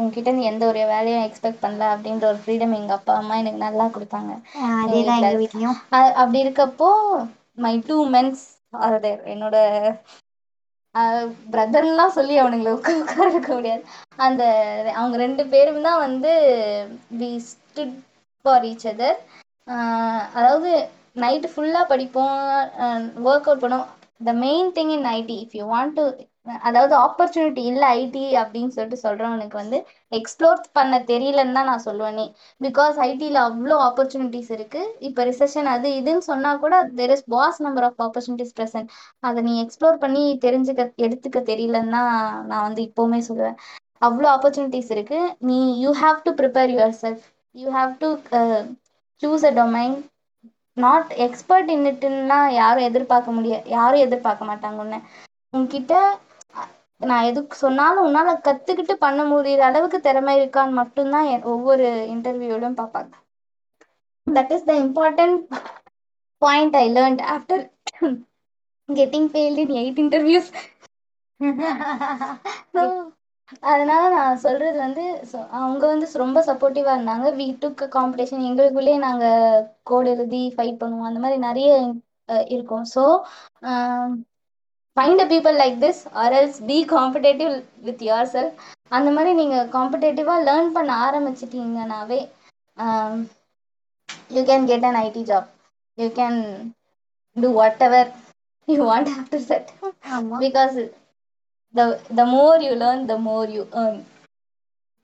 உன்கிட்ட 0.00 0.26
இருந்து 0.26 0.50
எந்த 0.50 0.64
ஒரு 0.66 0.80
வேலையும் 0.92 1.26
எக்ஸ்பெக்ட் 1.26 1.62
பண்ணல 1.62 1.84
அப்படின்ற 1.94 2.26
ஒரு 2.28 2.40
ஃப்ரீடம் 2.42 2.76
எங்கள் 2.78 2.96
அப்பா 2.98 3.14
அம்மா 3.20 3.36
எனக்கு 3.42 3.60
நல்லா 3.60 3.86
கொடுத்தாங்க. 3.94 4.32
வீட்ல 4.88 5.12
எங்க 5.22 5.38
அ- 5.92 6.14
அப்படி 6.20 6.38
இருக்கப்போ 6.44 6.88
my 7.58 7.74
two 7.86 7.96
mens 8.12 8.44
are 8.82 8.98
there 9.00 9.22
என்னோட 9.32 9.56
பிரதர்லாம் 11.54 12.16
சொல்லி 12.16 12.34
அவனுங்களை 12.42 12.72
உட்கார 13.02 13.26
வைக்க 13.34 13.50
முடியாது. 13.58 13.82
அந்த 14.26 14.42
அவங்க 14.98 15.16
ரெண்டு 15.24 15.44
பேரும் 15.52 15.86
தான் 15.88 16.02
வந்து 16.06 16.32
we 17.20 17.30
stood 17.50 17.96
for 18.44 18.66
each 18.70 18.86
other 18.92 19.18
அதாவது 20.38 20.70
நைட்டு 21.24 21.48
ஃபுல்லாக 21.52 21.90
படிப்போம் 21.92 22.36
ஒர்க் 23.30 23.48
அவுட் 23.48 23.64
பண்ணுவோம். 23.64 23.88
The 24.28 24.32
main 24.46 24.70
thing 24.78 24.92
in 24.96 25.08
IT 25.18 25.36
if 25.44 25.56
you 25.60 25.64
want 25.74 25.96
to 26.00 26.04
அதாவது 26.62 26.94
ஆப்பர்ச்சுனிட்டி 27.02 27.62
இல்லை 27.70 27.88
ஐடி 27.96 28.22
அப்படின்னு 28.40 28.74
சொல்லிட்டு 28.74 29.04
சொல்றவனுக்கு 29.04 29.56
வந்து 29.60 29.78
எக்ஸ்ப்ளோர் 30.12 30.58
பண்ண 30.72 30.94
தெரியலன்னு 31.10 31.56
தான் 31.58 31.68
நான் 31.70 31.84
சொல்லுவேனே. 31.86 32.24
பிகாஸ் 32.60 32.96
ஐடியில் 33.06 33.38
அவ்வளோ 33.44 33.76
ஆப்பர்ச்சுனிட்டிஸ் 33.86 34.50
இருக்கு. 34.56 34.80
இப்போ 35.08 35.20
ரிசெஷன் 35.30 35.68
அது 35.74 35.88
இதுன்னு 36.00 36.24
சொன்னா 36.30 36.50
கூட 36.58 36.74
தெர் 36.98 37.14
இஸ் 37.16 37.26
பாஸ் 37.28 37.60
நம்பர் 37.66 37.86
ஆஃப் 37.88 38.02
ஆப்பர்ச்சுனிட்டிஸ் 38.06 38.54
ப்ரெசன்ட் 38.54 38.90
அதை 39.22 39.42
நீ 39.42 39.54
எக்ஸ்ப்ளோர் 39.64 39.98
பண்ணி 39.98 40.24
தெரிஞ்சுக்க 40.44 40.76
எடுத்துக்க 41.06 41.40
தெரியலன்னு 41.50 41.94
தான் 41.96 42.12
நான் 42.50 42.66
வந்து 42.68 42.82
இப்போவுமே 42.88 43.20
சொல்லுவேன். 43.28 43.58
அவ்வளோ 44.02 44.28
ஆப்பர்ச்சுனிட்டிஸ் 44.34 44.90
இருக்கு. 44.94 45.18
நீ 45.48 45.58
you 45.82 45.90
have 46.00 46.18
to 46.24 46.32
prepare 46.40 46.72
yourself 47.02 47.26
you 47.54 47.68
have 47.76 47.92
to 48.00 48.08
choose 49.22 49.44
a 49.44 49.52
domain 49.58 49.94
not 50.76 51.10
expert 51.26 51.70
இன்னிட்டுன்னா 51.74 52.38
யாரும் 52.54 52.88
எதிர்பார்க்க 52.88 53.36
முடியாது 53.36 53.66
யாரும் 53.70 54.04
எதிர்பார்க்க 54.06 54.50
மாட்டாங்க 54.50 54.78
உன்னை. 54.84 54.98
உன்கிட்ட 55.54 55.94
நான் 57.02 57.28
எதுக்கு 57.28 57.54
சொன்னாலும் 57.56 58.06
உன்னால் 58.06 58.44
கற்றுக்கிட்டு 58.46 58.94
பண்ண 59.04 59.20
முடியற 59.30 59.62
அளவுக்கு 59.68 59.98
திறமை 60.02 60.34
இருக்கான்னு 60.38 60.78
மட்டும்தான் 60.80 61.28
என் 61.32 61.48
ஒவ்வொரு 61.52 61.86
இன்டர்வியூலையும் 62.14 62.78
பார்ப்பாங்க. 62.80 63.12
That 64.26 64.52
is 64.56 64.66
the 64.68 64.74
important 64.84 65.38
point 66.42 66.76
I 66.76 66.86
learned 66.96 67.22
after 67.34 67.62
getting 68.88 69.28
failed 69.32 69.62
in 69.64 69.76
eight 69.80 70.00
interviews 70.04 70.50
அதனால 73.62 74.02
நான் 74.14 74.42
சொல்றது 74.44 74.78
வந்து 74.84 75.02
அவங்க 75.58 75.82
வந்து 75.86 76.06
ரொம்ப 76.22 76.38
சப்போர்ட்டிவா 76.48 76.92
இருந்தாங்க. 76.96 77.26
வி 77.38 77.46
டுக் 77.62 77.82
காம்படிஷன் 77.96 78.46
எங்களுக்குள்ளேயே 78.48 78.98
நாங்கள் 79.04 79.58
கோடு 79.90 80.10
எழுதி 80.14 80.42
ஃபைட் 80.54 80.80
பண்ணுவோம். 80.82 81.08
அந்த 81.10 81.20
மாதிரி 81.24 81.38
நிறைய 81.48 81.70
இருக்கும். 82.56 82.84
So 82.94 83.02
find 84.96 85.22
a 85.22 85.28
people 85.30 85.56
like 85.60 85.76
this 85.84 86.02
or 86.22 86.34
else 86.38 86.60
be 86.68 86.78
competitive 86.92 87.52
with 87.86 88.02
yourself 88.34 88.56
அந்த 88.92 89.08
மாதிரி 89.16 89.32
நீங்கள் 89.40 89.70
காம்படேட்டிவாக 89.74 90.46
லேர்ன் 90.48 90.70
பண்ண 90.74 90.92
ஆரம்பிச்சிட்டீங்கன்னாவே 91.06 92.20
you 94.30 94.42
can 94.50 94.66
get 94.70 94.86
an 94.88 94.98
IT 95.02 95.22
job 95.30 95.48
you 95.98 96.08
can 96.18 96.38
do 97.36 97.50
whatever 97.88 98.10
you 98.68 98.80
want 98.84 99.10
after 99.14 99.64
ஆமா. 100.12 100.36
Because 100.38 100.76
the 101.74 101.84
the 102.10 102.26
more 102.26 102.56
you 102.58 102.72
learn 102.76 103.00
the 103.06 103.18
more 103.20 103.46
you 103.48 103.62
earn. 103.74 103.96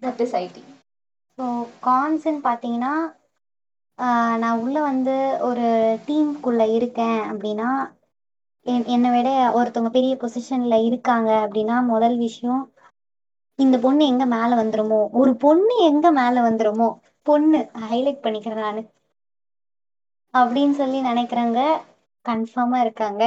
That 0.03 0.19
is 0.25 0.33
IT 0.37 0.57
so 1.39 1.45
கான்ஸ்ன்னு 1.85 2.41
பார்த்தீங்கன்னா 2.45 2.93
நான் 4.43 4.61
உள்ள 4.63 4.77
வந்து 4.87 5.15
ஒரு 5.49 5.67
டீமுக்குள்ள 6.07 6.63
இருக்கேன் 6.77 7.21
அப்படின்னா 7.31 7.69
என்னை 8.89 9.11
விட 9.13 9.29
ஒருத்தவங்க 9.57 9.93
பெரிய 9.95 10.15
பொசிஷன்ல 10.21 10.77
இருக்காங்க 10.87 11.31
அப்படின்னா 11.45 11.79
முதல் 11.89 12.17
விஷயம் 12.23 12.63
இந்த 13.59 13.77
பொண்ணு 13.81 14.03
எங்க 14.07 14.25
மேல 14.31 14.51
வந்துருமோ? 14.59 15.01
ஒரு 15.19 15.33
பொண்ணு 15.39 15.75
எங்க 15.87 16.07
மேல 16.15 16.47
வந்துருமோ? 16.47 16.89
பொண்ணு 17.27 17.61
ஹைலைட் 17.85 18.25
பண்ணிக்கிறேன் 18.25 18.65
நான். 18.65 18.83
அப்படின்னு 20.35 20.75
சொல்லி 20.79 20.99
நினைக்கிறாங்க 21.07 21.59
கன்ஃபார்மா 22.25 22.79
இருக்காங்க. 22.85 23.23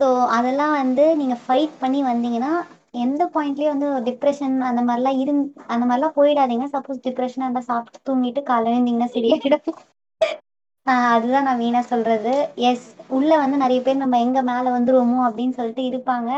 ஸோ 0.00 0.06
அதெல்லாம் 0.34 0.74
வந்து 0.74 1.04
நீங்க 1.18 1.34
ஃபைட் 1.42 1.74
பண்ணி 1.78 2.00
வந்தீங்கன்னா 2.04 2.50
எந்த 3.02 3.22
பாயிண்ட்லயும் 3.34 3.72
வந்து 3.74 3.88
டிப்ரெஷன் 4.08 4.56
அந்த 4.68 4.80
மாதிரிலாம் 4.82 5.20
இருந் 5.22 5.42
அந்த 5.68 5.84
மாதிரிலாம் 5.84 6.16
போயிடாதீங்க. 6.18 6.66
சப்போஸ் 6.74 7.04
டிப்ரெஷன் 7.06 7.44
இருந்தால் 7.44 7.68
சாப்பிட்டு 7.68 8.00
தூங்கிட்டு 8.04 8.42
காலையில 8.44 8.76
இருந்தீங்கன்னா 8.76 9.10
சரியாயிடும். 9.14 9.64
ஆஹ் 10.86 11.10
அதுதான் 11.12 11.42
நான் 11.42 11.58
வீணா 11.58 11.80
சொல்றது. 11.84 12.32
எஸ் 12.68 12.86
உள்ள 13.10 13.30
வந்து 13.38 13.56
நிறைய 13.56 13.80
பேர் 13.82 13.96
நம்ம 13.96 14.18
எங்க 14.20 14.40
மேல 14.42 14.64
வந்துருவோமோ 14.76 15.18
அப்படின்னு 15.28 15.54
சொல்லிட்டு 15.54 15.82
இருப்பாங்க. 15.90 16.30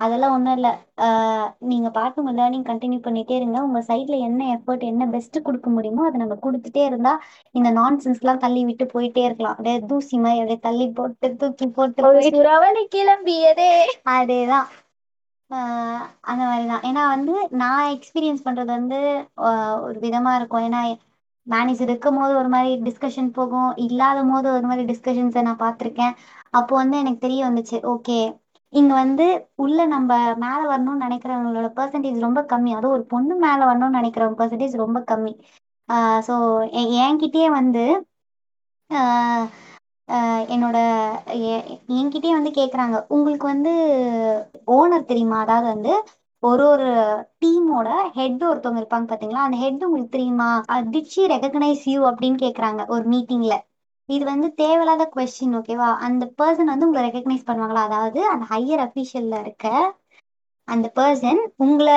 அதெல்லாம் 0.00 0.34
ஒன்றும் 0.34 0.54
இல்லை. 0.54 0.70
நீங்கள் 1.68 1.90
பாட்டு 1.90 2.20
உங்கள் 2.22 2.36
லேர்னிங் 2.36 2.66
கண்டினியூ 2.68 3.00
பண்ணிகிட்டே 3.06 3.36
இருங்க. 3.38 3.58
உங்கள் 3.62 3.86
சைடில் 3.88 4.16
என்ன 4.20 4.42
எஃபர்ட் 4.54 4.84
என்ன 4.84 5.06
பெஸ்ட்டு 5.06 5.42
கொடுக்க 5.42 5.70
முடியுமோ 5.70 6.04
அதை 6.06 6.18
நம்ம 6.20 6.36
கொடுத்துட்டே 6.44 6.82
இருந்தால் 6.84 7.20
இந்த 7.54 7.70
நான்சென்ஸ்லாம் 7.72 8.42
தள்ளி 8.44 8.62
விட்டு 8.64 8.84
போயிட்டே 8.94 9.22
இருக்கலாம். 9.24 9.52
அப்படியே 9.52 9.78
தூசி 9.90 10.16
மாதிரி 10.18 10.40
அப்படியே 10.40 10.60
தள்ளி 10.60 10.86
போட்டு 10.92 11.30
தூக்கி 11.36 11.68
போட்டு 11.70 12.02
போயிட்டு 12.08 12.42
கிளம்பியதே. 12.92 13.70
அதேதான். 14.14 14.68
ஆஹ் 15.50 16.02
அந்த 16.30 16.42
மாதிரி 16.44 16.66
தான் 16.68 16.84
ஏன்னா 16.88 17.02
வந்து 17.14 17.34
நான் 17.60 17.92
எக்ஸ்பீரியன்ஸ் 17.94 18.44
பண்ணுறது 18.44 18.70
வந்து 18.78 18.98
ஒரு 19.86 19.98
விதமாக 20.00 20.38
இருக்கும். 20.38 20.64
ஏன்னா 20.68 20.80
மேனேஜர் 21.48 21.90
இருக்கும் 21.90 22.18
போது 22.18 22.32
ஒரு 22.36 22.48
மாதிரி 22.48 22.70
டிஸ்கஷன் 22.88 23.30
போகும். 23.32 23.54
இல்லாத 23.86 24.18
போது 24.24 24.48
ஒரு 24.56 24.66
மாதிரி 24.66 24.84
டிஸ்கஷன்ஸை 24.90 25.42
நான் 25.42 25.62
பார்த்துருக்கேன். 25.64 26.14
அப்போ 26.52 26.74
வந்து 26.76 26.96
எனக்கு 26.98 27.20
தெரிய 27.20 27.40
வந்துச்சு 27.46 27.78
ஓகே 27.92 28.18
இங்கே 28.72 28.94
வந்து 28.94 29.24
உள்ள 29.56 29.78
நம்ம 29.92 30.10
மேலே 30.42 30.64
வரணும்னு 30.70 31.04
நினைக்கிறவங்களோட 31.04 31.68
பர்சன்டேஜ் 31.76 32.18
ரொம்ப 32.20 32.40
கம்மி. 32.50 32.70
அதுவும் 32.74 32.96
ஒரு 32.96 33.04
பொண்ணு 33.12 33.34
மேலே 33.44 33.62
வரணும்னு 33.64 33.98
நினைக்கிறவங்க 33.98 34.38
பர்சன்டேஜ் 34.40 34.76
ரொம்ப 34.76 35.00
கம்மி. 35.08 35.32
ஸோ 36.26 36.34
என்கிட்டயே 37.00 37.48
வந்து 37.54 37.84
ஆஹ் 38.90 39.46
ஆஹ் 40.08 40.44
என்னோட 40.54 40.78
என்கிட்டயே 41.94 42.34
வந்து 42.34 42.50
கேட்குறாங்க 42.58 42.96
உங்களுக்கு 43.08 43.46
வந்து 43.46 43.72
ஓனர் 44.74 45.08
தெரியுமா? 45.10 45.38
அதாவது 45.44 45.66
வந்து 45.74 45.92
ஒரு 46.42 46.64
ஒரு 46.66 46.88
டீமோட 47.42 47.88
ஹெட் 48.14 48.42
ஒருத்தவங்க 48.48 48.80
இருப்பாங்க 48.82 49.06
பாத்தீங்களா? 49.10 49.44
அந்த 49.46 49.56
ஹெட் 49.56 49.84
உங்களுக்கு 49.84 50.12
தெரியுமா? 50.12 50.48
டிட் 50.92 51.14
ரெகக்னைஸ் 51.34 51.84
யூ 51.92 52.00
அப்படின்னு 52.10 52.38
கேக்குறாங்க 52.44 52.82
ஒரு 52.94 53.04
மீட்டிங்ல 53.12 53.54
இது 54.08 54.24
வந்து 54.24 54.48
தேவையில்லாத 54.60 55.04
கொஸ்டின் 55.14 55.56
ஓகேவா 55.58 55.88
அந்த 56.06 56.24
பர்சன் 56.38 56.70
வந்து 56.72 56.86
உங்களை 56.86 57.02
ரெகக்னைஸ் 57.08 57.48
பண்ணுவாங்களா? 57.48 57.82
அதாவது 57.88 58.20
அந்த 58.28 58.44
ஹையர் 58.52 58.82
அஃபீஷியல்ல 58.86 59.38
இருக்க 59.44 59.66
அந்த 60.68 60.86
பர்சன் 60.96 61.40
உங்களை 61.56 61.94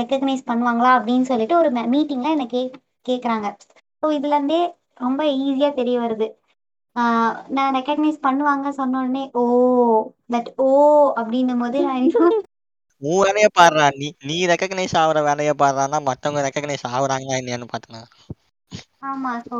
ரெக்கக்னைஸ் 0.00 0.42
பண்ணுவாங்களா? 0.46 0.90
அப்படின்னு 0.98 1.28
சொல்லிட்டு 1.30 1.56
ஒரு 1.58 1.70
மீட்டிங்ல 1.94 2.30
என்ன 2.30 2.46
கே 2.46 2.62
கேட்குறாங்க 3.06 3.46
ஸோ 4.02 4.08
இதுல 4.16 4.34
இருந்தே 4.34 4.60
ரொம்ப 5.00 5.20
ஈஸியா 5.38 5.68
தெரிய 5.74 5.96
வருது. 6.00 6.26
ஆஹ் 6.96 7.36
நான் 7.48 7.74
ரெக்கக்னைஸ் 7.76 8.18
பண்ணுவாங்க 8.22 8.68
சொன்ன 8.78 9.00
உடனே 9.02 9.24
ஓ 9.34 9.42
தட் 10.32 10.50
ஓ 10.60 10.68
அப்படின்னும் 11.20 11.62
போது 11.62 11.78
நான் 11.86 12.00
உன் 13.02 13.22
வேலைய 13.22 13.48
பாடுறா 13.52 13.86
நீ 13.96 14.08
நீ 14.22 14.36
ரெக்கக்னைஸ் 14.50 14.96
ஆகுற 15.00 15.20
வேலைய 15.28 15.52
பாடுறான்னா 15.58 16.00
மத்தவங்க 16.08 16.46
ரெக்கக்னைஸ் 16.46 16.88
ஆகுறாங்களா 16.92 17.40
இல்லையான்னு 17.40 17.72
பாத்துனா 17.72 18.02
ஆமா 19.04 19.30
so 19.44 19.56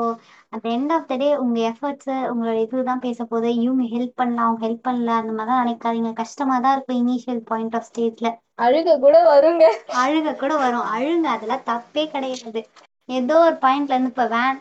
at 0.52 0.66
end 0.70 0.92
of 0.92 1.06
the 1.06 1.16
day 1.16 1.28
உங்க 1.40 1.58
எஃபர்ட்ஸ் 1.68 2.10
உங்களோட 2.26 2.56
இதுதான் 2.64 3.02
பேச 3.04 3.24
போது 3.26 3.48
இவங்க 3.56 3.84
ஹெல்ப் 3.92 4.14
பண்ணலாம் 4.14 4.46
அவங்க 4.46 4.64
ஹெல்ப் 4.64 4.84
பண்ணல 4.84 5.14
அந்த 5.18 5.32
மாதிரிலாம் 5.32 5.62
நினைக்காதீங்க. 5.62 6.12
கஷ்டமா 6.20 6.56
தான் 6.60 6.74
இருக்கும் 6.76 7.00
இனிஷியல் 7.02 7.42
பாயிண்ட் 7.46 7.76
ஆஃப் 7.78 7.88
ஸ்டேஜ்ல 7.88 8.30
அழுக 8.64 8.96
கூட 9.00 9.16
வருங்க. 9.30 9.64
அழுக 10.00 10.36
கூட 10.36 10.52
வரும். 10.58 10.88
அழுங்க 10.94 11.26
அதெல்லாம் 11.32 11.66
தப்பே 11.66 12.04
கிடையாது. 12.10 12.62
ஏதோ 13.08 13.36
ஒரு 13.42 13.56
பாயிண்ட்ல 13.60 13.94
இருந்து 13.94 14.12
இப்ப 14.12 14.26
வேன் 14.30 14.58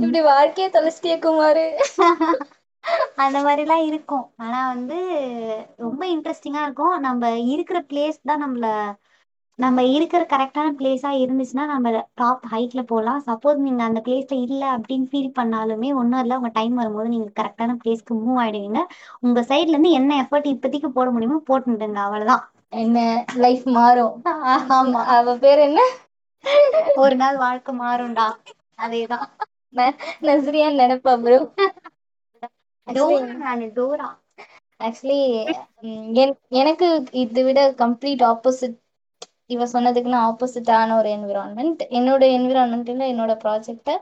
இப்படி 0.00 0.20
வாழ்க்கைய 0.26 0.66
தொலைச்சிட்டே 0.70 1.16
குமாரு. 1.20 1.66
அந்த 3.22 3.38
மாதிரிலாம் 3.44 3.84
இருக்கும். 3.88 4.24
ஆனா 4.38 4.60
வந்து 4.70 4.98
ரொம்ப 5.78 6.02
இன்ட்ரெஸ்டிங்கா 6.14 6.62
இருக்கும். 6.64 6.94
நம்ம 7.06 7.22
இருக்கிற 7.54 7.80
பிளேஸ் 7.90 8.18
தான் 8.24 8.42
நம்மள 8.44 8.66
நம்ம 9.58 9.82
இருக்கிற 9.92 10.22
கரெக்டான 10.30 10.68
பிளேஸா 10.78 11.10
இருந்துச்சுன்னா 11.20 11.64
நம்ம 11.68 11.90
டாப் 12.14 12.42
ஹைட்ல 12.50 12.80
போகலாம் 12.84 13.20
சப்போஸ் 13.26 13.62
நீங்க 13.62 13.82
அந்த 13.84 14.00
பிளேஸ்ல 14.02 14.36
இல்ல 14.46 14.62
அப்படின்னு 14.74 15.06
ஃபீல் 15.10 15.36
பண்ணாலுமே 15.36 15.90
ஒன்றும் 15.94 16.22
இல்லை. 16.22 16.38
உங்க 16.40 16.50
டைம் 16.54 16.74
வரும்போது 16.74 17.08
நீங்க 17.08 17.28
கரெக்டான 17.34 17.76
பிளேஸ்க்கு 17.80 18.14
மூவ் 18.20 18.40
ஆயிடுவீங்க. 18.42 18.82
உங்க 19.22 19.42
சைட்ல 19.48 19.74
இருந்து 19.74 19.92
என்ன 19.92 20.20
எஃபர்ட் 20.22 20.52
இப்போதைக்கு 20.54 20.90
போட 20.92 21.08
முடியுமோ 21.10 21.38
போட்டுட்டுங்க 21.48 22.00
அவ்வளவுதான். 22.04 22.44
என்ன 22.78 22.98
லைஃப் 23.36 23.66
மாறும். 23.74 24.16
ஆமா. 24.76 25.02
அவ 25.14 25.36
பேர் 25.42 25.60
என்ன? 25.66 25.80
ஒரு 27.00 27.16
நாள் 27.16 27.36
வாழ்க்கை 27.38 27.72
மாறும்டா. 27.76 28.28
அதேதான். 28.78 29.28
நஸ்ரியான்னு 30.26 30.80
நினைப்பா 30.80 31.14
ப்ரோ 31.22 31.38
டோரா 32.86 33.18
நானு 33.40 33.66
டோரா 33.74 34.08
ஆக்சுவலி 34.80 35.18
எனக்கு 36.60 36.86
இதை 37.22 37.42
விட 37.46 37.60
கம்ப்ளீட் 37.80 38.24
ஆப்போசிட் 38.30 38.76
இவ 39.54 39.66
சொன்னதுக்குன்னு 39.70 40.18
ஆப்போசிட்டான 40.26 40.96
ஒரு 40.96 41.08
என்விரான்மெண்ட் 41.16 41.82
என்னோட 41.98 42.22
என்விரான்மெண்ட்ல 42.36 43.06
என்னோட 43.12 43.32
ப்ராஜெக்டை 43.40 43.94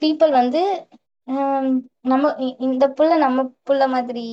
பீப்புள் 0.00 0.32
வந்து 0.34 0.62
நம்ம 2.10 2.24
இந்த 2.66 2.84
புள்ள 2.96 3.12
நம்ம 3.22 3.38
புள்ள 3.62 3.84
மாதிரி 3.94 4.24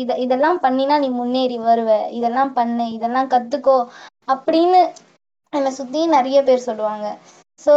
இத 0.00 0.10
இதெல்லாம் 0.24 0.58
பண்ணினா 0.62 0.96
நீ 1.02 1.08
முன்னேறி 1.18 1.56
வருவ 1.62 1.90
இதெல்லாம் 2.18 2.52
பண்ணு 2.54 2.86
இதெல்லாம் 2.96 3.30
கத்துக்கோ 3.32 3.76
அப்படின்னு 4.28 4.80
என்னை 5.52 5.70
சுத்தி 5.76 6.00
நிறைய 6.12 6.38
பேர் 6.44 6.66
சொல்லுவாங்க. 6.66 7.06
ஸோ 7.60 7.72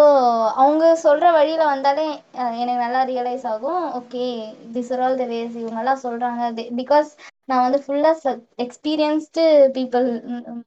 அவங்க 0.62 0.86
சொல்ற 1.04 1.26
வழியில 1.32 1.64
வந்தாலே 1.68 2.06
எனக்கு 2.56 2.82
நல்லா 2.82 3.02
ரியலைஸ் 3.10 3.46
ஆகும். 3.52 3.84
Okay 4.00 4.24
this 4.76 4.92
are 4.94 5.04
all 5.06 5.18
the 5.18 5.26
ways 5.30 5.56
இவங்கெல்லாம் 5.62 6.02
சொல்றாங்க. 6.04 6.42
பிகாஸ் 6.80 7.10
நான் 7.50 7.64
வந்து 7.66 7.80
ஃபுல்லா 7.84 8.12
experienced 8.66 9.44
people 9.78 10.08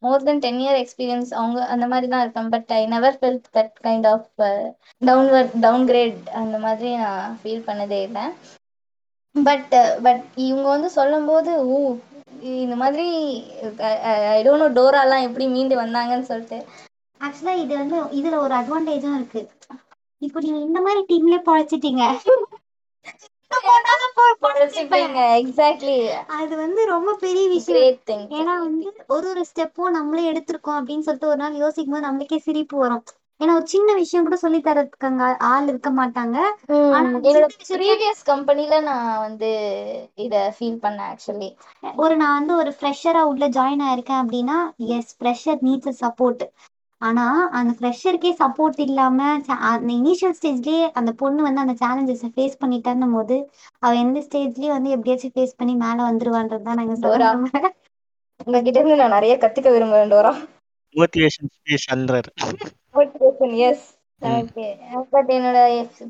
more 0.00 0.24
than 0.24 0.42
ten 0.42 0.60
year 0.62 0.78
experience 0.82 1.30
அவங்க 1.34 1.60
அந்த 1.74 1.86
மாதிரி 1.92 2.08
தான் 2.08 2.24
இருப்பேன் 2.24 2.50
but 2.54 2.72
I 2.72 2.82
never 2.94 3.18
felt 3.18 3.46
that 3.50 3.74
kind 3.82 4.08
of 4.12 4.28
downward 5.02 5.54
downgrade 5.86 6.10
அந்த 6.42 6.58
மாதிரி 6.60 6.90
நான் 6.98 7.36
ஃபீல் 7.40 7.66
பண்ணதே 7.68 8.00
இல்லை. 8.08 8.24
பட் 9.34 9.74
பட் 10.04 10.24
இவங்க 10.44 10.66
வந்து 10.68 10.88
சொல்லும்போது 10.96 11.52
ஊ 11.70 11.78
இந்த 12.62 12.76
மாதிரி 12.82 13.06
ஐ 14.30 14.40
டோன்ட் 14.44 14.62
நோ 14.62 14.68
டோராலாம் 14.78 15.26
எப்படி 15.26 15.44
மீண்டு 15.52 15.74
வந்தாங்கன்னு 15.80 16.30
சொல்லிட்டு 16.30 16.58
ஆக்சுவலா 17.22 17.54
இது 17.62 17.74
வந்து 17.80 17.98
இதுல 18.18 18.36
ஒரு 18.44 18.54
அட்வான்டேஜும் 18.60 19.16
இருக்கு. 19.18 19.40
இப்போ 20.22 20.38
நீங்க 20.44 20.60
இந்த 20.66 20.80
மாதிரி 20.86 21.00
டீம்லயே 21.10 21.40
பழைச்சிட்டீங்க. 21.48 22.02
எக்ஸாக்ட்லி 25.40 25.96
அது 26.38 26.54
வந்து 26.62 26.80
ரொம்ப 26.92 27.10
பெரிய 27.24 27.44
விஷயம். 27.48 27.98
ஏன்னா 28.30 28.52
வந்து 28.64 28.86
ஒரு 29.14 29.26
ஒரு 29.32 29.42
ஸ்டெப்பும் 29.50 29.96
நம்மளே 29.98 30.28
எடுத்திருக்கோம் 30.32 30.78
அப்படின்னு 30.78 31.06
சொல்லிட்டு 31.08 31.32
ஒரு 31.32 31.40
நாள் 31.42 31.60
யோசிக்கும் 31.64 31.94
போது 31.94 32.06
நம்மளுக்கே 32.06 32.38
சிரிப்பு 32.46 32.76
வரும். 32.82 33.04
ஏன்னா 33.40 33.52
ஒரு 33.58 33.66
சின்ன 33.66 33.90
விஷயம் 33.94 34.26
கூட 34.26 34.36
சொல்லி 34.42 34.58
தரதுக்கு 34.60 35.08
ஆள் 35.50 35.68
இருக்க 35.70 35.90
மாட்டாங்க. 35.92 36.36
என்னோட 37.22 37.46
ப்ரீவியஸ் 37.72 38.22
கம்பெனில 38.24 38.80
நான் 38.80 39.22
வந்து 39.26 39.50
இத 40.18 40.34
ஃபீல் 40.56 40.78
பண்ணேன் 40.84 41.08
ஆக்சுவலி 41.10 41.48
ஒரு 42.02 42.14
நான் 42.16 42.36
வந்து 42.38 42.54
ஒரு 42.56 42.72
ஃப்ரெஷரா 42.78 43.22
உள்ள 43.30 43.46
ஜாயின் 43.58 43.84
ஆயிருக்கேன் 43.88 44.22
அப்படின்னா 44.22 44.58
எஸ் 44.96 45.12
ஃப்ரெஷர் 45.18 45.60
நீட்ஸ் 45.68 46.00
சப்போர்ட் 46.02 46.44
ஆனா 47.02 47.24
அந்த 47.52 47.72
ஃப்ரெஷருக்கே 47.72 48.30
சப்போர்ட் 48.38 48.80
இல்லாம 48.80 49.18
ச- 49.40 49.58
அந்த 49.68 49.92
இனிஷியல் 49.94 50.36
ஸ்டேஜ்லயே 50.38 50.82
அந்த 50.94 51.10
பொண்ணு 51.14 51.40
வந்து 51.42 51.60
அந்த 51.60 51.74
சேலஞ்சஸை 51.80 52.28
ஃபேஸ் 52.34 52.60
பண்ணிட்டான்னும் 52.60 53.14
போது 53.14 53.36
அவ 53.82 53.92
எந்த 53.96 54.20
ஸ்டேஜ்லயும் 54.20 54.74
வந்து 54.74 54.90
எப்படியாச்சும் 54.90 55.34
ஃபேஸ் 55.34 55.56
பண்ணி 55.56 55.74
மேல 55.76 55.98
வந்துருவான்றது 56.08 56.62
தான் 56.62 56.80
நாங்க 56.80 56.96
டோரா. 57.04 57.30
சொல்றோம் 57.30 57.72
உங்ககிட்ட 58.46 58.78
இருந்து 58.78 58.96
நான் 58.96 59.16
நிறைய 59.16 59.34
கத்துக்க 59.38 59.70
விரும்புறேன் 59.72 60.12
டோரா. 60.12 60.32
மோட்டிவேஷன் 60.94 61.50
ஸ்பீச் 61.54 61.88
அன்றார் 61.92 62.30
motivation 62.94 63.56
yes 63.66 63.84
hmm. 64.22 64.32
Okay 64.34 64.66
but 65.12 65.30
என்னோட 65.30 65.58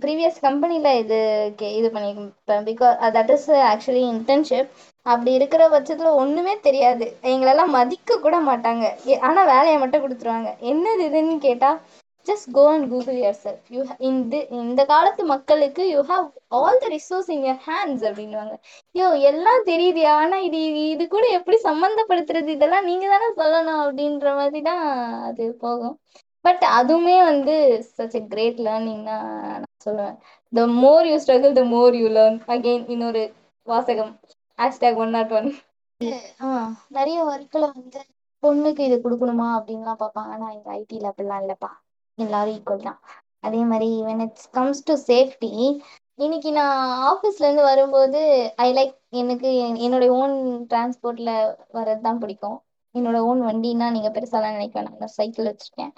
ப்ரீவியஸ் 0.00 0.38
கம்பெனில 0.40 0.88
இது 0.98 1.18
கே- 1.58 1.74
இது 1.76 1.88
பண்ணியிருப்பேன் 1.88 2.64
because 2.66 2.96
that 3.14 3.30
is 3.30 3.46
actually 3.68 4.02
internship 4.10 4.72
அப்படி 5.06 5.30
இருக்கிற 5.38 5.62
பட்சத்துல 5.72 6.10
ஒண்ணுமே 6.22 6.54
தெரியாது. 6.66 7.06
எங்களெல்லாம் 7.30 7.74
மதிக்க 7.76 8.18
கூட 8.18 8.36
மாட்டாங்க. 8.48 8.84
ஆனா 9.28 9.40
வேலையை 9.52 9.78
மட்டும் 9.82 10.04
கொடுத்துருவாங்க. 10.04 10.50
என்னது 10.72 11.02
இதுன்னு 11.10 11.36
கேட்டா 11.48 11.70
just 12.26 12.48
go 12.56 12.64
and 12.72 12.86
google 12.90 13.16
yourself 13.44 13.68
you 13.74 13.80
இந்த 14.08 14.34
இந்த 14.58 14.80
காலத்து 14.90 15.22
மக்களுக்கு 15.32 15.82
you 15.92 16.00
have 16.10 16.26
all 16.58 16.78
the 16.82 16.88
resource 16.94 17.30
in 17.34 17.44
your 17.46 17.58
hands 17.66 18.04
அப்படின்னுவாங்க. 18.08 18.54
ஐயோ 18.94 19.08
எல்லாம் 19.30 19.62
தெரியுது 19.70 20.02
ஆனா 20.18 20.36
இது 20.48 20.58
இது 20.92 21.04
கூட 21.14 21.24
எப்படி 21.38 21.58
சம்மந்தப்படுத்துறது 21.68 22.50
இதெல்லாம் 22.56 22.88
நீங்க 22.90 23.06
தானே 23.14 23.28
சொல்லணும் 23.40 23.80
அப்படின்ற 23.84 24.28
மாதிரி 24.40 24.60
தான் 24.70 24.84
அது 25.28 25.46
போகும். 25.64 25.96
பட் 26.44 26.62
அதுவுமே 26.78 27.16
வந்து 27.30 27.54
சச் 27.96 28.16
எ 28.18 28.22
கிரேட் 28.32 28.60
லேர்னிங் 28.66 29.04
தான் 29.10 29.26
நான் 29.54 29.84
சொல்லுவேன். 29.86 30.16
The 30.52 30.64
more 30.82 31.06
you 31.10 31.16
struggle 31.24 31.58
the 31.60 31.64
more 31.74 31.96
you 32.00 32.08
learn 32.18 32.38
again 32.54 32.84
இன்னொரு 32.94 33.22
வாசகம். 33.66 34.12
ஹேஷ்டேக் 34.62 34.96
ஒன் 34.96 35.10
நாட் 35.10 35.32
ஒன் 35.32 35.48
நிறைய 36.88 37.18
ஒர்க்கில் 37.24 37.70
வந்து 37.74 38.00
பொண்ணுக்கு 38.42 38.80
இது 38.80 38.96
கொடுக்கணுமா 39.04 39.46
அப்படின்லாம் 39.58 40.00
பார்ப்பாங்க. 40.02 40.30
ஆனால் 40.34 40.54
இந்த 40.54 40.68
ஐடியில் 40.70 41.10
அப்படிலாம் 41.10 41.42
இல்லைப்பா. 41.42 41.70
எல்லாரும் 42.18 42.54
ஈக்குவல் 42.54 42.82
தான். 42.82 43.00
அதே 43.40 43.60
மாதிரி 43.70 44.02
when 44.02 44.20
it's 44.20 44.50
comes 44.50 44.84
to 44.84 44.94
safety 45.06 45.50
இன்னைக்கு 46.18 46.50
நான் 46.52 46.74
ஆஃபீஸ்ல 47.10 47.44
இருந்து 47.46 47.62
வரும்போது 47.62 48.20
ஐ 48.56 48.68
லைக் 48.74 48.94
எனக்கு 49.12 49.48
என்- 49.64 49.78
என்னோட 49.84 50.08
ஓன் 50.20 50.34
டிரான்ஸ்போர்ட்ல 50.70 51.30
வர்றது 51.74 52.00
தான் 52.00 52.18
பிடிக்கும். 52.18 52.58
என்னோட 52.94 53.18
ஓன் 53.30 53.40
வண்டின்னா 53.42 53.86
நீங்க 53.96 54.10
பெருசாலாம் 54.16 54.56
நினைக்க 54.56 54.80
வேணாம். 54.80 54.98
நான் 54.98 55.16
சைக்கிள் 55.18 55.48
வச்சிருக்கேன். 55.50 55.92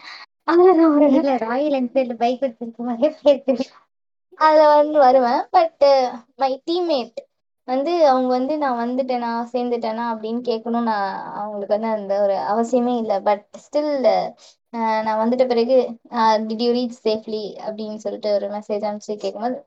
அதுல 0.45 0.89
ஒரு 0.95 1.07
இல்ல 1.13 1.37
ராயல் 1.37 1.77
என்ஃபீல்டு 1.81 2.15
பைக் 2.23 2.43
வச்சிருக்க 2.43 3.11
பேசுறேன் 3.25 3.71
அதுல 4.39 4.75
வந்து 4.77 4.99
வருவேன். 4.99 5.43
பட் 5.51 5.85
மை 6.37 6.53
டீம்மேட் 6.71 7.19
வந்து 7.69 7.93
அவங்க 8.07 8.29
வந்து 8.33 8.55
நான் 8.59 8.81
வந்துட்டேனா 8.81 9.31
சேர்ந்துட்டேனா 9.53 10.05
அப்படின்னு 10.13 10.41
கேட்கணும் 10.49 10.89
நான் 10.89 11.09
அவங்களுக்கு 11.35 11.77
வந்து 11.77 11.91
அந்த 11.95 12.15
ஒரு 12.23 12.37
அவசியமே 12.51 12.95
இல்லை. 12.99 13.17
பட் 13.25 13.45
ஸ்டில் 13.65 13.91
நான் 15.07 15.21
வந்துட்ட 15.21 15.45
பிறகு 15.49 15.77
டிட் 16.47 16.63
யூ 16.63 16.71
ரீச் 16.73 16.99
சேஃப்லி 17.03 17.45
அப்படின்னு 17.67 17.99
சொல்லிட்டு 18.05 18.31
ஒரு 18.35 18.49
மெசேஜ் 18.57 18.87
அனுப்பிச்சு 18.89 19.17
கேட்கும்போது 19.17 19.59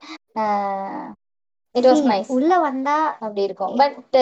இட் 1.74 1.86
வாஸ் 1.88 2.04
நைஸ் 2.06 2.28
உள்ள 2.36 2.52
வந்தா 2.58 2.94
அப்படி 3.24 3.42
இருக்கும். 3.42 3.72
பட் 3.80 4.16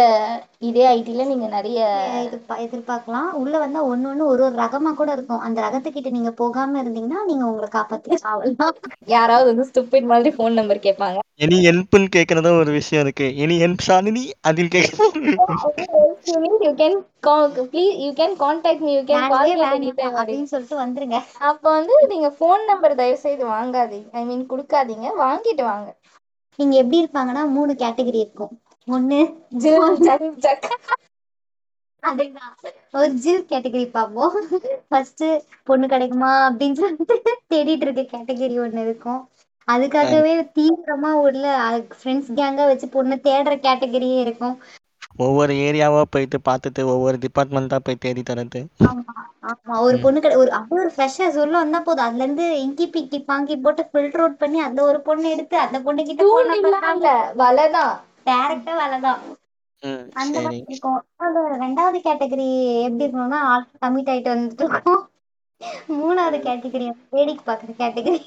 இதே 0.68 0.84
ஐடில 0.94 1.26
நீங்க 1.26 1.46
நிறைய 1.48 1.78
எதிர்பா 2.20 2.54
எதிர்பார்க்கலாம். 2.64 3.28
உள்ள 3.40 3.54
வந்தா 3.58 3.80
ஒண்ணு 3.90 4.08
ஒண்ணு 4.10 4.24
ஒரு 4.26 4.42
ஒரு 4.46 4.56
ரகமா 4.62 4.90
கூட 4.94 5.10
இருக்கும். 5.12 5.44
அந்த 5.46 5.58
ரகத்துக்கிட்ட 5.60 6.10
நீங்க 6.16 6.32
போகாம 6.40 6.82
இருந்தீங்கன்னா 6.82 7.20
நீங்க 7.30 7.44
உங்களை 7.50 7.68
காப்பாத்தி 7.76 8.18
சாவலாம் 8.24 8.80
யாராவது 9.08 9.48
வந்து 9.52 9.68
ஸ்டூபிட் 9.70 10.10
மாதிரி 10.12 10.32
ஃபோன் 10.36 10.58
நம்பர் 10.60 10.84
கேட்பாங்க. 10.86 11.18
எனி 11.44 11.56
ஹெல்ப்னு 11.66 12.08
கேட்கறதும் 12.16 12.58
ஒரு 12.60 12.70
விஷயம் 12.76 13.02
இருக்கு. 13.04 13.26
எனி 13.44 13.56
ஹெல்ப் 13.62 13.84
ஷாலினி 13.88 14.24
அதில் 14.48 14.70
you 16.66 16.70
can 16.80 16.96
please 17.72 17.96
you 18.04 18.10
can 18.20 18.36
contact 18.42 18.84
me 18.86 18.92
you 18.94 19.02
can 19.10 19.26
call 19.34 19.52
அப்படின்னு 20.12 20.50
சொல்லிட்டு 20.52 20.76
வந்துருங்க. 20.84 21.18
அப்போ 21.50 21.68
வந்து 21.78 21.94
நீங்க 22.14 22.30
ஃபோன் 22.38 22.64
நம்பர் 22.70 22.98
தயவு 23.00 23.18
செய்து 23.26 23.44
வாங்காதீங்க. 23.54 24.08
ஐ 24.12 24.24
மீன் 24.24 24.44
கொடுக்காதீங்க. 24.52 25.08
வாங்கிட்டு 25.24 25.64
வாங்க. 25.70 25.88
நீங்க 26.58 26.76
எப்படி 26.76 27.00
இருப்பாங்கன்னா 27.02 27.48
மூணு 27.48 27.72
கேட்டகரி 27.74 28.20
இருக்கும். 28.20 28.54
ஒண்ணு 28.88 29.20
ஜில் 29.58 29.88
ஜக். 29.98 30.20
அதுதான். 32.02 32.54
ஒரு 32.92 33.08
ஜில் 33.16 33.48
கேட்டகரி 33.48 33.90
பார்ப்போம். 33.90 34.34
ஃபர்ஸ்ட் 34.88 35.24
பொண்ணு 35.64 35.86
கிடைக்குமா 35.86 36.30
அப்படின்னு 36.48 36.78
சொல்லிட்டு 36.78 37.16
தேடிட்டு 37.48 37.86
இருக்க 37.86 38.04
கேட்டகரி 38.12 38.56
ஒண்ணு 38.60 38.80
இருக்கும். 38.80 39.20
அதுக்காகவே 39.68 40.32
தீவிரமா 40.54 41.10
உள்ள 41.20 41.44
ஃப்ரெண்ட்ஸ் 41.94 42.30
கேங்கா 42.36 42.66
வச்சு 42.66 42.88
பொண்ணு 42.88 43.16
தேடுற 43.22 43.54
கேட்டகரியே 43.60 44.18
இருக்கும். 44.20 44.56
ஒவ்வொரு 45.18 45.52
ஏரியாவா 45.62 46.02
போயிட்டு 46.08 46.38
பார்த்துட்டு 46.44 46.82
ஒவ்வொரு 46.88 47.18
டிபார்ட்மெண்ட்டா 47.22 47.78
போய் 47.80 48.00
தேடி 48.00 48.22
தரது. 48.24 48.60
ஆமா 48.84 49.14
ஆமா. 49.48 49.74
ஒரு. 49.80 49.96
பொண்ணு 50.02 50.18
கிடை 50.20 50.36
ஒரு 50.36 50.50
அப்படியே 50.58 50.82
ஒரு 50.82 50.92
ஃப்ரெஷ்ஷா 50.94 51.26
சொல்ல 51.30 51.54
வந்தா 51.58 51.78
போதும். 51.80 52.06
அதுல 52.06 52.24
இருந்து 52.24 52.46
இங்கி 52.60 52.86
பிக்கி 52.88 53.18
பாங்கி 53.24 53.56
போட்டு 53.58 53.82
ஃபில்டர் 53.90 54.22
அவுட் 54.22 54.38
பண்ணி 54.38 54.60
அந்த 54.60 54.80
ஒரு 54.84 55.00
பொண்ணு 55.00 55.26
எடுத்து 55.30 55.58
அந்த 55.60 55.78
பொண்ணு 55.80 56.04
கிட்ட 56.04 56.24
தூண்டிலாம் 56.24 56.88
இல்ல 56.94 57.10
வலைதான். 57.38 57.94
டேரக்டா 58.26 58.74
வேலைதான். 58.78 59.20
அந்த 60.20 60.36
மாதிரி 60.40 60.62
இருக்கும். 60.64 60.98
அது 61.18 61.40
ரெண்டாவது 61.60 61.98
கேட்டகரி 62.02 62.46
எப்படி 62.82 63.04
இருக்கணும்னா 63.04 63.40
கமிட் 63.80 64.10
ஆயிட்டு 64.12 64.34
வந்துட்டு 64.34 64.66
இருக்கும். 64.66 65.02
மூணாவது 65.94 66.38
கேட்டகரி 66.40 66.86
வேடிக்கை 67.10 67.44
பாக்குற 67.46 67.72
கேட்டகரி. 67.78 68.20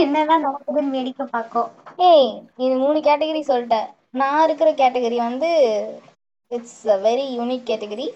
என்னதான் 0.00 0.44
நடக்குதுன்னு 0.46 0.90
வேடிக்கை 0.90 1.26
பார்க்கும். 1.26 1.70
ஏய் 2.06 2.30
இது 2.58 2.74
மூணு 2.78 2.98
கேட்டகரி 3.00 3.42
சொல்லிட்டேன் 3.46 3.88
நான் 4.14 4.44
இருக்கிற 4.44 4.68
கேட்டகரி 4.74 5.18
வந்து 5.20 5.50
it's 6.50 6.80
a 6.86 6.98
very 7.06 7.26
unique 7.38 7.68
category 7.70 8.06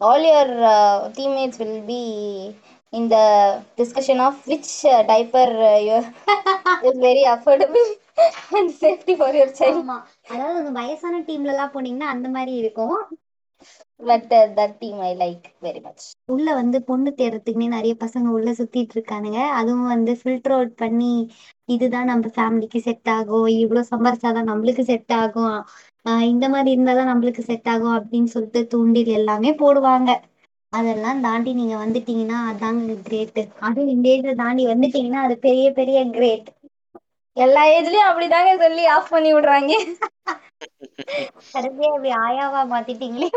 all 0.00 0.24
your 0.28 0.54
teammates 1.18 1.60
will 1.62 1.80
be 1.86 2.00
in 2.92 3.08
the 3.08 3.24
discussion 3.76 4.20
of 4.20 4.34
which 4.46 4.68
uh, 4.86 5.02
diaper 5.02 5.46
uh, 5.64 5.78
you 5.78 5.96
is 6.88 6.96
very 6.98 7.24
affordable 7.26 7.88
and 8.52 8.70
safety 8.74 9.14
for 9.14 9.30
your 9.32 9.48
child. 9.52 9.78
அதாவது 10.30 10.58
அந்த 10.60 10.72
வயசான 10.78 11.20
டீம்ல 11.28 11.52
எல்லாம் 11.54 11.72
போனீங்கன்னா 11.74 12.08
அந்த 12.14 12.28
மாதிரி 12.28 12.54
இருக்கும். 12.56 12.96
Team 14.00 15.00
i 15.00 15.12
like 15.16 15.44
very 15.62 15.80
much. 15.80 16.02
உள்ள 16.26 16.54
வந்து 16.54 16.82
பொண்ணு 16.82 17.14
தேடுறதுக்குன்னே 17.16 17.68
நிறைய 17.68 17.94
பசங்க 18.04 18.28
உள்ள 18.28 18.50
சுத்திட்டு 18.50 18.94
இருக்கானுங்க. 18.96 19.40
அதுவும் 19.58 19.86
வந்து 19.86 20.20
ஃபில்டர் 20.20 20.52
அவுட் 20.52 20.76
பண்ணி 20.76 21.12
இதுதான் 21.66 22.04
நம்ம 22.04 22.30
ஃபேமிலிக்கு 22.36 22.78
செட் 22.78 23.08
ஆகும். 23.08 23.46
இவ்வளவு 23.56 23.90
சம்பாரிச்சாதான் 23.90 24.48
நம்மளுக்கு 24.50 24.80
செட் 24.82 25.12
ஆகும். 25.12 25.56
இந்த 26.22 26.48
மாதிரி 26.48 26.70
இருந்தாதான் 26.76 27.10
நம்மளுக்கு 27.12 27.40
செட் 27.40 27.68
ஆகும் 27.68 27.96
அப்படின்னு 27.96 28.32
சொல்லிட்டு 28.34 28.66
தூண்டில் 28.66 29.12
எல்லாமே 29.18 29.52
போடுவாங்க. 29.54 30.10
அதெல்லாம் 30.72 31.20
தாண்டி 31.20 31.52
நீங்க 31.52 31.74
வந்துட்டீங்கன்னா 31.76 32.38
அதாங்க 32.50 32.96
கிரேட் 33.02 33.38
அதுவும் 33.60 33.88
இந்த 33.88 34.06
ஏஜ்ல 34.08 34.34
தாண்டி 34.34 34.66
வந்துட்டீங்கன்னா 34.66 35.20
அது 35.26 35.36
பெரிய 35.38 35.72
பெரிய 35.72 35.98
கிரேட் 36.10 36.48
எல்லா 37.36 37.62
ஏஜ்லயும் 37.68 38.08
அப்படிதாங்க 38.10 38.52
சொல்லி 38.58 38.86
ஆஃப் 38.96 39.10
பண்ணி 39.10 39.34
விடுறாங்க. 39.34 39.72
கடைசியா 41.52 41.90
ஆயாவா 42.22 42.62
மாத்திட்டீங்களே? 42.72 43.30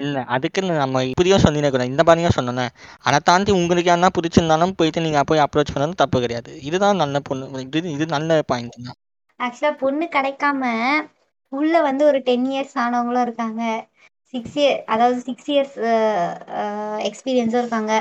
இல்ல 0.00 0.18
அதுக்குன்னு 0.34 0.74
நம்ம 0.80 1.02
இப்படியும் 1.10 1.42
சொல்லிடக்கூடாது 1.44 1.92
இந்த 1.92 2.02
மாதிரியும் 2.02 2.34
சொன்னேன். 2.36 2.72
அதை 3.04 3.18
தாண்டி 3.28 3.50
உங்களுக்கு 3.58 3.90
யாருன்னா 3.90 4.10
பிடிச்சிருந்தாலும் 4.16 4.76
போயிட்டு 4.78 5.04
நீங்கள் 5.06 5.28
போய் 5.30 5.44
அப்ரோச் 5.44 5.74
பண்ணாலும் 5.74 6.00
தப்பு 6.02 6.20
கிடையாது. 6.24 6.52
இதுதான் 6.68 7.02
நல்ல 7.04 7.20
பொண்ணு 7.28 7.64
இது 7.68 7.94
இது 7.96 8.06
நல்ல 8.16 8.40
பாயிண்ட் 8.52 8.78
தான். 8.80 8.98
ஆக்சுவலா 9.40 9.72
பொண்ணு 9.78 10.06
கிடைக்காம 10.14 10.62
உள்ள 11.52 11.74
வந்து 11.82 12.02
ஒரு 12.10 12.18
டென் 12.28 12.46
இயர்ஸ் 12.52 12.76
ஆனவங்களும் 12.84 13.24
இருக்காங்க. 13.26 13.62
சிக்ஸ் 14.34 14.56
இயர் 14.56 14.78
அதாவது 14.86 15.18
சிக்ஸ் 15.26 15.50
இயர்ஸ் 15.52 15.76
எக்ஸ்பீரியன்ஸும் 17.08 17.62
இருக்காங்க. 17.62 17.92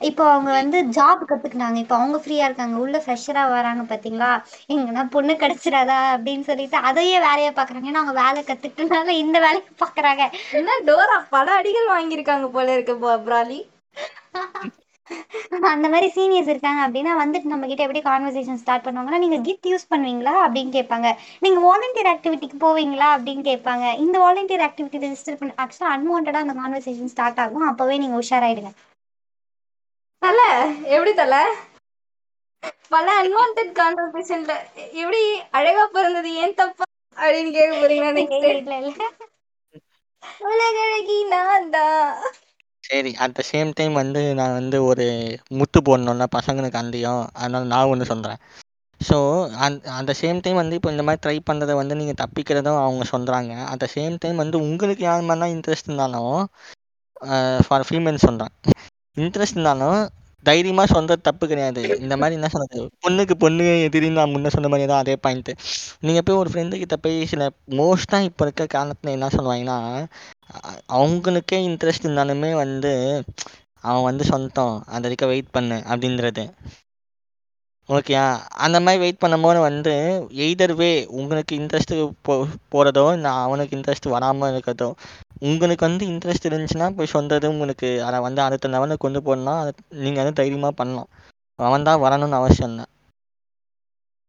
இப்போ 0.00 0.24
அவங்க 0.30 0.50
வந்து 0.52 0.78
ஜாப் 0.96 1.22
கத்துக்கினாங்க 1.22 1.78
இப்போ 1.82 1.94
அவங்க 1.94 2.18
ஃப்ரீயா 2.18 2.44
இருக்காங்க. 2.44 2.76
உள்ள 2.76 2.96
ஃப்ரெஷரா 2.98 3.42
வராங்க 3.50 3.82
பாத்தீங்களா? 3.90 4.30
எங்கன்னா 4.68 5.02
பொண்ணு 5.10 5.34
கிடைச்சிடாதா 5.34 5.98
அப்படின்னு 6.14 6.44
சொல்லிட்டு 6.50 6.78
அதையே 6.88 7.18
வேலையை 7.20 7.52
பாக்குறாங்க. 7.52 7.90
ஏன்னா 7.90 8.02
அவங்க 8.02 8.16
வேலை 8.22 8.42
கத்துக்கிட்டனால 8.42 9.16
இந்த 9.24 9.38
வேலையை 9.46 9.64
பாக்குறாங்க. 9.84 10.24
என்ன 10.52 10.78
டோரா? 10.88 11.18
பல 11.30 11.46
அடிகள் 11.60 11.92
வாங்கியிருக்காங்க 11.94 12.48
போல 12.50 12.72
இருக்கு 12.72 12.96
பிராலி. 13.26 13.60
அந்த 15.68 15.86
மாதிரி 15.88 16.08
சீனியர்ஸ் 16.14 16.50
இருக்காங்க 16.52 16.80
அப்படின்னா 16.86 17.12
வந்துட்டு 17.20 17.52
நம்ம 17.52 17.66
கிட்ட 17.66 17.82
எப்படி 17.82 18.02
கான்வர்சேஷன் 18.02 18.60
ஸ்டார்ட் 18.62 18.84
பண்ணுவாங்கன்னா 18.86 19.20
நீங்க 19.22 19.38
கிட் 19.40 19.68
யூஸ் 19.68 19.88
பண்ணுவீங்களா 19.92 20.34
அப்படின்னு 20.44 20.72
கேட்பாங்க. 20.76 21.08
நீங்க 21.40 21.58
வாலண்டியர் 21.66 22.10
ஆக்டிவிட்டிக்கு 22.12 22.58
போவீங்களா 22.60 23.08
அப்படின்னு 23.16 23.44
கேட்பாங்க. 23.50 23.84
இந்த 24.04 24.16
வாலண்டியர் 24.18 24.66
ஆக்டிவிட்டி 24.68 25.02
ரெஜிஸ்டர் 25.04 25.38
பண்ணி 25.40 25.54
ஆக்சுவலா 25.64 25.94
அன்வான்டா 25.96 26.44
அந்த 26.44 26.56
கான்வர்சேஷன் 26.60 27.12
ஸ்டார்ட் 27.14 27.40
ஆகும். 27.44 27.66
அப்பவே 27.70 27.96
நீங்க 27.96 28.18
உஷாராயிடுங்க. 28.22 28.72
தல 30.22 30.40
எப்படி 30.90 31.12
தல? 31.16 31.34
பல 32.90 33.06
அன்வான்ட் 33.18 33.60
கான்வர்சேஷன்ல 33.76 34.54
எப்படி 34.96 35.20
அழகா 35.56 35.84
பிறந்தது 35.90 36.30
ஏன் 36.42 36.56
தப்பா 36.58 36.86
அப்படின்னு 37.16 37.50
கேட்க 37.52 37.72
போறீங்களா 37.76 38.12
நெக்ஸ்ட் 38.18 38.46
இல்ல 38.52 38.72
இல்ல 38.82 39.02
உலகழகி 40.44 41.18
நான் 41.32 41.68
தான் 41.70 42.12
சரி 42.84 43.10
அட் 43.22 43.34
த 43.34 43.42
சேம் 43.48 43.70
டைம் 43.74 43.94
வந்து 43.98 44.20
நான் 44.38 44.56
வந்து 44.56 44.78
ஒரு 44.86 45.06
முத்து 45.58 45.78
போடணும்ல 45.82 46.26
பசங்களுக்கு 46.34 46.80
அந்தியம். 46.80 47.22
அதனால 47.36 47.62
நான் 47.72 47.90
ஒன்று 47.92 48.10
சொல்கிறேன் 48.10 48.40
ஸோ 49.00 49.16
அந் 49.62 49.76
அந்த 49.96 50.12
சேம் 50.18 50.38
டைம் 50.40 50.60
வந்து 50.60 50.76
இப்போ 50.78 50.90
இந்த 50.92 51.04
மாதிரி 51.04 51.22
ட்ரை 51.24 51.36
பண்ணுறத 51.44 51.74
வந்து 51.80 51.98
நீங்கள் 52.00 52.20
தப்பிக்கிறதும் 52.20 52.80
அவங்க 52.80 53.04
சொல்கிறாங்க 53.12 53.52
அட் 53.68 53.82
த 53.82 53.88
சேம் 53.92 54.16
டைம் 54.18 54.42
வந்து 54.42 54.56
உங்களுக்கு 54.64 55.04
யார் 55.04 55.28
மாதிரிலாம் 55.28 55.54
இன்ட்ரெஸ்ட் 55.56 55.88
இருந்தாலும் 55.88 56.34
ஃபார் 57.66 57.86
ஃபீமேல்ஸ் 57.86 58.26
சொல்கிறேன் 58.26 58.54
இன்ட்ரெஸ்ட் 59.18 59.56
இருந்தாலும் 59.56 59.98
தைரியமாக 60.46 60.88
சொந்த 60.94 61.16
தப்பு 61.26 61.44
கிடையாது. 61.50 61.82
இந்த 62.02 62.14
மாதிரி 62.16 62.36
என்ன 62.38 62.48
சொன்னது 62.52 62.82
பொண்ணுக்கு 63.06 63.34
பொண்ணு 63.44 63.64
எதிரின்னு 63.86 64.18
நான் 64.20 64.34
முன்ன 64.34 64.52
சொன்ன 64.54 64.68
மாதிரி 64.72 64.88
தான் 64.90 65.02
அதே 65.02 65.14
பாயிண்ட்டு 65.24 65.52
நீங்கள் 66.06 66.24
போய் 66.26 66.40
ஒரு 66.42 66.50
ஃப்ரெண்டு 66.52 66.80
கிட்ட 66.82 66.96
போய் 66.96 67.18
சில 67.32 67.44
மோஸ்ட்டாக 67.80 68.28
இப்போ 68.28 68.44
இருக்க 68.46 68.66
காலத்தில் 68.76 69.14
என்ன 69.16 69.30
சொல்லுவாங்கன்னா 69.36 69.78
அவங்களுக்கே 70.98 71.58
இன்ட்ரெஸ்ட் 71.68 72.06
இருந்தாலுமே 72.06 72.52
வந்து 72.64 72.92
அவன் 73.84 74.06
வந்து 74.10 74.24
சொந்தம் 74.24 74.76
அது 74.86 75.06
வரைக்கும் 75.06 75.32
வெயிட் 75.32 75.54
பண்ணு 75.56 75.76
அப்படின்றது. 75.92 76.44
ஓகேயா 77.88 78.24
அந்த 78.64 78.78
மாதிரி 78.80 79.00
வெயிட் 79.02 79.20
பண்ணும்போது 79.20 79.58
வந்து 79.62 79.92
எய்தர் 80.44 80.74
வே 80.76 80.88
உங்களுக்கு 81.18 81.52
இன்ட்ரெஸ்ட் 81.58 81.92
போ 82.26 82.34
போகிறதோ 82.72 83.04
இல்லை 83.14 83.32
அவனுக்கு 83.44 83.76
இன்ட்ரெஸ்ட் 83.78 84.08
வராமல் 84.14 84.52
இருக்கிறதோ 84.52 84.88
உங்களுக்கு 85.42 85.86
வந்து 85.86 86.04
இன்ட்ரெஸ்ட் 86.12 86.48
இருந்துச்சுன்னா 86.48 86.88
போய் 86.96 87.14
சொந்தது 87.14 87.46
உங்களுக்கு 87.54 87.90
அதை 88.08 88.20
வந்து 88.26 88.42
அடுத்த 88.46 88.72
லெவலுக்கு 88.74 89.04
கொண்டு 89.04 89.22
போகணும்னா 89.22 89.54
அதை 89.62 89.72
நீங்கள் 90.04 90.22
வந்து 90.22 90.38
தைரியமாக 90.40 90.74
பண்ணலாம். 90.74 91.10
அவன் 91.58 91.86
தான் 91.86 92.02
வரணும்னு 92.04 92.40
அவசியம் 92.40 92.70
இல்லை. 92.70 92.86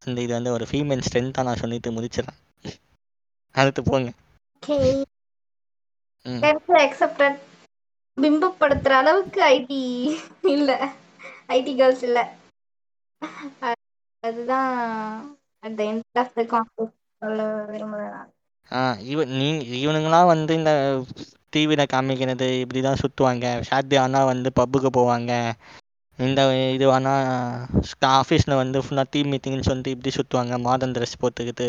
அந்த 0.01 0.17
இது 0.25 0.33
வந்து 0.35 0.53
ஒரு 0.55 0.65
ஃபீமேல் 0.69 1.05
ஸ்ட்ரென்த்தாக 1.05 1.47
நான் 1.47 1.61
சொல்லிட்டு 1.61 1.95
முடிச்சிடறேன். 1.95 2.39
அடுத்து 3.55 3.81
போங்க. 3.83 4.09
பிம்பப்படுத்துற 8.17 8.93
அளவுக்கு 9.01 9.39
ஐடி 9.49 9.79
இல்ல. 10.53 10.69
ஐடி 11.49 11.73
கேர்ள்ஸ் 11.75 12.05
இல்ல. 12.09 12.19
அதுதான் 14.23 14.69
சொல்ல 17.21 17.39
விரும்புறேன் 17.71 18.13
நான். 18.13 18.29
ஆ 18.71 18.81
இவன் 19.11 19.31
நீ 19.39 19.47
இவனுங்களாம் 19.79 20.31
வந்து 20.31 20.51
இந்த 20.59 20.71
டிவியில் 21.53 21.91
காமிக்கிறது 21.93 22.47
இப்படி 22.63 22.81
தான் 22.81 23.01
சுற்றுவாங்க 23.01 23.45
சாட்டர்டே 23.69 23.97
ஆனால் 24.03 24.29
வந்து 24.31 24.49
பப்புக்கு 24.59 24.89
போவாங்க. 24.97 25.31
இந்த 26.19 26.41
இது 26.75 26.85
ஆனால் 26.95 27.25
ஆஃபீஸில் 28.13 28.59
வந்து 28.61 28.77
ஃபுல்லாக 28.85 29.11
டீம் 29.13 29.31
மீட்டிங்னு 29.31 29.67
சொல்லிட்டு 29.69 29.93
இப்படி 29.95 30.11
சுற்றுவாங்க 30.15 30.55
மாதம் 30.67 30.95
ட்ரெஸ் 30.95 31.21
போட்டுக்கிட்டு. 31.21 31.67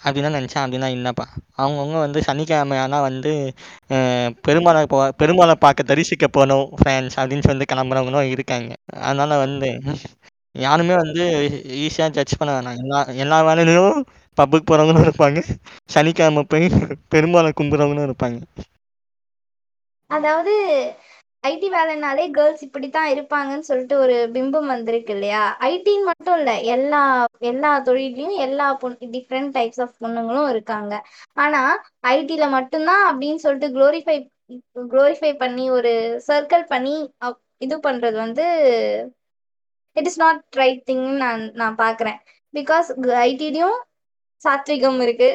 அப்படிலாம் 0.00 0.36
நினச்சேன். 0.36 0.64
அப்படின்னா 0.64 0.88
என்னப்பா 0.96 1.24
அவங்கவுங்க 1.60 1.98
வந்து 2.04 2.20
சனிக்கிழமை 2.26 2.78
ஆனால் 2.82 3.06
வந்து 3.08 3.32
பெருமாளை 4.46 4.82
போ 4.92 4.98
பெருமாளை 5.20 5.54
பார்க்க 5.58 5.90
தரிசிக்க 5.90 6.26
போகணும் 6.28 6.66
ஃப்ரெண்ட்ஸ் 6.78 7.18
அப்படின்னு 7.20 7.48
சொல்லி 7.48 7.66
கிளம்புறவங்களும் 7.66 8.32
இருக்காங்க. 8.34 8.70
அதனால் 9.02 9.42
வந்து 9.44 9.70
யாருமே 10.58 10.94
வந்து 10.94 11.24
ஈஸியாக 11.66 12.10
ஜட்ஜ் 12.10 12.36
பண்ண 12.38 12.60
வேணாம். 12.60 12.78
எல்லா 12.78 13.04
எல்லா 13.04 13.42
வேலையிலையும் 13.42 14.04
பப்புக்கு 14.36 14.64
போகிறவங்களும் 14.70 15.10
இருப்பாங்க. 15.10 15.42
சனிக்கிழமை 15.84 16.42
போய் 16.42 16.70
பெரும்பாலும் 17.08 17.52
கும்பிட்றவங்களும் 17.60 18.10
இருப்பாங்க. 18.10 18.40
அதாவது 20.06 20.54
ஐடி 21.46 21.68
வேலைனாலே 21.70 22.30
கேர்ள்ஸ் 22.30 22.62
இப்படி 22.62 22.88
தான் 22.88 23.10
இருப்பாங்கன்னு 23.10 23.58
சொல்லிட்டு 23.58 23.98
ஒரு 23.98 24.30
பிம்பம் 24.32 24.66
வந்திருக்கு 24.66 25.12
இல்லையா? 25.12 25.56
ஐடின்னு 25.60 26.04
மட்டும் 26.04 26.36
இல்லை 26.36 26.64
எல்லா 26.64 27.24
எல்லா 27.38 27.78
தொழிலையும் 27.78 28.30
எல்லா 28.30 28.74
பொண்ணு 28.74 28.96
டிஃப்ரெண்ட் 29.00 29.54
டைப்ஸ் 29.54 29.80
ஆஃப் 29.80 29.94
பொண்ணுங்களும் 30.00 30.48
இருக்காங்க. 30.48 31.06
ஆனால் 31.32 31.84
ஐடியில் 32.06 32.50
மட்டும்தான் 32.50 33.18
அப்படின்னு 33.18 33.34
சொல்லிட்டு 33.34 33.78
குளோரிஃபை 33.78 34.28
குளோரிஃபை 34.90 35.34
பண்ணி 35.34 35.70
ஒரு 35.70 36.22
சர்க்கிள் 36.26 36.62
பண்ணி 36.62 37.12
அப்- 37.24 37.44
இது 37.58 37.78
பண்ணுறது 37.78 38.14
வந்து 38.14 38.44
it 39.96 40.06
is 40.06 40.18
not 40.18 40.42
right 40.50 40.82
thing 40.86 41.16
நான் 41.16 41.42
நான் 41.52 41.76
பாக்குறேன். 41.76 42.18
பிகாஸ் 42.52 42.88
ஐடிலையும் 43.26 43.78
சாத்விகம் 44.42 45.00
இருக்கு. 45.00 45.30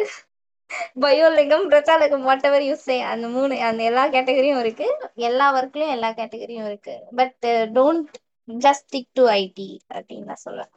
பயோலிங்கம் 0.99 1.65
பிரச்சாலகம் 1.67 2.21
வாட் 2.21 2.43
எவர் 2.43 2.61
யூ 2.61 2.75
சே 2.75 3.01
அந்த 3.01 3.27
மூணு 3.27 3.61
அந்த 3.61 3.83
எல்லா 3.83 4.05
கேட்டகரியும் 4.07 4.59
இருக்கு. 4.59 4.87
எல்லா 5.15 5.47
ஒர்க்லயும் 5.55 5.89
எல்லா 5.89 6.09
கேட்டகரியும் 6.09 6.65
இருக்கு. 6.65 6.95
But 7.15 7.45
don't 7.73 8.11
just 8.47 8.85
stick 8.87 9.09
to 9.13 9.27
IT 9.27 9.79
அப்படின்னு 9.93 10.23
நான் 10.23 10.43
சொல்றேன். 10.45 10.71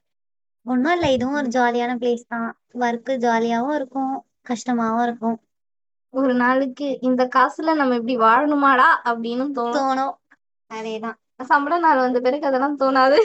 ஒன்றும் 0.65 0.93
இல்லை 0.93 1.13
இதுவும் 1.13 1.35
ஒரு 1.35 1.47
ஜாலியான 1.47 1.95
பிளேஸ் 2.03 2.29
தான். 2.29 2.59
ஒர்க்கு 2.75 3.15
ஜாலியாகவும் 3.27 3.75
இருக்கும் 3.75 4.13
கஷ்டமாவும் 4.49 5.03
இருக்கும். 5.03 5.39
ஒரு 6.11 6.35
நாளுக்கு 6.35 6.99
இந்த 7.01 7.29
காசுல 7.37 7.75
நம்ம 7.75 7.95
இப்படி 7.95 8.17
வாழணுமாடா 8.17 8.91
அப்படின்னு 9.05 9.47
தோணும். 9.55 9.79
தோணும். 9.79 10.15
அதேதான். 10.75 11.45
சம்பள 11.45 11.79
நாள் 11.79 11.97
வந்த 11.97 12.21
பிறகு 12.21 12.47
அதெல்லாம் 12.47 12.79
தோணாது. 12.79 13.19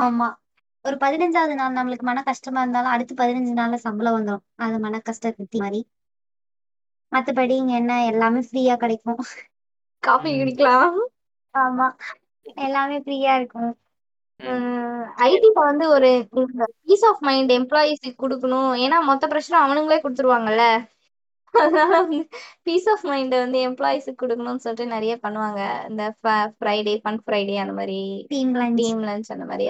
ஆமா. 0.00 0.28
ஒரு 0.84 0.96
பதினஞ்சாவது 0.96 1.54
நாள் 1.54 1.74
நம்மளுக்கு 1.74 2.02
மன 2.02 2.22
கஷ்டமா 2.22 2.60
இருந்தாலும் 2.60 2.90
அடுத்து 2.90 3.14
பதினஞ்சு 3.14 3.52
நாள்ல 3.54 3.74
சம்பளம் 3.80 4.16
வந்துடும் 4.16 4.44
அது 4.58 4.78
மன 4.78 5.00
கஷ்டத்தை 5.00 5.60
மாதிரி 5.60 5.80
மத்தபடி 7.12 7.54
இங்க 7.56 7.72
என்ன 7.74 8.04
எல்லாமே 8.04 8.40
ஃப்ரீயா 8.40 8.76
கிடைக்கும். 8.76 9.20
காஃபி 10.02 10.30
ம். 10.30 10.38
குடிக்கலாம். 10.40 10.96
ஆமா. 11.54 11.86
எல்லாமே 12.62 12.96
ஃப்ரீயா 12.98 13.34
இருக்கும். 13.36 13.72
ஐடில 15.24 15.50
வந்து 15.62 15.84
ஒரு 15.88 16.10
பீஸ் 16.82 17.04
ஆஃப் 17.04 17.20
மைண்ட் 17.20 17.52
எம்ப்ளாயிஸ்க்கு 17.52 18.12
கொடுக்கணும். 18.18 18.72
ஏன்னா 18.80 18.98
மொத்த 19.02 19.26
பிரச்சனை 19.26 19.58
அவனுங்களே 19.62 19.98
கொடுத்துருவாங்கல்ல. 20.00 20.64
அதனால 21.54 21.94
பீஸ் 22.66 22.88
ஆஃப் 22.92 23.04
மைண்ட் 23.04 23.34
வந்து 23.36 23.58
எம்ப்ளாயீஸுக்கு 23.68 24.20
குடுக்கணும்னு 24.22 24.64
சொல்லிட்டு 24.64 24.94
நெறைய 24.94 25.14
பண்ணுவாங்க. 25.24 25.60
இந்த 25.90 26.04
ஃப 26.16 26.26
ஃப்ரைடே, 26.54 26.94
ஃபன் 27.02 27.22
ஃப்ரைடே 27.24 27.56
அந்த 27.64 27.74
மாரி 27.74 28.00
டீம் 28.76 29.00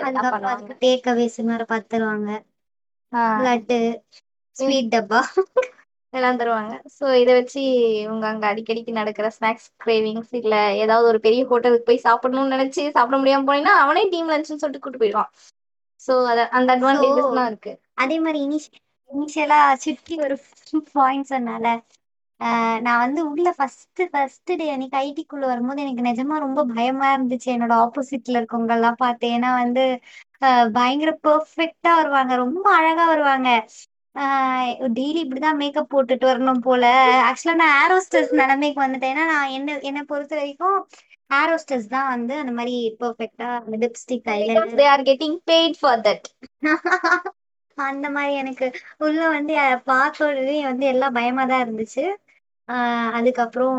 அதுக்கப்புறம் 0.05 0.33
பண்ணுவாங்க. 0.33 0.53
அதுக்கு 0.53 0.75
டேக் 0.83 1.09
அவேஸ்ன்னு 1.13 1.53
வேற 1.53 1.65
பார்த்து 1.67 1.93
தருவாங்க. 1.95 2.31
லட்டு, 3.39 3.79
ஸ்வீட் 4.57 4.93
டப்பா. 4.93 5.21
எல்லாம் 6.13 6.39
தருவாங்க. 6.41 6.75
ஸோ 6.97 7.05
இத 7.21 7.31
வச்சு 7.39 7.61
இவங்க 8.03 8.25
அங்க 8.29 8.45
அடிக்கடிக்கு 8.51 8.93
நடக்கிற 8.99 9.29
ஸ்நாக்ஸ் 9.37 9.69
கிரேவிங்ஸ் 9.83 10.33
இல்ல 10.41 10.55
ஏதாவது 10.79 11.07
ஒரு 11.07 11.21
பெரிய 11.21 11.43
ஹோட்டலுக்கு 11.51 11.89
போய் 11.89 12.05
சாப்பிடணும்னு 12.07 12.55
நெனச்சு 12.55 12.85
சாப்பிட 12.97 13.19
முடியாம 13.19 13.47
போனீங்கன்னா, 13.49 13.77
அவனே 13.85 14.05
டீம் 14.13 14.33
லஞ்சுன்னு 14.33 14.63
சொல்லிட்டு 14.63 14.85
கூட்டு 14.85 15.03
போயிருவான். 15.03 15.31
ஸோ 16.01 16.15
அத 16.33 16.41
அந்த 16.53 16.69
ஸோ 16.85 17.01
அட்வான்டேஜஸ்லாம் 17.01 17.49
இருக்கு. 17.51 17.73
அதே 18.03 18.17
மாரி 18.21 18.41
இனிஷ் 18.47 18.71
இனிஷியலா 19.11 19.57
சிட்கி 19.83 20.15
ஒரு 20.25 20.35
பாயிண்ட் 20.95 21.31
சொன்னால, 21.31 21.67
அ 22.41 22.49
நான் 22.85 23.03
வந்து 23.05 23.21
உள்ள 23.31 23.49
ஃபர்ஸ்ட்டு 23.57 24.05
ஃபர்ஸ்ட்டு 24.13 24.57
டே 24.57 24.67
அன்னைக்கு 24.71 24.97
ஐடிக்குள்ள 25.03 25.45
வரும்போது 25.47 25.83
எனக்கு 25.85 26.07
நிஜமா 26.09 26.37
ரொம்ப 26.45 26.61
பயமா 26.73 27.09
இருந்துச்சு. 27.15 27.49
என்னோட 27.55 27.75
ஆப்போசிட்ல 27.83 28.41
இருக்கவங்கலாம் 28.41 28.99
பார்த்து. 28.99 29.27
ஏன்னா 29.37 29.51
வந்து 29.63 29.85
அ 30.43 30.49
பயங்கர 30.75 31.11
பெர்ஃபெக்ட்டா 31.25 31.93
வருவாங்க. 31.99 32.33
ரொம்ப 32.45 32.65
அழகா 32.77 33.05
வருவாங்க. 33.13 33.49
ஆ 34.17 34.25
டெய்லி 34.97 35.19
இப்படிதான் 35.25 35.61
மேக்கப் 35.61 35.89
போட்டுட்டு 35.89 36.27
வரணும் 36.29 36.63
போல. 36.63 36.85
ஆக்சுவலா 37.29 37.57
நான் 37.63 37.77
ஏர் 37.81 37.95
ஹோஸ்டஸ் 37.95 38.33
நெலைமைக்கு 38.41 38.81
வந்துட்டேன். 38.85 39.13
ஏன்னா 39.15 39.27
நான் 39.33 39.55
என்ன 39.57 39.79
என்ன 39.91 40.03
பொறுத்தவரைக்கும் 40.11 40.79
ஏர் 41.31 41.53
ஹோஸ்டஸ் 41.53 41.89
தான் 41.89 42.11
வந்து 42.11 42.35
அந்த 42.43 42.53
மாரி 42.55 42.75
பெர்ஃபெக்ட்டா 43.01 43.51
lipstick, 43.77 44.29
eyeliner 44.39 44.79
they 44.79 44.87
are 44.91 45.07
getting 45.09 45.39
paid 45.47 45.79
for 45.81 46.05
that. 46.05 46.27
அந்த 47.87 48.07
மாரி 48.11 48.33
எனக்கு 48.41 48.67
உள்ள 49.01 49.21
வந்து 49.35 49.55
உடனே 50.23 50.57
வந்து 50.69 50.85
எல்லாம் 50.93 51.17
பயமா 51.17 51.45
தான் 51.47 51.65
இருந்துச்சு. 51.65 52.05
ஆ 52.69 52.77
அதுக்கப்புறம் 53.19 53.79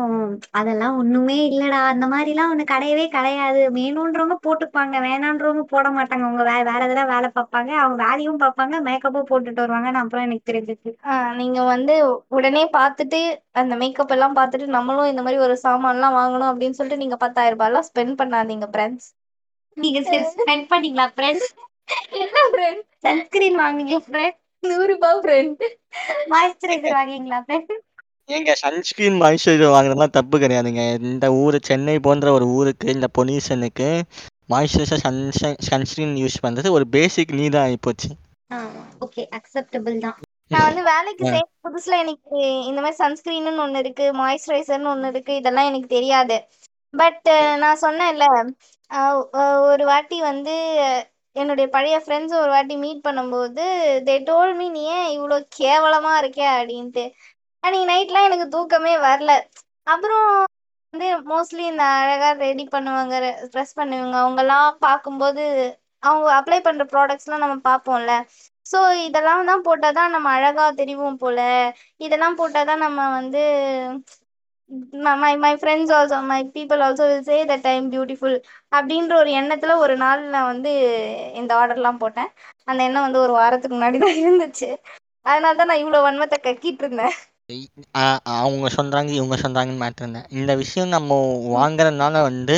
அதெல்லாம் 0.58 0.96
ஒண்ணுமே 1.00 1.36
இல்லடா! 1.48 1.80
அந்த 1.92 2.04
மாரிலாம் 2.12 2.50
ஒண்ணு 2.52 2.64
கிடையவே 2.70 3.06
கிடையாது. 3.10 3.60
வேணுன்றவங்க 3.76 4.36
போட்டுப்பாங்க. 4.42 4.94
வேணான்றவங்க 5.06 5.64
போட 5.72 5.86
மாட்டாங்க. 5.96 6.24
அவங்க 6.24 6.44
வே 6.48 6.66
வேற 6.70 6.80
எதனா 6.86 7.04
வேல 7.10 7.28
பார்ப்பாங்க. 7.32 7.70
அவங்க 7.80 7.98
வேலையும் 8.04 8.42
பார்ப்பாங்க. 8.42 8.54
மேக்கப்பும் 8.88 9.28
போட்டுட்டு 9.30 9.64
வருவாங்கன்னு 9.64 10.02
அப்புறம் 10.02 10.26
எனக்கு 10.26 10.48
தெரிஞ்சுச்சு. 10.50 10.92
ஆ 11.06 11.12
நீங்க 11.40 11.60
வந்து 11.68 11.94
உடனே 12.36 12.62
பார்த்துட்டு 12.72 13.20
அந்த 13.60 13.74
மேக்கப் 13.82 14.08
எல்லாம் 14.08 14.36
பார்த்துட்டு 14.38 14.66
நம்மளும் 14.76 15.10
இந்த 15.10 15.22
மாரி 15.22 15.38
ஒரு 15.40 15.56
சாமான்லாம் 15.64 16.18
வாங்கணும் 16.18 16.50
அப்படின்னு 16.50 16.78
சொல்லிட்டு 16.78 17.02
நீங்க 17.02 17.16
ரூ. 17.16 17.24
10,000லாம் 17.26 17.88
ஸ்பெண்ட் 17.88 18.18
பண்ணாதீங்க 18.20 18.68
ஃபிரெண்ட்ஸ். 18.72 19.08
நீங்க 19.76 20.00
சரி 20.04 20.24
ஸ்பெண்ட் 20.32 20.66
பண்ணீங்களா 20.70 21.06
ஃப்ரெண்ட்ஸ்? 21.12 21.48
என்ன 22.22 22.38
ஃப்ரெண்ட்? 22.50 22.84
Sunscreen 23.06 23.58
வாங்குனீங்களா 23.62 24.00
friend? 24.06 24.38
ரூ. 24.62 24.94
100 25.04 25.18
ஃப்ரெண்ட். 25.24 25.64
மாய்ஸ்சரைசர் 26.32 26.96
வாங்குனீங்களா 26.98 27.40
ஃப்ரெண்ட்? 27.46 27.72
ஏங்க 28.36 28.52
சன்ஸ்கிரீன், 28.62 29.18
மாய்ஸ்சரைசர் 29.22 29.74
வாங்குறதெல்லாம் 29.74 30.16
தப்பு 30.16 30.36
கிடையாதுங்க. 30.44 30.84
இந்த 31.10 31.26
ஊரு 31.42 31.58
சென்னை 31.68 31.96
போன்ற 32.06 32.32
ஒரு 32.36 32.46
ஊருக்கு, 32.58 32.86
இந்த 32.96 33.08
பொல்யூஷனுக்கு 33.18 33.88
மாய்ஸ்சரைசர், 34.52 35.02
சன்ஷை 35.06 35.50
சன்ஸ்கிரீன் 35.68 36.14
யூஸ் 36.22 36.42
பண்றது 36.46 36.68
ஒரு 36.76 36.86
பேசிக் 36.96 37.36
நீடா 37.40 37.60
ஆயிப்போச்சு. 37.66 38.10
ஓகே 39.04 39.22
அக்செப்டபிள் 39.38 39.96
தான். 40.06 40.18
நான் 40.52 40.66
வந்து 40.68 40.82
வேலைக்கு. 40.92 41.24
சேர்ந்த 41.34 41.54
புதுசுல 41.66 41.96
எனக்கு 42.04 42.38
இந்த 42.68 42.80
மாரி 42.82 42.96
சன்ஸ்கிரீன்னு 43.02 43.62
ஒண்ணு 43.64 43.80
இருக்கு, 43.84 44.06
மாய்ஸ்சரைசர்ன்னு 44.20 44.92
ஒண்ணு 44.94 45.10
இருக்கு. 45.12 45.32
இதெல்லாம் 45.40 45.68
எனக்கு 45.70 45.88
தெரியாது. 45.96 46.36
பட் 46.94 47.28
நான் 47.62 47.82
சொன்னேன்ல, 47.84 48.26
ஒரு 49.72 49.84
வாட்டி 49.90 50.18
வந்து 50.30 50.54
என்னுடைய 51.36 51.66
பழைய 51.72 51.96
ஃப்ரெண்ட்ஸ் 52.02 52.34
ஒரு 52.38 52.50
வாட்டி 52.50 52.74
மீட் 52.82 53.04
பண்ணும்போது, 53.04 53.64
தே 54.06 54.14
டோல் 54.28 54.52
மீ 54.54 54.66
"நீ 54.70 54.82
ஏன் 54.94 55.08
இவ்வளோ 55.16 55.36
கேவலமா 55.58 56.12
இருக்க?" 56.20 56.40
அப்படின்ட்டு. 56.56 57.04
அன்னைக்கு 57.64 57.88
நைட்லாம் 57.90 58.26
எனக்கு 58.28 58.46
தூக்கமே 58.54 58.94
வரல. 59.02 59.32
அப்புறம் 59.86 60.26
வந்து 60.94 61.08
மோஸ்ட்லி 61.30 61.64
இந்த 61.68 61.84
அழகா 61.96 62.28
ரெடி 62.40 62.64
பண்ணுவாங்க, 62.68 63.14
ட்ரெஸ் 63.52 63.76
பண்ணுவாங்க. 63.76 64.16
அவங்கெல்லாம் 64.22 64.68
பார்க்கும்போது, 64.80 65.44
அவங்க 66.02 66.28
அப்ளை 66.38 66.58
பண்ற 66.62 66.84
ப்ராடக்ட்ஸ்லாம் 66.92 67.44
நம்ம 67.44 67.56
பார்ப்போம்ல. 67.66 68.12
ஸோ 68.66 68.78
இதெல்லாம் 69.06 69.48
தான் 69.48 69.64
போட்டால் 69.66 69.96
தான் 69.98 70.14
நம்ம 70.14 70.28
அழகாக 70.36 70.70
தெரிவோம் 70.80 71.18
போல. 71.18 71.38
இதெல்லாம் 72.00 72.38
போட்டால் 72.40 72.68
தான் 72.68 72.84
நம்ம 72.86 73.00
வந்து 73.18 73.42
ம 75.04 75.10
my 75.22 75.32
my 75.42 75.50
friends 75.60 75.92
also 75.96 76.16
my 76.30 76.38
people 76.54 76.80
also 76.86 77.04
will 77.10 77.26
say 77.28 77.36
the 77.50 77.54
time 77.66 77.82
am 77.82 77.90
beautiful 77.92 78.36
அப்படின்ற 78.76 79.12
ஒரு 79.22 79.30
எண்ணத்துல 79.40 79.74
ஒரு 79.84 79.94
நாள் 80.02 80.22
நான் 80.34 80.50
வந்து 80.52 80.72
இந்த 81.40 81.52
ஆர்டர்லாம் 81.60 82.00
போட்டேன். 82.02 82.30
அந்த 82.70 82.80
எண்ணம் 82.88 83.06
வந்து 83.06 83.20
ஒரு 83.24 83.32
வாரத்துக்கு 83.38 83.76
முன்னாடி 83.76 83.98
தான் 84.04 84.18
இருந்துச்சு. 84.22 84.68
அதனால 85.26 85.54
தான் 85.60 85.70
நான் 85.70 85.82
இவ்வளோ 85.84 86.00
வன்மத்தை 86.06 86.38
கக்கிட்டு 86.46 86.84
இருந்தேன். 86.84 87.14
அவங்க 88.40 88.68
சொல்கிறாங்க 88.78 89.10
இவங்க 89.18 89.36
சொல்கிறாங்கன்னு 89.44 89.82
மாற்றிருந்தேன் 89.84 90.28
இந்த 90.38 90.52
விஷயம் 90.62 90.94
நம்ம 90.96 91.18
வாங்குறதுனால 91.56 92.22
வந்து 92.30 92.56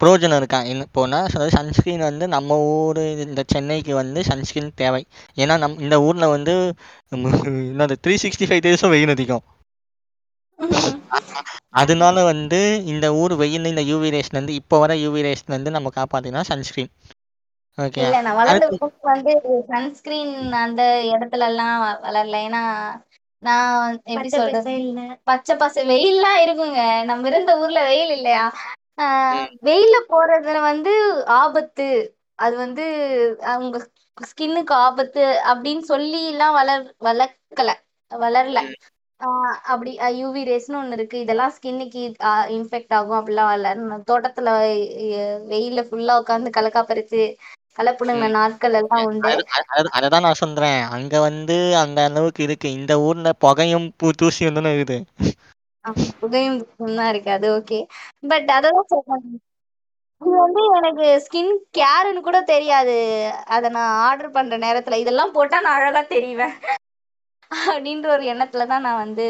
புரோஜனம் 0.00 0.40
இருக்கா? 0.40 0.58
என்ன 0.72 0.82
போனால் 0.96 1.28
அதாவது 1.28 1.54
சன்ஸ்கிரீன் 1.58 2.08
வந்து 2.08 2.24
நம்ம 2.34 2.58
ஊர் 2.74 3.00
இந்த 3.26 3.42
சென்னைக்கு 3.54 3.94
வந்து 4.02 4.20
சன்ஸ்கிரீன் 4.30 4.74
தேவை. 4.82 5.02
ஏன்னா 5.42 5.54
நம் 5.64 5.80
இந்த 5.86 5.98
ஊரில் 6.06 6.32
வந்து 6.36 6.54
என்னது 7.16 7.96
365 8.06 8.60
டேஸும் 8.66 8.94
வெயில் 8.96 9.14
அதிகம் 9.16 9.44
அதனால 11.80 12.16
வந்து 12.28 12.60
இந்த 12.92 13.06
ஊர் 13.20 13.34
வெயில் 13.40 13.70
இந்த 13.70 13.82
யூவி 13.88 14.10
ரேஸ்லேருந்து 14.14 14.58
இப்போ 14.60 14.78
வர 14.80 14.94
யூவி 15.00 15.22
ரேஸ்லேருந்து 15.24 15.76
நம்ம 15.76 15.92
காப்பாத்தினா 15.96 16.42
சன்ஸ்கிரீன். 16.48 16.92
ஓகேயா? 17.78 18.02
இல்ல 18.02 18.16
நான் 18.22 18.38
வளர்ந்த 18.38 18.66
வந்து 19.04 19.32
சன்ஸ்கிரீன் 19.68 20.32
அந்த 20.58 20.82
இடத்துலலாம் 21.12 21.76
வ 21.78 21.88
வளரல. 22.04 22.40
ஏன்னா, 22.46 22.62
நான் 23.42 23.76
எப்படி 24.06 24.30
பச்சை 24.30 24.36
சொல்றது? 24.36 24.72
பச்சை 25.28 25.54
பசே 25.56 25.82
வெயில்லாம் 25.90 26.38
இருக்குங்க. 26.44 26.80
நம்ம 27.10 27.28
இருந்த 27.28 27.52
ஊர்ல 27.60 27.80
வெயில் 27.84 28.12
இல்லையா? 28.16 28.44
ஆ 28.98 29.06
ம். 29.32 29.52
வெயில்ல 29.66 29.96
போறது 30.10 30.38
வந்து 30.62 30.92
ஆபத்து. 31.38 31.88
அது 32.38 32.54
வந்து 32.56 32.84
அவங்க 33.52 33.76
ஸ்கின்னுக்கு 34.30 34.74
ஆபத்து 34.82 35.22
அப்படின்னு 35.50 35.84
சொல்லிலாம் 35.88 36.56
வளர் 36.56 36.84
வளர்க்கல. 37.02 37.70
வளரல. 38.12 38.58
ஆ 39.20 39.28
அப்படி 39.72 39.92
அ 39.98 40.08
யூவி 40.16 40.42
ரேஸ்ன்னு 40.46 40.78
ஒண்ணு 40.78 40.96
இருக்கு. 40.98 41.16
இதெல்லாம் 41.20 41.52
ஸ்கின்னுக்கு 41.56 42.00
அ 42.26 42.42
இன்ஃபெக்ட் 42.54 42.94
ஆகும் 42.98 43.18
அப்படிலாம் 43.18 43.52
இல்ல. 43.56 43.68
நம்ம 43.80 43.98
தோட்டத்துல 44.08 44.50
எ 45.12 45.22
வெயில்ல 45.50 45.82
ஃபுல்லா 45.88 46.14
உட்காந்து 46.22 46.50
கலக்கா 46.52 46.82
பறிச்சு, 46.84 47.22
ம். 48.14 48.32
நாட்கள் 48.34 48.78
எல்லாம் 48.80 49.06
உண்டு. 49.08 49.22
அது 49.26 49.42
அது 49.50 49.66
அது 49.74 49.88
அததான் 49.98 50.24
நான் 50.26 50.40
சொல்றேன். 50.40 50.80
அங்க 50.94 51.14
வந்து 51.22 51.54
அந்த 51.82 51.98
அளவுக்கு 52.08 52.42
இருக்கு. 52.46 52.68
இந்த 52.78 52.94
ஊர்ல 53.02 53.32
புகையும், 53.44 53.88
பூ 53.98 54.08
தூசியும் 54.18 54.58
தானே 54.58 54.72
இருக்குது. 54.72 54.98
புகையும் 56.18 56.58
தான் 56.90 57.10
இருக்கு. 57.10 57.30
அது 57.36 57.46
ஓகே. 57.54 57.78
பட் 58.26 58.48
அததான் 58.56 58.90
சொல்றேன். 58.90 59.26
இது 60.22 60.34
வந்து 60.38 60.62
எனக்கு 60.78 61.06
ஸ்கின் 61.24 61.50
கேர்ன்னு 61.76 62.20
கூட 62.22 62.38
தெரியாது. 62.46 62.96
அத 63.54 63.70
நான் 63.70 63.92
ஆர்டர் 64.04 64.34
பண்ற 64.34 64.56
நேரத்துல. 64.60 64.98
இதெல்லாம் 65.00 65.34
போட்டா 65.36 65.58
நான் 65.60 65.78
அழகா 65.78 66.02
தெரிவேன். 66.10 66.54
அப்படின்ற 67.50 68.06
ஒரு 68.14 68.24
எண்ணத்துல 68.32 68.64
தான் 68.68 68.84
நான் 68.86 69.02
வந்து 69.04 69.26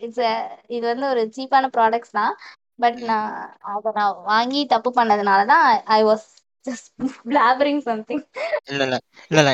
இட்ஸ் 0.00 0.22
அ 0.26 0.34
இது 0.76 0.84
வந்து 0.90 1.06
ஒரு 1.08 1.22
சீப்பான 1.36 1.68
ப்ராடக்ட்ஸ் 1.74 2.16
தான். 2.18 2.32
பட். 2.78 2.98
நான் 3.02 3.28
அத 3.72 3.92
நான் 3.96 4.16
வாங்கி 4.28 4.60
தப்பு 4.72 4.90
பண்ணதுனால 4.96 5.40
தான் 5.52 5.64
I 5.96 6.00
was 6.04 6.26
just 6.64 6.88
blabbering 7.26 7.82
something. 7.88 8.24
இல்ல, 8.70 8.82
இல்ல. 8.84 8.96
இல்ல, 9.30 9.50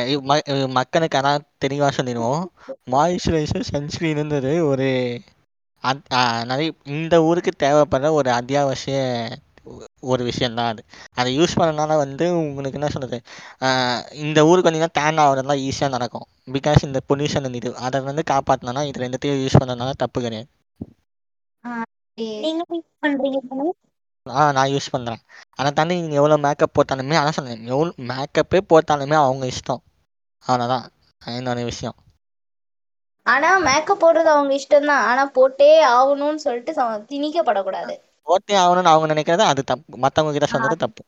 மக்களுக்கு 0.76 1.18
அதான் 1.20 1.46
தெளிவா 1.64 1.88
சொல்லிருவோம். 1.96 2.44
மாய்ஸ்சரைசர், 2.92 3.70
சன்ஸ்கிரீன்ன்றது 3.70 4.38
ஒரு 4.68 4.88
நெறைய 6.50 6.70
இந்த 6.94 7.14
ஊருக்கு 7.26 7.52
தேவைப்படுற 7.58 8.08
ஒரு 8.16 8.30
அத்தியாவசிய 8.38 8.96
ஒரு 10.10 10.22
விஷயம் 10.28 10.56
தான் 10.56 10.70
அது. 10.72 10.82
அத 11.16 11.26
யூஸ் 11.34 11.56
பண்ணனால 11.58 11.96
வந்து 12.02 12.24
உங்களுக்கு 12.40 12.78
என்ன 12.80 12.90
சொல்றது? 12.94 13.18
அ 13.62 13.68
இந்த 14.24 14.40
ஊருக்கு 14.46 14.68
வந்தீங்கன்னா 14.68 14.96
டேன் 14.98 15.22
ஆகுறதெல்லாம் 15.22 15.62
ஈஸியா 15.66 15.88
நடக்கும். 15.90 16.26
பிகாஸ் 16.54 16.86
இந்த 16.88 17.00
பொல்யூஷன் 17.08 17.28
இது. 17.52 17.72
அத 17.86 18.02
வந்து 18.04 18.24
காப்பாத்தணும்னா 18.30 18.84
இது 18.90 19.04
2த்தையும் 19.04 19.42
யூஸ் 19.42 19.60
பண்ணதுனால 19.60 19.94
தப்பு 20.02 20.20
கிடையாது. 20.20 20.48
ஆ 24.26 24.42
நான் 24.50 24.70
யூஸ் 24.72 24.92
பண்றேன். 24.92 25.22
அத 25.58 25.72
தாண்டி 25.72 25.96
நீங்க 25.96 26.18
எவ்வளோ 26.18 26.36
மேக்கப் 26.44 26.74
போட்டாலுமே 26.76 27.18
அதான் 27.18 27.36
சொன்னேன். 27.38 27.64
எவ்வளோ 27.72 27.90
மேக்கப்பே 28.10 28.60
போட்டாலுமே 28.70 29.18
அவங்க 29.20 29.44
இஷ்டம். 29.52 29.82
அவ்வளோதான். 30.44 30.86
என்னோட 31.22 31.60
விஷயம். 31.66 31.98
ஆனா 33.26 33.50
மேக்கப் 33.64 34.00
போடுறது 34.00 34.30
அவங்க 34.32 34.52
இஷ்டம் 34.56 34.88
தான். 34.88 35.04
ஆனா 35.06 35.22
போட்டே 35.36 35.68
ஆவணும்னு 35.90 36.44
சொல்லிட்டு 36.44 36.74
திணிக்கப்படக்கூடாது. 37.10 37.94
போட்டே 38.26 38.54
ஆகணும்னு 38.54 38.92
அவங்க 38.92 39.14
நினைக்கிறது 39.14 39.44
அது 39.52 39.64
தப்பு. 39.64 39.98
மத்தவங்க 39.98 40.38
கிட்ட 40.38 40.48
சொல்றது 40.52 40.76
தப்பு. 40.76 41.02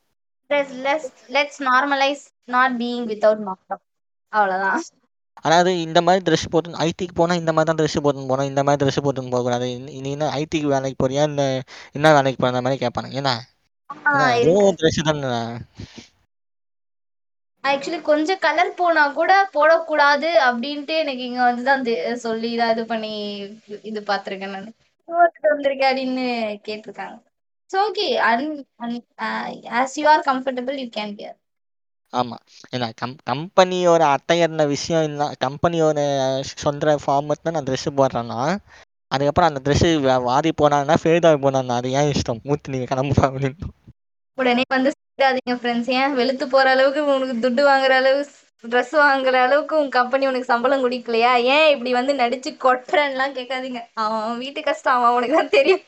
Let's 1.28 1.60
normalise 1.62 2.24
not 2.44 2.80
being. 2.80 3.06
அதாவது 5.44 5.80
இந்த 5.80 6.02
மாரி 6.02 6.20
ட்ரெஸ் 6.24 6.50
போட்டு 6.50 6.70
ஐடிக்கு 6.78 7.14
போனா 7.14 7.34
இந்த 7.34 7.52
மாரி 7.52 7.66
தான் 7.66 7.78
ட்ரெஸ் 7.78 8.04
போட்டுன்னு 8.04 8.26
போணும். 8.26 8.46
இந்த 8.46 8.62
மாரி 8.62 8.84
ட்ரெஸ் 8.84 9.04
போட்டுன்னு 9.04 9.30
போகக்கூடாது. 9.30 9.78
நீ 9.78 10.10
என்ன 10.10 10.30
ஐடிக்கு 10.34 10.62
வேலைக்கு 10.64 11.00
போறியா? 11.02 11.22
இல்ல 11.22 11.42
என்ன 11.92 12.12
வேலைக்கு 12.12 12.40
போற? 12.42 12.56
அந்த 12.56 12.60
மாரி 12.60 12.76
கேட்பானுங்க. 12.76 13.18
ஏன்னா 13.20 13.34
என்ன 14.40 14.74
ட்ரெஸ் 14.80 15.04
தானே. 15.04 15.56
ஆக்சுவலி 17.64 18.02
கொஞ்சம் 18.02 18.38
கலர் 18.38 18.74
போனா 18.74 19.08
கூட 19.08 19.32
போடக்கூடாது 19.54 20.28
அப்படின்ட்டு 20.48 20.94
எனக்கு 21.02 21.22
இங்க 21.22 21.42
வந்துதான் 21.52 21.82
தெ- 21.82 22.14
சொல்லி 22.14 22.56
தான் 22.56 22.70
இது 22.70 22.84
பண்ணி 22.86 23.12
இது 23.82 24.00
பார்த்திருக்கேன் 24.06 24.54
நான் 24.54 24.72
வந்திருக்கேன் 25.08 25.90
அப்படின்னு 25.90 26.24
கேட்டிருக்காங்க 26.66 27.16
so 27.70 27.78
okay 27.84 28.06
an 28.26 28.46
as 29.80 29.96
you 29.98 30.06
are 30.08 30.24
comfortable 30.26 30.78
you 30.78 30.88
can 30.92 31.14
bear 31.18 31.38
ஆமா. 32.12 32.36
ஏன்னா 32.72 32.88
கம் 32.94 33.14
கம்பெனியோட 33.28 34.02
அட்டையர்ன 34.14 34.66
விஷயம் 34.68 35.04
இல்ல 35.04 35.26
கம்பெனியோட 35.40 35.98
சொந்த 36.56 36.96
ஃபார்மட்ல 37.02 37.54
நான் 37.54 37.68
ட்ரெஸ் 37.68 37.88
போடுறேன்னா, 37.98 38.40
அதுக்கப்புறம் 39.12 39.50
அந்த 39.50 39.62
ட்ரெஸ்ஸு 39.64 39.90
வ 40.04 40.16
வாடி 40.24 40.52
போனான்னா, 40.56 40.96
ஃபேட் 41.02 41.28
ஆகி 41.28 41.40
போனான்னா, 41.42 41.76
அது 41.80 41.90
ஏன் 41.92 42.10
இஷ்டம். 42.12 42.42
மூர்த்தி 42.44 42.74
நீங்க 42.74 42.88
கிளம்புப்பா 42.92 43.26
அப்படின்னு. 43.28 43.68
உடனே 44.38 44.62
வந்து 44.70 44.90
ஃப்ரெண்ட்ஸ் 45.56 45.90
ஏன் 45.96 46.14
வெளுத்து 46.14 46.44
போற 46.48 46.66
அளவுக்கு 46.74 47.00
உனக்கு 47.12 47.34
துட்டு 47.42 47.62
வாங்குற 47.66 47.92
அளவு 48.00 48.20
ட்ரெஸ் 48.64 48.92
வாங்குற 49.00 49.36
அளவுக்கு 49.44 49.74
உன் 49.80 49.94
கம்பெனி 49.96 50.24
உனக்கு 50.30 50.50
சம்பளம் 50.50 50.84
குடிக்கலையா 50.84 51.32
ஏன் 51.54 51.70
இப்படி 51.74 51.92
வந்து 51.98 52.12
நடிச்சு 52.20 52.50
கொட்டுறேன்லாம் 52.64 53.36
கேட்காதீங்க 53.38 53.80
அவன் 54.02 54.42
வீட்டு 54.42 54.60
கஷ்டம் 54.68 54.96
அவன் 54.96 55.10
அவனுக்கு 55.12 55.38
தான் 55.38 55.56
தெரியும் 55.58 55.82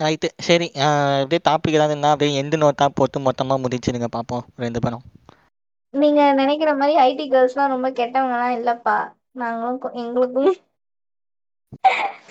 ரைட்டு. 0.00 0.28
சரி. 0.46 0.66
அப்படியே 0.84 1.40
டாபிக் 1.48 1.76
ஏதாவது 1.78 1.94
இருந்தா 1.94 2.12
அப்படியே 2.12 2.38
எண்டு 2.40 2.56
நோட்டா 2.62 2.86
போட்டு 2.98 3.18
மொத்தமா 3.26 3.56
முடிச்சிடுங்க 3.64 4.08
பார்ப்போம் 4.16 4.44
2 4.64 4.82
பேரும். 4.84 5.04
நீங்க 5.94 6.20
நினைக்கிற 6.40 6.70
மாதிரி 6.80 6.94
ஐடி 7.08 7.24
கேர்ள்ஸ்லாம் 7.32 7.72
ரொம்ப 7.74 7.88
கெட்டவங்கலாம் 7.98 8.56
இல்லப்பா 8.58 8.96
நாங்களும் 9.42 9.98
எங்களுக்கும் 10.02 10.52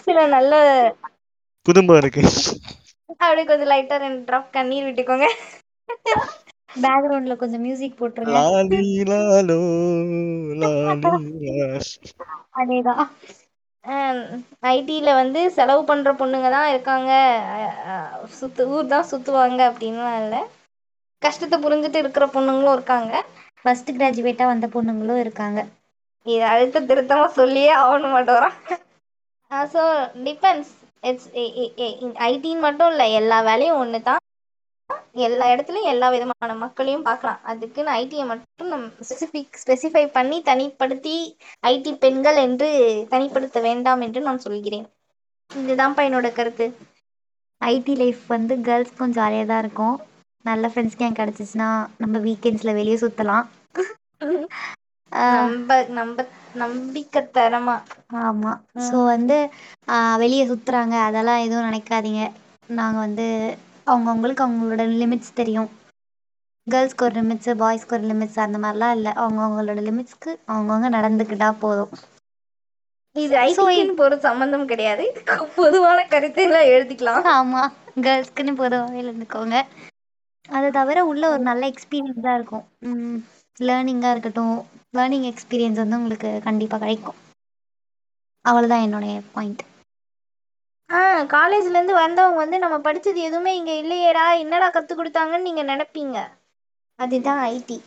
சில 0.06 0.26
நல்ல 0.36 0.54
குடும்பம் 1.66 2.00
இருக்கு. 2.02 2.24
அப்படியே 3.20 3.46
கொஞ்சம் 3.50 3.72
லைட்டா 3.74 3.98
ரெண்டு 4.06 4.22
ட்ராப் 4.30 4.54
கண்ணீர் 4.58 4.88
விட்டுக்கோங்க 4.88 5.28
பேக்ரவுண்ட்ல 6.86 7.36
கொஞ்சம் 7.42 7.64
மியூசிக் 7.66 8.00
போட்டுருங்க. 8.02 8.36
லாலி 8.38 8.82
லாலோ 9.10 9.60
லாலி. 10.62 11.12
அதேதான். 12.62 13.06
ஐடியில் 14.76 15.18
வந்து 15.20 15.42
செலவு 15.58 15.84
பண்ணுற 15.90 16.12
பொண்ணுங்க 16.22 16.50
தான் 16.56 16.72
இருக்காங்க. 16.74 17.12
சுத்து 18.40 18.64
ஊர் 18.76 18.92
தான் 18.94 19.10
சுற்றுவாங்க 19.12 19.62
அப்படின்லாம் 19.72 20.20
இல்லை. 20.24 20.42
கஷ்டத்தை 21.22 21.58
புரிஞ்சுட்டு 21.66 22.02
இருக்கிற 22.04 22.26
பொண்ணுங்களும் 22.36 22.76
இருக்காங்க. 22.78 23.14
ஃபர்ஸ்ட் 23.62 23.92
கிராஜுவேட்டா 23.98 24.46
வந்த 24.54 24.68
பொண்ணுங்களும் 24.76 25.22
இருக்காங்க. 25.24 25.60
இது 26.26 26.44
அழுத்த 26.54 26.86
திருத்தமாக 26.90 27.36
சொல்லியே 27.40 27.74
ஆகணும் 27.84 28.16
மாட்டோம் 28.16 28.56
ஸோ 29.74 29.82
டிபெண்ட்ஸ் 30.28 30.74
இட்ஸ் 31.10 31.30
ஐடின்னு 32.30 32.66
மட்டும் 32.66 32.92
இல்லை 32.94 33.08
எல்லா 33.20 33.38
வேலையும் 33.50 33.80
ஒன்று 33.82 34.00
தான் 34.10 34.22
எல்லா 35.16 35.46
இடத்துலையும் 35.52 35.92
எல்லா 35.92 36.08
விதமான 36.14 36.52
மக்களையும் 36.62 37.06
பார்க்கலாம். 37.08 37.40
அதுக்குன்னு 37.52 37.92
ஐடியை 37.98 38.26
மட்டும் 38.30 38.72
நம்ம 38.74 38.90
ஸ்பெசிஃபிக் 39.02 39.60
ஸ்பெசிஃபை 39.62 40.04
பண்ணி 40.16 40.38
தனிப்படுத்தி 40.48 41.16
ஐடி 41.68 41.94
பெண்கள் 42.04 42.40
என்று 42.46 42.70
தனிப்படுத்த 43.14 43.60
வேண்டாம் 43.68 44.04
என்று 44.08 44.22
நான் 44.28 44.46
சொல்கிறேன். 44.46 44.88
இதுதான்ப்பா 45.52 46.04
என்னோட 46.08 46.28
கருத்து. 46.34 46.68
ஐடி 47.62 47.94
லைஃப் 47.98 48.24
வந்து 48.30 48.54
கேர்ள்ஸ்க்கும் 48.66 49.16
ஜாலியாக 49.18 49.50
தான் 49.50 49.62
இருக்கும். 49.64 49.96
நல்ல 50.46 50.66
ஃப்ரெண்ட்ஸ் 50.70 51.00
கேங் 51.00 51.18
கிடச்சிச்சின்னா 51.18 51.70
நம்ம 52.02 52.20
வீக்கெண்ட்ஸில் 52.26 52.78
வெளியே 52.80 53.00
சுற்றலாம் 53.02 53.48
நம்ப 55.32 55.70
நம்ப 55.98 56.26
நம்பிக்கைத்தரமா. 56.62 57.78
ஆமாம் 58.22 58.60
ஸோ 58.86 58.98
வந்து 59.08 59.38
வெளியே 60.22 60.44
சுற்றுறாங்க 60.50 60.96
அதெல்லாம் 61.08 61.44
எதுவும் 61.44 61.68
நினைக்காதீங்க. 61.70 62.24
நாங்கள் 62.74 63.06
வந்து 63.06 63.28
அவங்கவுங்களுக்கு 63.94 64.44
அவங்களோட 64.48 64.84
லிமிட்ஸ் 65.02 65.38
தெரியும். 65.42 65.70
கேர்ள்ஸ்க்கு 66.68 67.06
ஒரு 67.08 67.16
லிமிட்ஸு 67.20 67.52
பாய்ஸ்க்கு 67.62 67.96
ஒரு 67.98 68.06
லிமிட்ஸ் 68.12 68.40
அந்த 68.46 68.58
மாதிரிலாம் 68.64 68.96
இல்லை. 68.98 69.12
அவங்கவுங்களோட 69.24 69.80
லிமிட்ஸ்க்கு 69.88 70.32
அவங்கவுங்க 70.54 70.90
நடந்துக்கிட்டா 70.98 71.50
போதும். 71.64 71.94
இது 73.16 73.36
ஐடிக்குன்னு 73.38 73.96
போற 74.02 74.18
சம்பந்தம் 74.26 74.68
கிடையாது. 74.72 75.06
பொதுவான 75.56 76.06
கருத்தை 76.14 76.44
எல்லாம் 76.48 76.70
எழுதிக்கலாம். 76.74 77.26
ஆமாம் 77.38 77.74
கேர்ள்ஸ்க்குன்னு 78.06 78.54
பொதுவாகவே 78.62 79.02
இருந்துக்கோங்க. 79.04 79.56
அதை 80.50 80.70
தவிர 80.78 81.00
உள்ள 81.12 81.24
ஒரு 81.34 81.44
நல்ல 81.50 81.64
எக்ஸ்பீரியன்ஸாக 81.72 82.38
இருக்கும். 82.40 82.66
லேர்னிங்காக 83.60 84.14
இருக்கட்டும். 84.16 84.56
லேர்னிங் 84.98 85.28
எக்ஸ்பீரியன்ஸ் 85.32 85.82
வந்து 85.84 86.00
உங்களுக்கு 86.00 86.32
கண்டிப்பாக 86.48 86.84
கிடைக்கும். 86.84 87.20
அவ்வளோதான் 88.46 88.86
என்னுடைய 88.88 89.16
பாயிண்ட் 89.36 89.62
ஆ 90.92 91.00
காலேஜ்ல 91.32 91.76
இருந்து 91.76 91.94
வந்தவங்க 91.98 92.40
வந்து 92.42 92.58
நம்ம 92.64 92.78
படிச்சது 92.86 93.20
எதுவுமே 93.28 93.52
இங்க 93.58 93.74
இல்லையேடா 93.82 94.26
என்னடா 94.42 94.68
கத்து 94.76 94.94
கொடுத்தாங்கன்னு 94.96 95.48
நீங்க 95.48 95.64
நினைப்பீங்க 95.70 96.18
அதுதான் 97.00 97.40
ஐடி 97.50 97.78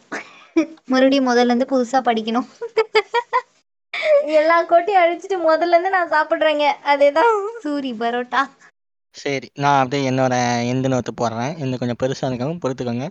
மறுபடியும் 0.91 1.29
முதல்ல 1.29 1.53
இருந்து 1.53 1.71
புதுசாக 1.71 2.03
படிக்கணும் 2.05 2.49
எல்லா 4.37 4.57
கோட்டையும் 4.67 5.03
அழிச்சிட்டு 5.03 5.37
முதல்ல 5.45 5.75
இருந்து 5.75 5.95
நான் 5.95 6.13
சாப்பிடுறேங்க 6.15 6.65
அதேதான் 6.93 7.33
சூரி 7.63 7.93
பரோட்டா 7.97 8.43
சரி. 9.15 9.49
நான் 9.55 9.81
அப்படியே 9.81 10.07
என்னோட 10.11 10.35
எண்டு 10.71 10.89
நோட்டு 10.93 11.13
போடுறேன். 11.13 11.53
இன்னும் 11.61 11.81
கொஞ்சம் 11.81 11.99
பெருசா 12.01 12.29
இருக்கும் 12.31 12.61
பொறுத்துக்கோங்க. 12.63 13.07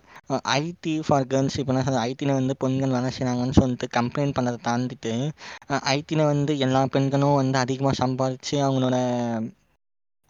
ஐடி 0.54 0.94
ஃபார் 1.06 1.26
கேர்ள்ஸ் 1.26 1.56
இப்போ 1.56 1.72
என்ன 1.72 1.84
சொல்றது 1.84 2.04
ஐடில 2.08 2.34
வந்து 2.34 2.54
பெண்கள் 2.58 2.94
வேலை 2.96 3.10
செய்றாங்கன்னு 3.16 3.58
சொல்லிட்டு 3.58 3.86
கம்ப்ளைண்ட் 3.96 4.36
பண்ணத 4.36 4.60
தாண்டிட்டு, 4.62 5.14
அ 5.70 5.78
வந்து 6.32 6.54
எல்லா 6.60 6.82
பெண்களும் 6.90 7.38
வந்து 7.40 7.58
அதிகமாக 7.60 8.00
சம்பாதிச்சு 8.00 8.56
அவங்களோட 8.64 8.98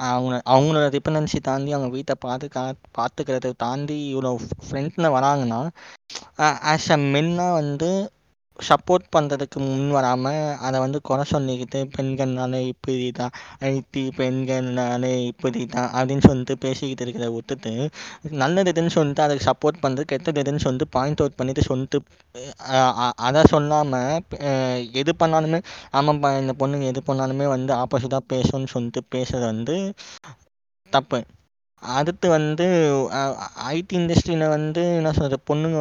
அவங்க 0.01 0.37
அவங்களோட 0.53 0.87
டிபெண்டன்சி 0.95 1.39
தாண்டி 1.43 1.71
அவங்க 1.73 1.89
வீட்ட 1.93 2.13
பாதுகா 2.21 2.63
பார்த்துக்கிறத 2.99 3.53
தாண்டி 3.59 3.99
இவ்வளோ 4.11 4.33
ஃப்ரண்ட்ல 4.63 5.09
வராங்கன்னா, 5.17 5.61
ஆஸ் 6.69 6.91
அ 6.91 6.99
மென்னா 7.07 7.47
வந்து 7.61 7.91
சப்போர்ட் 8.59 9.07
பண்ணுறதுக்கு 9.15 9.59
முன் 9.63 9.89
வராமல் 9.91 10.37
அதை 10.67 10.79
வந்து 10.83 10.99
குறை 11.03 11.25
சொல்லிக்கிட்டு 11.31 11.79
பெண்கள்னாலே 11.95 12.61
இப்படிதான், 12.73 13.33
ஐடி 13.71 14.05
பெண்கள்னாலே 14.19 15.13
இப்படிதான் 15.31 15.91
அப்படின்னு 15.95 16.27
சொல்லிட்டு 16.27 16.57
பேசிக்கிட்டு 16.65 17.05
இருக்கிறத 17.07 17.31
விட்டுட்டு, 17.35 17.73
நல்லது 18.43 18.73
எதுன்னு 18.73 18.95
சொல்லிட்டு 18.97 19.25
அதுக்கு 19.27 19.49
சப்போர்ட் 19.49 19.83
பண்ணுறது 19.85 20.11
கெட்டது 20.13 20.43
எதுன்னு 20.45 20.65
சொல்லிட்டு 20.67 20.89
பாயிண்ட் 20.97 21.23
அவுட் 21.23 21.39
பண்ணிட்டு 21.39 21.65
சொல்லிட்டு 21.69 22.01
அதை 23.27 23.43
சொல்லாமல் 23.53 24.23
எது 25.03 25.13
பண்ணாலுமே 25.23 25.61
ஆமாம்ப்பா 25.99 26.31
இந்த 26.43 26.55
பொண்ணுங்க 26.61 26.87
எது 26.93 27.03
பண்ணாலுமே 27.09 27.49
வந்து 27.57 27.73
ஆப்போசிட்டாக 27.83 28.31
பேசணும்னு 28.33 28.75
சொல்லிட்டு 28.75 29.03
பேசுறது 29.15 29.47
வந்து 29.53 29.77
தப்பு. 30.93 31.19
அடுத்து 31.95 32.27
வந்து 32.31 32.67
ஐடி 33.71 33.95
இண்டஸ்ட்ரியில் 33.99 34.45
வந்து 34.55 34.83
என்ன 34.99 35.13
சொல்கிறது 35.13 35.39
பொண்ணுங்க 35.51 35.81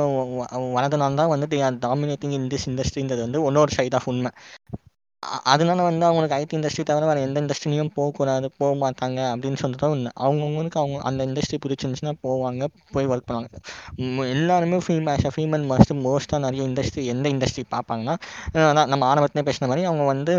வ 0.72 0.82
தான் 1.14 1.32
வந்து 1.36 1.62
ஆர் 1.68 1.80
டாமினேட்டிங் 1.86 2.36
இன் 2.39 2.50
திஸ் 2.50 2.68
இண்டஸ்ட்ரின்றது 2.70 3.26
வந்து 3.28 3.41
இன்னொரு 3.46 3.74
சைட் 3.80 3.98
ஆஃப் 4.00 4.10
உண்மை. 4.10 4.34
அதனால 5.53 5.80
வந்து 5.88 6.05
அவங்களுக்கு 6.07 6.38
ஐடி 6.38 6.55
இண்டஸ்ட்ரி 6.57 6.84
தவிர 6.84 7.07
வேறு 7.09 7.26
எந்த 7.28 7.38
இண்டஸ்ட்ரிலையும் 7.41 7.91
போகக்கூடாது, 7.95 8.47
போக 8.59 8.71
மாட்டாங்க 8.84 9.19
அப்படின்னு 9.34 9.59
சொல்லிட்டு 9.61 9.84
தான் 9.84 9.93
உண்மை. 9.93 10.11
அவங்க 10.76 10.99
அந்த 11.09 11.21
இண்டஸ்ட்ரி 11.30 11.57
பிடிச்சிருந்துச்சுன்னா 11.63 12.13
போவாங்க, 12.28 12.63
போய் 12.93 13.09
ஒர்க் 13.11 13.28
பண்ணுவாங்க. 13.28 13.49
எல்லாருமே 14.36 14.80
ஃபீம் 14.86 15.09
ஆஸ் 15.13 15.28
அ 15.30 15.34
ஃபீமேல் 15.36 15.65
மஸ்ட் 15.71 15.93
மோஸ்ட்டாக 16.05 16.41
நிறைய 16.45 16.63
இண்டஸ்ட்ரி 16.69 17.03
எந்த 17.13 17.26
இண்டஸ்ட்ரி 17.36 17.65
பார்ப்பாங்கன்னா, 17.76 18.15
அதான் 18.65 18.91
நம்ம 18.93 19.03
ஆரம்பத்திலே 19.11 19.45
பேசின 19.49 19.69
மாதிரி 19.71 19.88
அவங்க 19.91 20.05
வந்து 20.13 20.36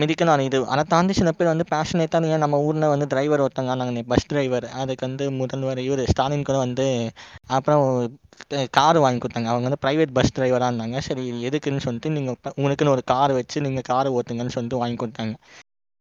மெடிக்கல் 0.00 0.32
ஆன 0.32 0.44
இது 0.44 0.58
அதை 0.74 0.84
தாண்டி 0.88 1.12
சில 1.12 1.30
பேர் 1.32 1.52
வந்து 1.52 1.66
பேஷனேட்டாக 1.72 2.32
ஏன் 2.34 2.44
நம்ம 2.44 2.58
ஊர்ல 2.66 2.88
வந்து 2.94 3.06
டிரைவர் 3.12 3.44
ஒருத்தங்க 3.44 3.74
ஆனாங்களே 3.74 4.04
பஸ் 4.12 4.28
டிரைவர் 4.28 4.66
அதுக்கு 4.80 5.04
வந்து 5.08 5.24
முதல்வர் 5.40 5.80
இவர் 5.86 6.02
ஸ்டாலின் 6.12 6.48
கூட 6.48 6.58
வந்து 6.66 6.86
அப்புறம் 7.56 7.84
கார் 8.78 8.98
வாங்கி 9.04 9.20
கொடுத்தாங்க. 9.22 9.50
அவங்க 9.52 9.66
வந்து 9.68 9.82
ப்ரைவேட் 9.84 10.14
பஸ் 10.18 10.34
டிரைவராக 10.36 10.70
இருந்தாங்க. 10.70 10.98
சரி 11.08 11.24
எதுக்குன்னு 11.48 11.84
சொல்லிட்டு 11.86 12.10
நீங்கள் 12.10 12.36
உங்களுக்குன்னு 12.56 12.94
ஒரு 12.96 13.04
கார் 13.12 13.32
வச்சு 13.32 13.64
நீங்கள் 13.66 13.88
கார் 13.90 14.10
ஓட்டுங்கன்னு 14.16 14.54
சொல்லிட்டு 14.56 14.82
வாங்கி 14.82 14.98
கொடுத்தாங்க. 15.02 15.34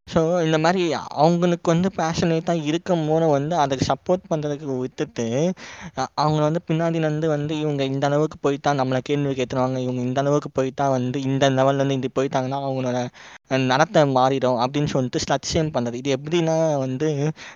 ஸோ 0.10 0.20
இந்த 0.46 0.58
மாதிரி 0.58 0.82
அவங்களுக்கு 1.24 1.68
வந்து 1.72 1.90
பேஷனேட்டாக 1.98 2.66
இருக்கும் 2.70 3.04
போது 3.10 3.26
வந்து 3.36 3.56
அதுக்கு 3.64 3.86
சப்போர்ட் 3.90 4.24
பண்ணுறதுக்கு 4.32 4.68
விட்டுட்டு, 4.84 5.26
அவங்கள 6.22 6.44
வந்து 6.48 6.62
பின்னாடிலருந்து 6.70 7.28
வந்து 7.34 7.54
இவங்க 7.64 7.84
இந்த 7.92 8.06
அளவுக்கு 8.10 8.38
போயிட்டா 8.42 8.72
நம்மளை 8.80 9.02
கேள்வி 9.04 9.34
கேட்டுருவாங்க. 9.34 9.78
இவங்க 9.86 10.02
இந்த 10.02 10.20
அளவுக்கு 10.24 10.52
போயிட்டா 10.52 10.86
வந்து 10.90 11.20
இந்த 11.30 11.50
லெவல்லேருந்து 11.58 11.98
இப்படி 12.00 12.14
போயிட்டாங்கன்னா 12.20 12.60
அவங்களோட 12.66 12.98
நடத்தை 13.72 14.02
மாறிடும் 14.18 14.60
அப்படின்னு 14.64 14.92
சொல்லிட்டு 14.94 15.24
ஸ்லட் 15.26 15.50
ஷேம் 15.52 15.72
இது 16.00 16.10
எப்படின்னா 16.18 16.56
வந்து 16.84 17.08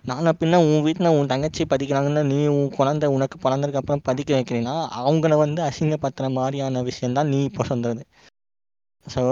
நாள 0.09 0.31
பின்ன 0.39 0.59
உன் 0.65 0.83
வீட்டில் 0.85 1.13
உன் 1.17 1.31
தங்கச்சி 1.33 1.63
படிக்கிறாங்கன்னா, 1.65 2.23
நீ 2.31 2.39
உன் 2.55 2.69
குழந்தை 2.77 3.09
உனக்கு 3.15 3.37
பிறந்ததுக்கப்புறம் 3.39 4.01
பதிக்க 4.01 4.21
படிக்க 4.25 4.37
வைக்கிறீன்னா, 4.37 4.75
அவங்கள 4.99 5.33
வந்து 5.43 5.61
அசிங்கப்படுத்துற 5.63 6.27
மாதிரியான 6.31 6.81
விஷயந்தான் 6.89 7.29
நீ 7.29 7.39
இப்போ 7.43 7.63
சொல்கிறது 7.65 8.03
ஸோ 9.05 9.23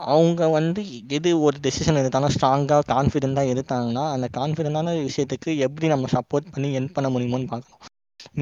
அவங்க 0.00 0.42
வந்து 0.54 0.80
எது 1.16 1.30
ஒரு 1.40 1.56
டெசிஷன் 1.62 1.98
எடுத்தாலும் 2.00 2.34
ஸ்ட்ராங்கா, 2.34 2.78
கான்ஃபிடென்ட்டா 2.90 3.42
எடுத்தாங்கன்னா, 3.52 4.04
அந்த 4.14 4.26
கான்ஃபிடென்ட்டான 4.32 4.94
விஷயத்துக்கு 5.02 5.50
எப்படி 5.66 5.86
நம்ம 5.88 6.10
சப்போர்ட் 6.14 6.52
பண்ணி 6.54 6.70
எண்ட் 6.78 6.94
பண்ண 6.96 7.08
முடியுமோன்னு 7.10 7.50
பார்க்கணும். 7.52 7.82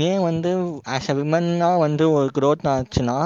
ஏன் 0.04 0.22
வந்து 0.22 0.50
ஆஸ் 0.94 1.10
அ 1.10 1.16
விமன்னா 1.18 1.70
வந்து 1.84 2.04
ஒரு 2.16 2.28
குரோத் 2.36 2.68
ஆச்சுன்னா, 2.72 3.18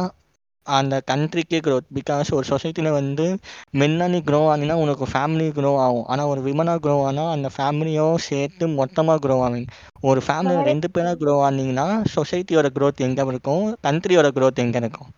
அந்த 0.67 0.95
கண்ட்ரிக்கே 1.11 1.59
growth. 1.61 1.87
பிகாஸ் 1.99 2.29
ஒரு 2.35 2.47
சொசைட்டியில் 2.51 2.97
வந்து 2.97 3.27
மென்னாக 3.75 4.11
நீ 4.11 4.19
க்ரோ 4.25 4.41
ஆனீங்கன்னா 4.49 4.79
உனக்கு 4.83 5.05
ஃபேமிலி 5.13 5.47
க்ரோ 5.53 5.73
ஆகும். 5.85 6.07
ஆனால் 6.07 6.31
ஒரு 6.33 6.41
விமனாக 6.43 6.83
க்ரோ 6.85 6.97
ஆனால் 7.05 7.33
அந்த 7.35 7.49
ஃபேமிலியும் 7.57 8.17
சேர்த்து 8.27 8.67
மொத்தமாக 8.75 9.23
க்ரோ 9.25 9.37
ஆவீங்க 9.47 9.71
ஒரு 10.05 10.23
ஃபேமிலியில் 10.27 10.69
ரெண்டு 10.71 10.89
பேராக 10.91 11.19
க்ரோ 11.23 11.37
ஆனீங்கன்னா 11.47 11.87
சொசைட்டியோட 12.15 12.69
growth 12.77 13.01
எங்கே 13.09 13.25
இருக்கும்? 13.29 13.65
கண்ட்ரியோட 13.87 14.31
growth 14.37 14.59
எங்கே 14.59 14.81
இருக்கும்? 14.85 15.11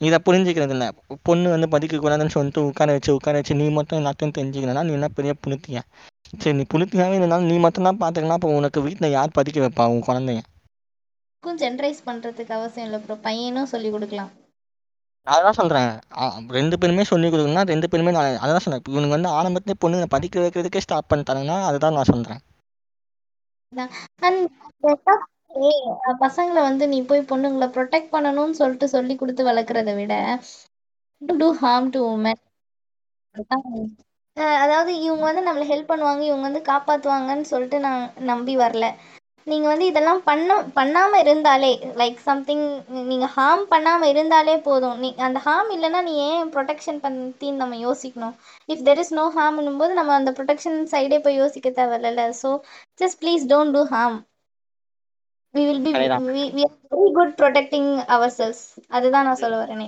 இதை 0.00 0.18
புரிஞ்சுக்கிறது 0.26 0.74
இல்லை 0.76 0.88
பொண்ணு 1.22 1.48
வந்து 1.50 1.68
படிக்கக்கூடாதுன்னு 1.72 2.34
சொல்லிட்டு 2.34 2.60
உட்கார 2.68 2.92
வச்சு 2.92 3.10
உட்கார 3.16 3.34
வச்சு 3.36 3.58
நீ 3.58 3.66
மட்டும் 3.78 4.00
எல்லாத்தையும் 4.00 4.36
தெரிஞ்சுக்கணும்னா 4.36 4.84
நீ 4.86 4.92
என்ன 4.92 5.10
பெரிய 5.18 5.32
புனித்தியா 5.42 5.82
சரி 6.34 6.54
நீ 6.58 6.64
புனித்தியாவே 6.72 7.18
இருந்தாலும் 7.18 7.50
நீ 7.50 7.56
மட்டும் 7.64 7.88
தான் 7.88 8.00
பார்த்துக்கலாம் 8.02 8.38
அப்போ 8.38 8.50
உனக்கு 8.58 8.84
வீட்டில் 8.86 9.14
யார் 9.14 9.36
படிக்க 9.38 9.60
வைப்பா 9.60 9.86
உன் 9.92 10.06
குழந்தைய? 10.08 10.40
ஜென்ரைஸ் 11.44 12.00
பண்றதுக்கு 12.06 12.52
அவசியம் 12.56 12.86
இல்லை 12.86 12.98
ப்ரோ 13.02 13.14
பையனும் 13.24 13.70
சொல்லி 13.72 13.88
கொடுக்கலாம். 13.90 14.30
அதான் 15.26 15.58
சொல்கிறேன் 15.58 15.90
ரெண்டு 16.56 16.76
பேருமே 16.80 17.04
சொல்லி 17.10 17.28
கொடுக்கணும்னா 17.28 17.64
ரெண்டு 17.70 17.88
பேருமே 17.90 18.12
நான் 18.16 18.38
அதான் 18.44 18.64
சொல்கிறேன் 18.64 18.84
இவனுக்கு 18.92 19.16
வந்து 19.16 19.30
ஆரம்பத்திலே 19.38 19.76
பொண்ணுங்க 19.82 20.06
படிக்க 20.14 20.40
வைக்கிறதுக்கே 20.40 20.82
ஸ்டாப் 20.84 21.10
பண்ணிட்டாங்கன்னா 21.10 21.58
அதுதான் 21.68 21.96
நான் 21.96 22.12
சொல்கிறேன் 22.12 22.40
அண்ட் 26.02 26.20
பசங்களை 26.22 26.60
வந்து 26.66 26.84
நீ 26.88 26.98
போய் 27.06 27.28
பொண்ணுங்களை 27.30 27.68
ப்ரொடெக்ட் 27.74 28.12
பண்ணணும்னு 28.12 28.58
சொல்லிட்டு 28.60 28.88
சொல்லி 28.94 29.14
கொடுத்து 29.16 29.44
வளர்க்குறத 29.48 29.92
விட 29.96 30.14
டூ 31.22 31.48
ஹார்ம் 31.60 31.88
டு 31.92 32.00
உமன் 32.10 32.40
அதாவது 34.60 34.90
இவங்க 35.04 35.24
வந்து 35.26 35.46
நம்மளை 35.46 35.66
ஹெல்ப் 35.70 35.90
பண்ணுவாங்க 35.90 36.22
இவங்க 36.26 36.44
வந்து 36.48 36.62
காப்பாத்துவாங்கன்னு 36.68 37.46
சொல்லிட்டு 37.50 37.78
நான் 37.80 38.02
நம்பி 38.30 38.54
வரல. 38.60 38.86
நீங்க 39.46 39.66
வந்து 39.68 39.86
இதெல்லாம் 39.90 40.20
பண்ண 40.24 40.48
பண்ணாம 40.76 41.18
இருந்தாலே 41.22 41.70
லைக் 42.00 42.18
சம்திங் 42.26 42.64
நீங்க 43.10 43.26
ஹார்ம் 43.34 43.64
பண்ணாம 43.72 44.08
இருந்தாலே 44.12 44.54
போதும். 44.66 44.96
நீ 45.02 45.08
அந்த 45.26 45.38
ஹார்ம் 45.46 45.70
இல்லைன்னா 45.76 46.00
நீ 46.08 46.14
ஏன் 46.28 46.50
ப்ரொடெக்ஷன் 46.54 47.00
பற்றின்னு 47.04 47.62
நம்ம 47.62 47.78
யோசிக்கணும்? 47.84 48.34
இஃப் 48.68 48.84
தெர் 48.86 49.00
இஸ் 49.00 49.14
நோ 49.14 49.24
ஹார்ம்னும் 49.36 49.80
போது 49.80 49.92
நம்ம 49.94 50.14
அந்த 50.14 50.32
ப்ரொடெக்ஷன் 50.38 50.78
சைடே 50.92 51.18
போய் 51.22 51.40
யோசிக்க 51.42 51.70
தேவையில்ல. 51.72 52.08
So 52.42 52.50
just 53.00 53.20
please 53.22 53.44
don't 53.50 53.76
do 53.76 53.84
harm 53.92 54.18
we 55.54 55.62
will 55.68 55.82
be. 55.84 55.90
We 56.34 56.42
very 56.90 57.06
good 57.16 57.32
protecting 57.38 57.88
ourselves 58.36 58.64
அதுதான் 58.96 59.26
நான் 59.28 59.40
சொல்ல 59.42 59.56
வரேனே. 59.62 59.86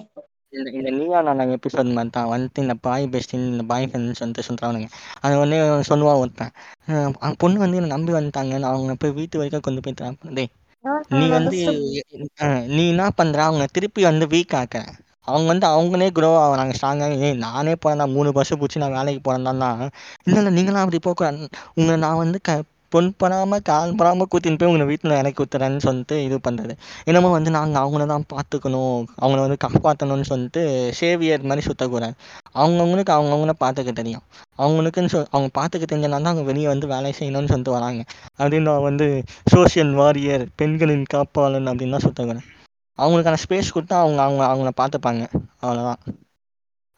இந்த 0.52 0.68
இந்த 0.78 0.90
நீயா 0.96 1.18
நான் 1.28 1.52
எபிசோட் 1.56 1.92
மாதிரி 1.96 2.10
தான் 2.16 2.30
வந்துட்டு 2.32 2.62
இந்த 2.64 2.74
பாய் 2.86 3.04
பெஸ்டின் 3.12 3.46
இந்த 3.52 3.64
பாய் 3.70 3.86
ஃப்ரெண்ட்ஸ் 3.90 4.22
வந்துட்டு 4.22 4.46
சொல்கிறானுங்க 4.48 4.88
அது 5.22 5.38
உடனே 5.42 5.58
சொல்லுவான் 5.90 6.20
ஒருத்தன். 6.22 6.52
பொண்ணு 7.42 7.62
வந்து 7.64 7.78
என்னை 7.80 7.90
நம்பி 7.94 8.12
வந்துட்டாங்க. 8.18 8.52
நான் 8.62 8.72
அவங்க 8.72 8.96
போய் 9.02 9.16
வீட்டு 9.20 9.40
வரைக்கும் 9.40 9.66
கொண்டு 9.68 9.84
போய் 9.84 9.96
தரேன் 10.00 10.18
டேய் 10.38 10.50
நீ 11.18 11.24
வந்து 11.36 11.58
நீ 12.76 12.82
என்ன 12.92 13.06
பண்ற? 13.20 13.38
அவங்க 13.48 13.64
திருப்பி 13.76 14.02
வந்து 14.10 14.26
வீக் 14.34 14.56
ஆக்க. 14.60 14.76
அவங்க 15.28 15.46
வந்து 15.52 15.66
அவங்களே 15.74 16.08
க்ரோ 16.16 16.30
ஆகுறாங்க 16.44 16.72
ஸ்ட்ராங்காக 16.78 17.18
ஏய் 17.26 17.36
நானே 17.44 17.74
போகிறேன் 17.84 18.12
மூணு 18.16 18.30
பஸ்ஸு 18.36 18.58
பிடிச்சி 18.60 18.82
நான் 18.82 18.96
வேலைக்கு 18.98 19.20
போகிறேன் 19.26 19.62
தான். 19.64 19.82
இல்லை 20.26 20.38
இல்லை 20.40 20.52
நீங்களாம் 20.58 20.84
அப்படி 20.84 21.00
போகக்கூடாது. 21.06 21.46
உங்களை 21.78 21.96
நான் 22.06 22.22
வந்து 22.22 22.38
க 22.48 22.52
பொன் 22.94 23.08
பண்ணாமல் 23.22 23.62
கால் 23.70 23.96
பண்ணாமல் 23.98 24.28
கூட்டின்னு 24.32 24.58
போய் 24.60 24.70
உங்களை 24.70 24.86
வீட்டில் 24.90 25.16
இறக்கி 25.20 25.40
விட்டுறேன்னு 25.42 25.80
சொல்லிட்டு 25.86 26.16
இது 26.26 26.36
பண்ணுறது 26.46 26.74
என்னமோ 27.08 27.30
வந்து 27.36 27.50
நாங்கள் 27.56 27.82
அவங்கள 27.84 28.06
தான் 28.12 28.26
பார்த்துக்கணும். 28.32 29.02
அவங்கள 29.22 29.40
வந்து 29.46 29.58
காப்பாற்றணும்னு 29.66 30.28
சொல்லிட்டு 30.32 30.62
சேவியர் 31.00 31.48
மாதிரி 31.50 31.66
சுற்றக்கூடாது 31.68 32.16
அவங்கவுங்களுக்கு 32.62 33.14
அவங்கவுங்கள 33.16 33.54
பார்த்துக்க 33.64 33.92
தெரியும். 34.00 34.24
அவங்களுக்குன்னு 34.62 35.12
சொல் 35.14 35.30
அவங்க 35.34 35.50
பார்த்துக்க 35.58 35.84
தெரிஞ்சனால 35.92 36.22
தான் 36.24 36.32
அவங்க 36.32 36.46
வெளியே 36.50 36.68
வந்து 36.74 36.88
வேலை 36.94 37.12
செய்யணும்னு 37.20 37.52
சொல்லிட்டு 37.52 37.76
வராங்க. 37.78 38.02
அப்படின்னு 38.40 38.68
நான் 38.70 38.88
வந்து 38.90 39.06
சோஷியல் 39.54 39.94
வாரியர் 40.00 40.46
பெண்களின் 40.60 41.06
காப்பாளன் 41.14 41.70
அப்படின்னு 41.72 41.98
தான் 41.98 42.42
அவங்களுக்கான 42.98 43.38
ஸ்பேஸ் 43.44 43.74
கொடுத்தா 43.76 43.96
அவங்க 44.04 44.20
அவங்க 44.26 44.42
அவங்கள 44.50 44.70
பார்த்துப்பாங்க. 44.80 45.22
அவ்வளோதான் 45.62 46.00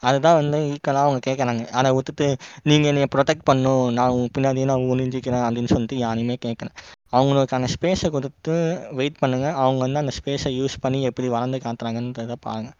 அதுதான் 0.08 0.38
வந்து 0.40 0.58
ஈக்குவலாக 0.72 1.06
அவங்க 1.06 1.20
கேட்குறாங்க 1.28 1.64
அதை 1.78 1.90
விட்டுட்டு 1.96 2.26
நீங்கள் 2.70 2.90
என்னை 2.92 3.08
ப்ரொடெக்ட் 3.14 3.48
பண்ணும். 3.50 3.84
நான் 3.98 4.14
உங்கள் 4.16 4.34
பின்னாடியே 4.36 4.68
நான் 4.72 4.88
ஒளிஞ்சிக்கிறேன் 4.94 5.46
அப்படின்னு 5.46 5.72
சொல்லிட்டு 5.74 5.98
யாரையுமே 6.04 6.36
கேட்கல 6.46 6.72
அவங்களுக்கான 7.18 7.70
ஸ்பேஸை 7.74 8.08
கொடுத்து 8.16 8.54
வெயிட் 9.00 9.22
பண்ணுங்கள் 9.22 9.58
அவங்க 9.62 9.80
வந்து 9.86 10.02
அந்த 10.02 10.14
ஸ்பேஸை 10.18 10.52
யூஸ் 10.60 10.82
பண்ணி 10.84 11.00
எப்படி 11.10 11.28
வளர்ந்து 11.36 11.58
காட்டுறாங்கன்றதை 11.66 12.36
பாருங்கள் 12.48 12.76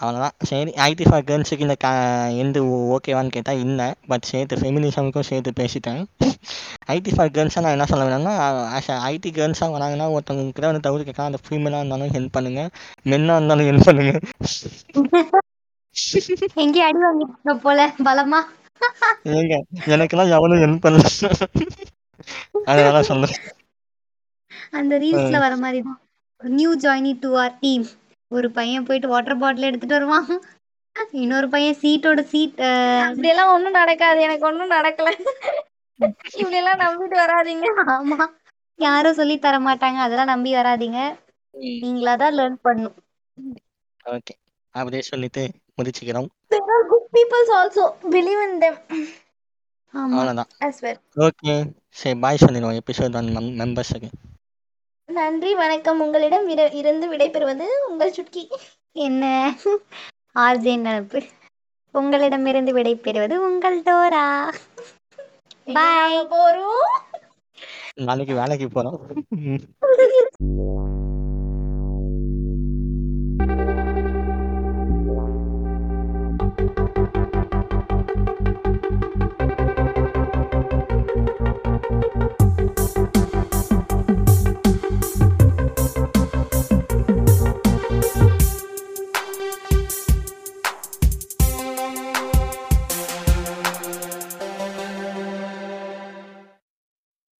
அவ்வளோதான் 0.00 0.36
சரி 0.48 0.70
ஐடி 0.86 1.04
ஃபார் 1.08 1.26
கேர்ள்ஸுக்கு 1.28 1.64
இந்த 1.66 1.74
கா 1.84 1.90
எந்த 2.42 2.58
ஓகேவான்னு 2.94 3.34
கேட்டால் 3.34 3.60
இல்லை. 3.64 3.88
பட் 4.10 4.28
சேர்த்து 4.30 4.60
ஃபெமினிசமுக்கும் 4.60 5.26
சேர்த்து 5.30 5.50
பேசிட்டேன். 5.60 6.00
ஐடி 6.94 7.12
ஃபார் 7.16 7.34
கேர்ள்ஸாக 7.36 7.64
நான் 7.64 7.76
என்ன 7.76 7.88
சொல்ல 7.90 8.06
வேணும்னா 8.08 8.34
ஆஸ் 8.78 8.90
ஐடி 9.10 9.32
கேர்ள்ஸாக 9.38 9.74
வராங்கன்னா 9.76 10.06
ஒருத்தவங்க 10.14 10.54
கிட்ட 10.56 10.70
வந்து 10.70 10.86
தவிர 10.88 11.04
கேட்கலாம். 11.08 11.30
அந்த 11.32 11.42
ஃபீமேலாக 11.46 11.82
இருந்தாலும் 11.82 12.14
ஹெல்ப் 12.16 12.36
பண்ணுங்கள் 12.38 12.70
மென்னாக 13.12 13.38
இருந்தாலும் 13.40 13.70
ஹெல்ப் 13.70 13.88
பண்ணுங்கள் 13.90 15.48
எங்கேயும் 16.62 16.88
அடி 16.88 17.00
வாங்கிட்டு 17.04 17.54
போல 17.64 17.78
பலமா? 18.06 18.40
ஏங்க 19.34 19.54
எனக்கெல்லாம் 19.94 20.34
எவனும் 20.36 20.62
ஹெல்ப் 20.62 20.84
பண்ணல 20.84 21.08
அதனால 22.70 23.02
சொல்லுங்க 23.10 23.36
அந்த 24.78 24.94
ரீல்ஸ்ல 25.02 25.38
வர 25.38 25.54
மாதிரி 25.56 25.80
தான். 25.82 25.98
New 26.40 26.70
joinee 26.82 27.12
to 27.22 27.30
our 27.42 27.54
team 27.60 27.84
ஒரு 28.30 28.48
பையன் 28.50 28.86
போயிட்டு 28.86 29.08
வாட்டர் 29.08 29.40
பாட்டில் 29.42 29.68
எடுத்துட்டு 29.68 29.98
வருவான். 29.98 30.28
இன்னொரு 31.20 31.46
பையன் 31.48 31.80
சீட்டோட 31.82 32.20
சீட் 32.24 32.60
அப்படியெல்லாம் 33.06 33.52
ஒண்ணும் 33.54 33.78
நடக்காது. 33.80 34.20
எனக்கு 34.20 34.44
ஒண்ணும் 34.46 34.74
நடக்கல. 34.76 35.10
இப்படி 36.40 36.58
எல்லாம் 36.60 36.82
நம்பிட்டு 36.82 37.16
வராதீங்க. 37.16 37.66
ஆமா. 37.94 38.18
யாரும் 38.78 39.18
சொல்லி 39.18 39.36
தர 39.38 39.56
மாட்டாங்க. 39.60 39.98
அதெல்லாம் 40.04 40.32
நம்பி 40.32 40.52
வராதீங்க. 40.54 41.00
நீங்களா 41.80 42.14
தான் 42.16 42.36
லேர்ன் 42.38 42.58
பண்ணும். 42.66 42.96
ஓகே 44.06 44.34
அப்படியே 44.74 45.02
சொல்லிட்டு 45.02 45.42
முடிச்சுக்கிறோம் 45.80 46.28
there 46.50 46.68
are 46.76 46.84
good 46.88 47.04
peoples 47.16 47.50
also. 47.58 47.84
Believe 48.10 48.40
in 48.46 48.54
them. 48.60 48.76
ஆமா 49.94 50.16
அவ்வளோதான் 50.16 50.50
as 50.60 50.76
well. 50.82 50.98
ஓகே 51.20 51.54
சரி 51.96 52.18
பாய் 52.18 52.36
சொல்லிடுவோம் 52.36 52.78
எபிசோட் 52.80 53.16
ஒன் 53.16 53.30
மெம்பர்ஸுக்கு 53.60 54.10
நன்றி 55.08 55.54
வணக்கம். 55.54 56.00
உங்களிடம் 56.00 56.48
இர- 56.48 56.74
இருந்து 56.74 57.06
விடைபெறுவது 57.12 57.66
உங்கள் 57.88 58.12
சுட்கி. 58.12 58.42
என்ன? 58.96 59.24
ஆர்ஜே 60.38 60.74
நினப்பு 60.80 61.20
உங்களிடமிருந்து 61.94 62.72
விடை 62.72 62.94
பெறுவது 62.96 63.42
உங்கள் 63.42 63.82
டோரா. 63.82 64.26
பாய் 65.72 66.20
போறோம்? 66.30 66.86
நாளைக்கு 68.00 68.34
வேலைக்கு 68.34 68.68
போகிறோம் 68.68 69.00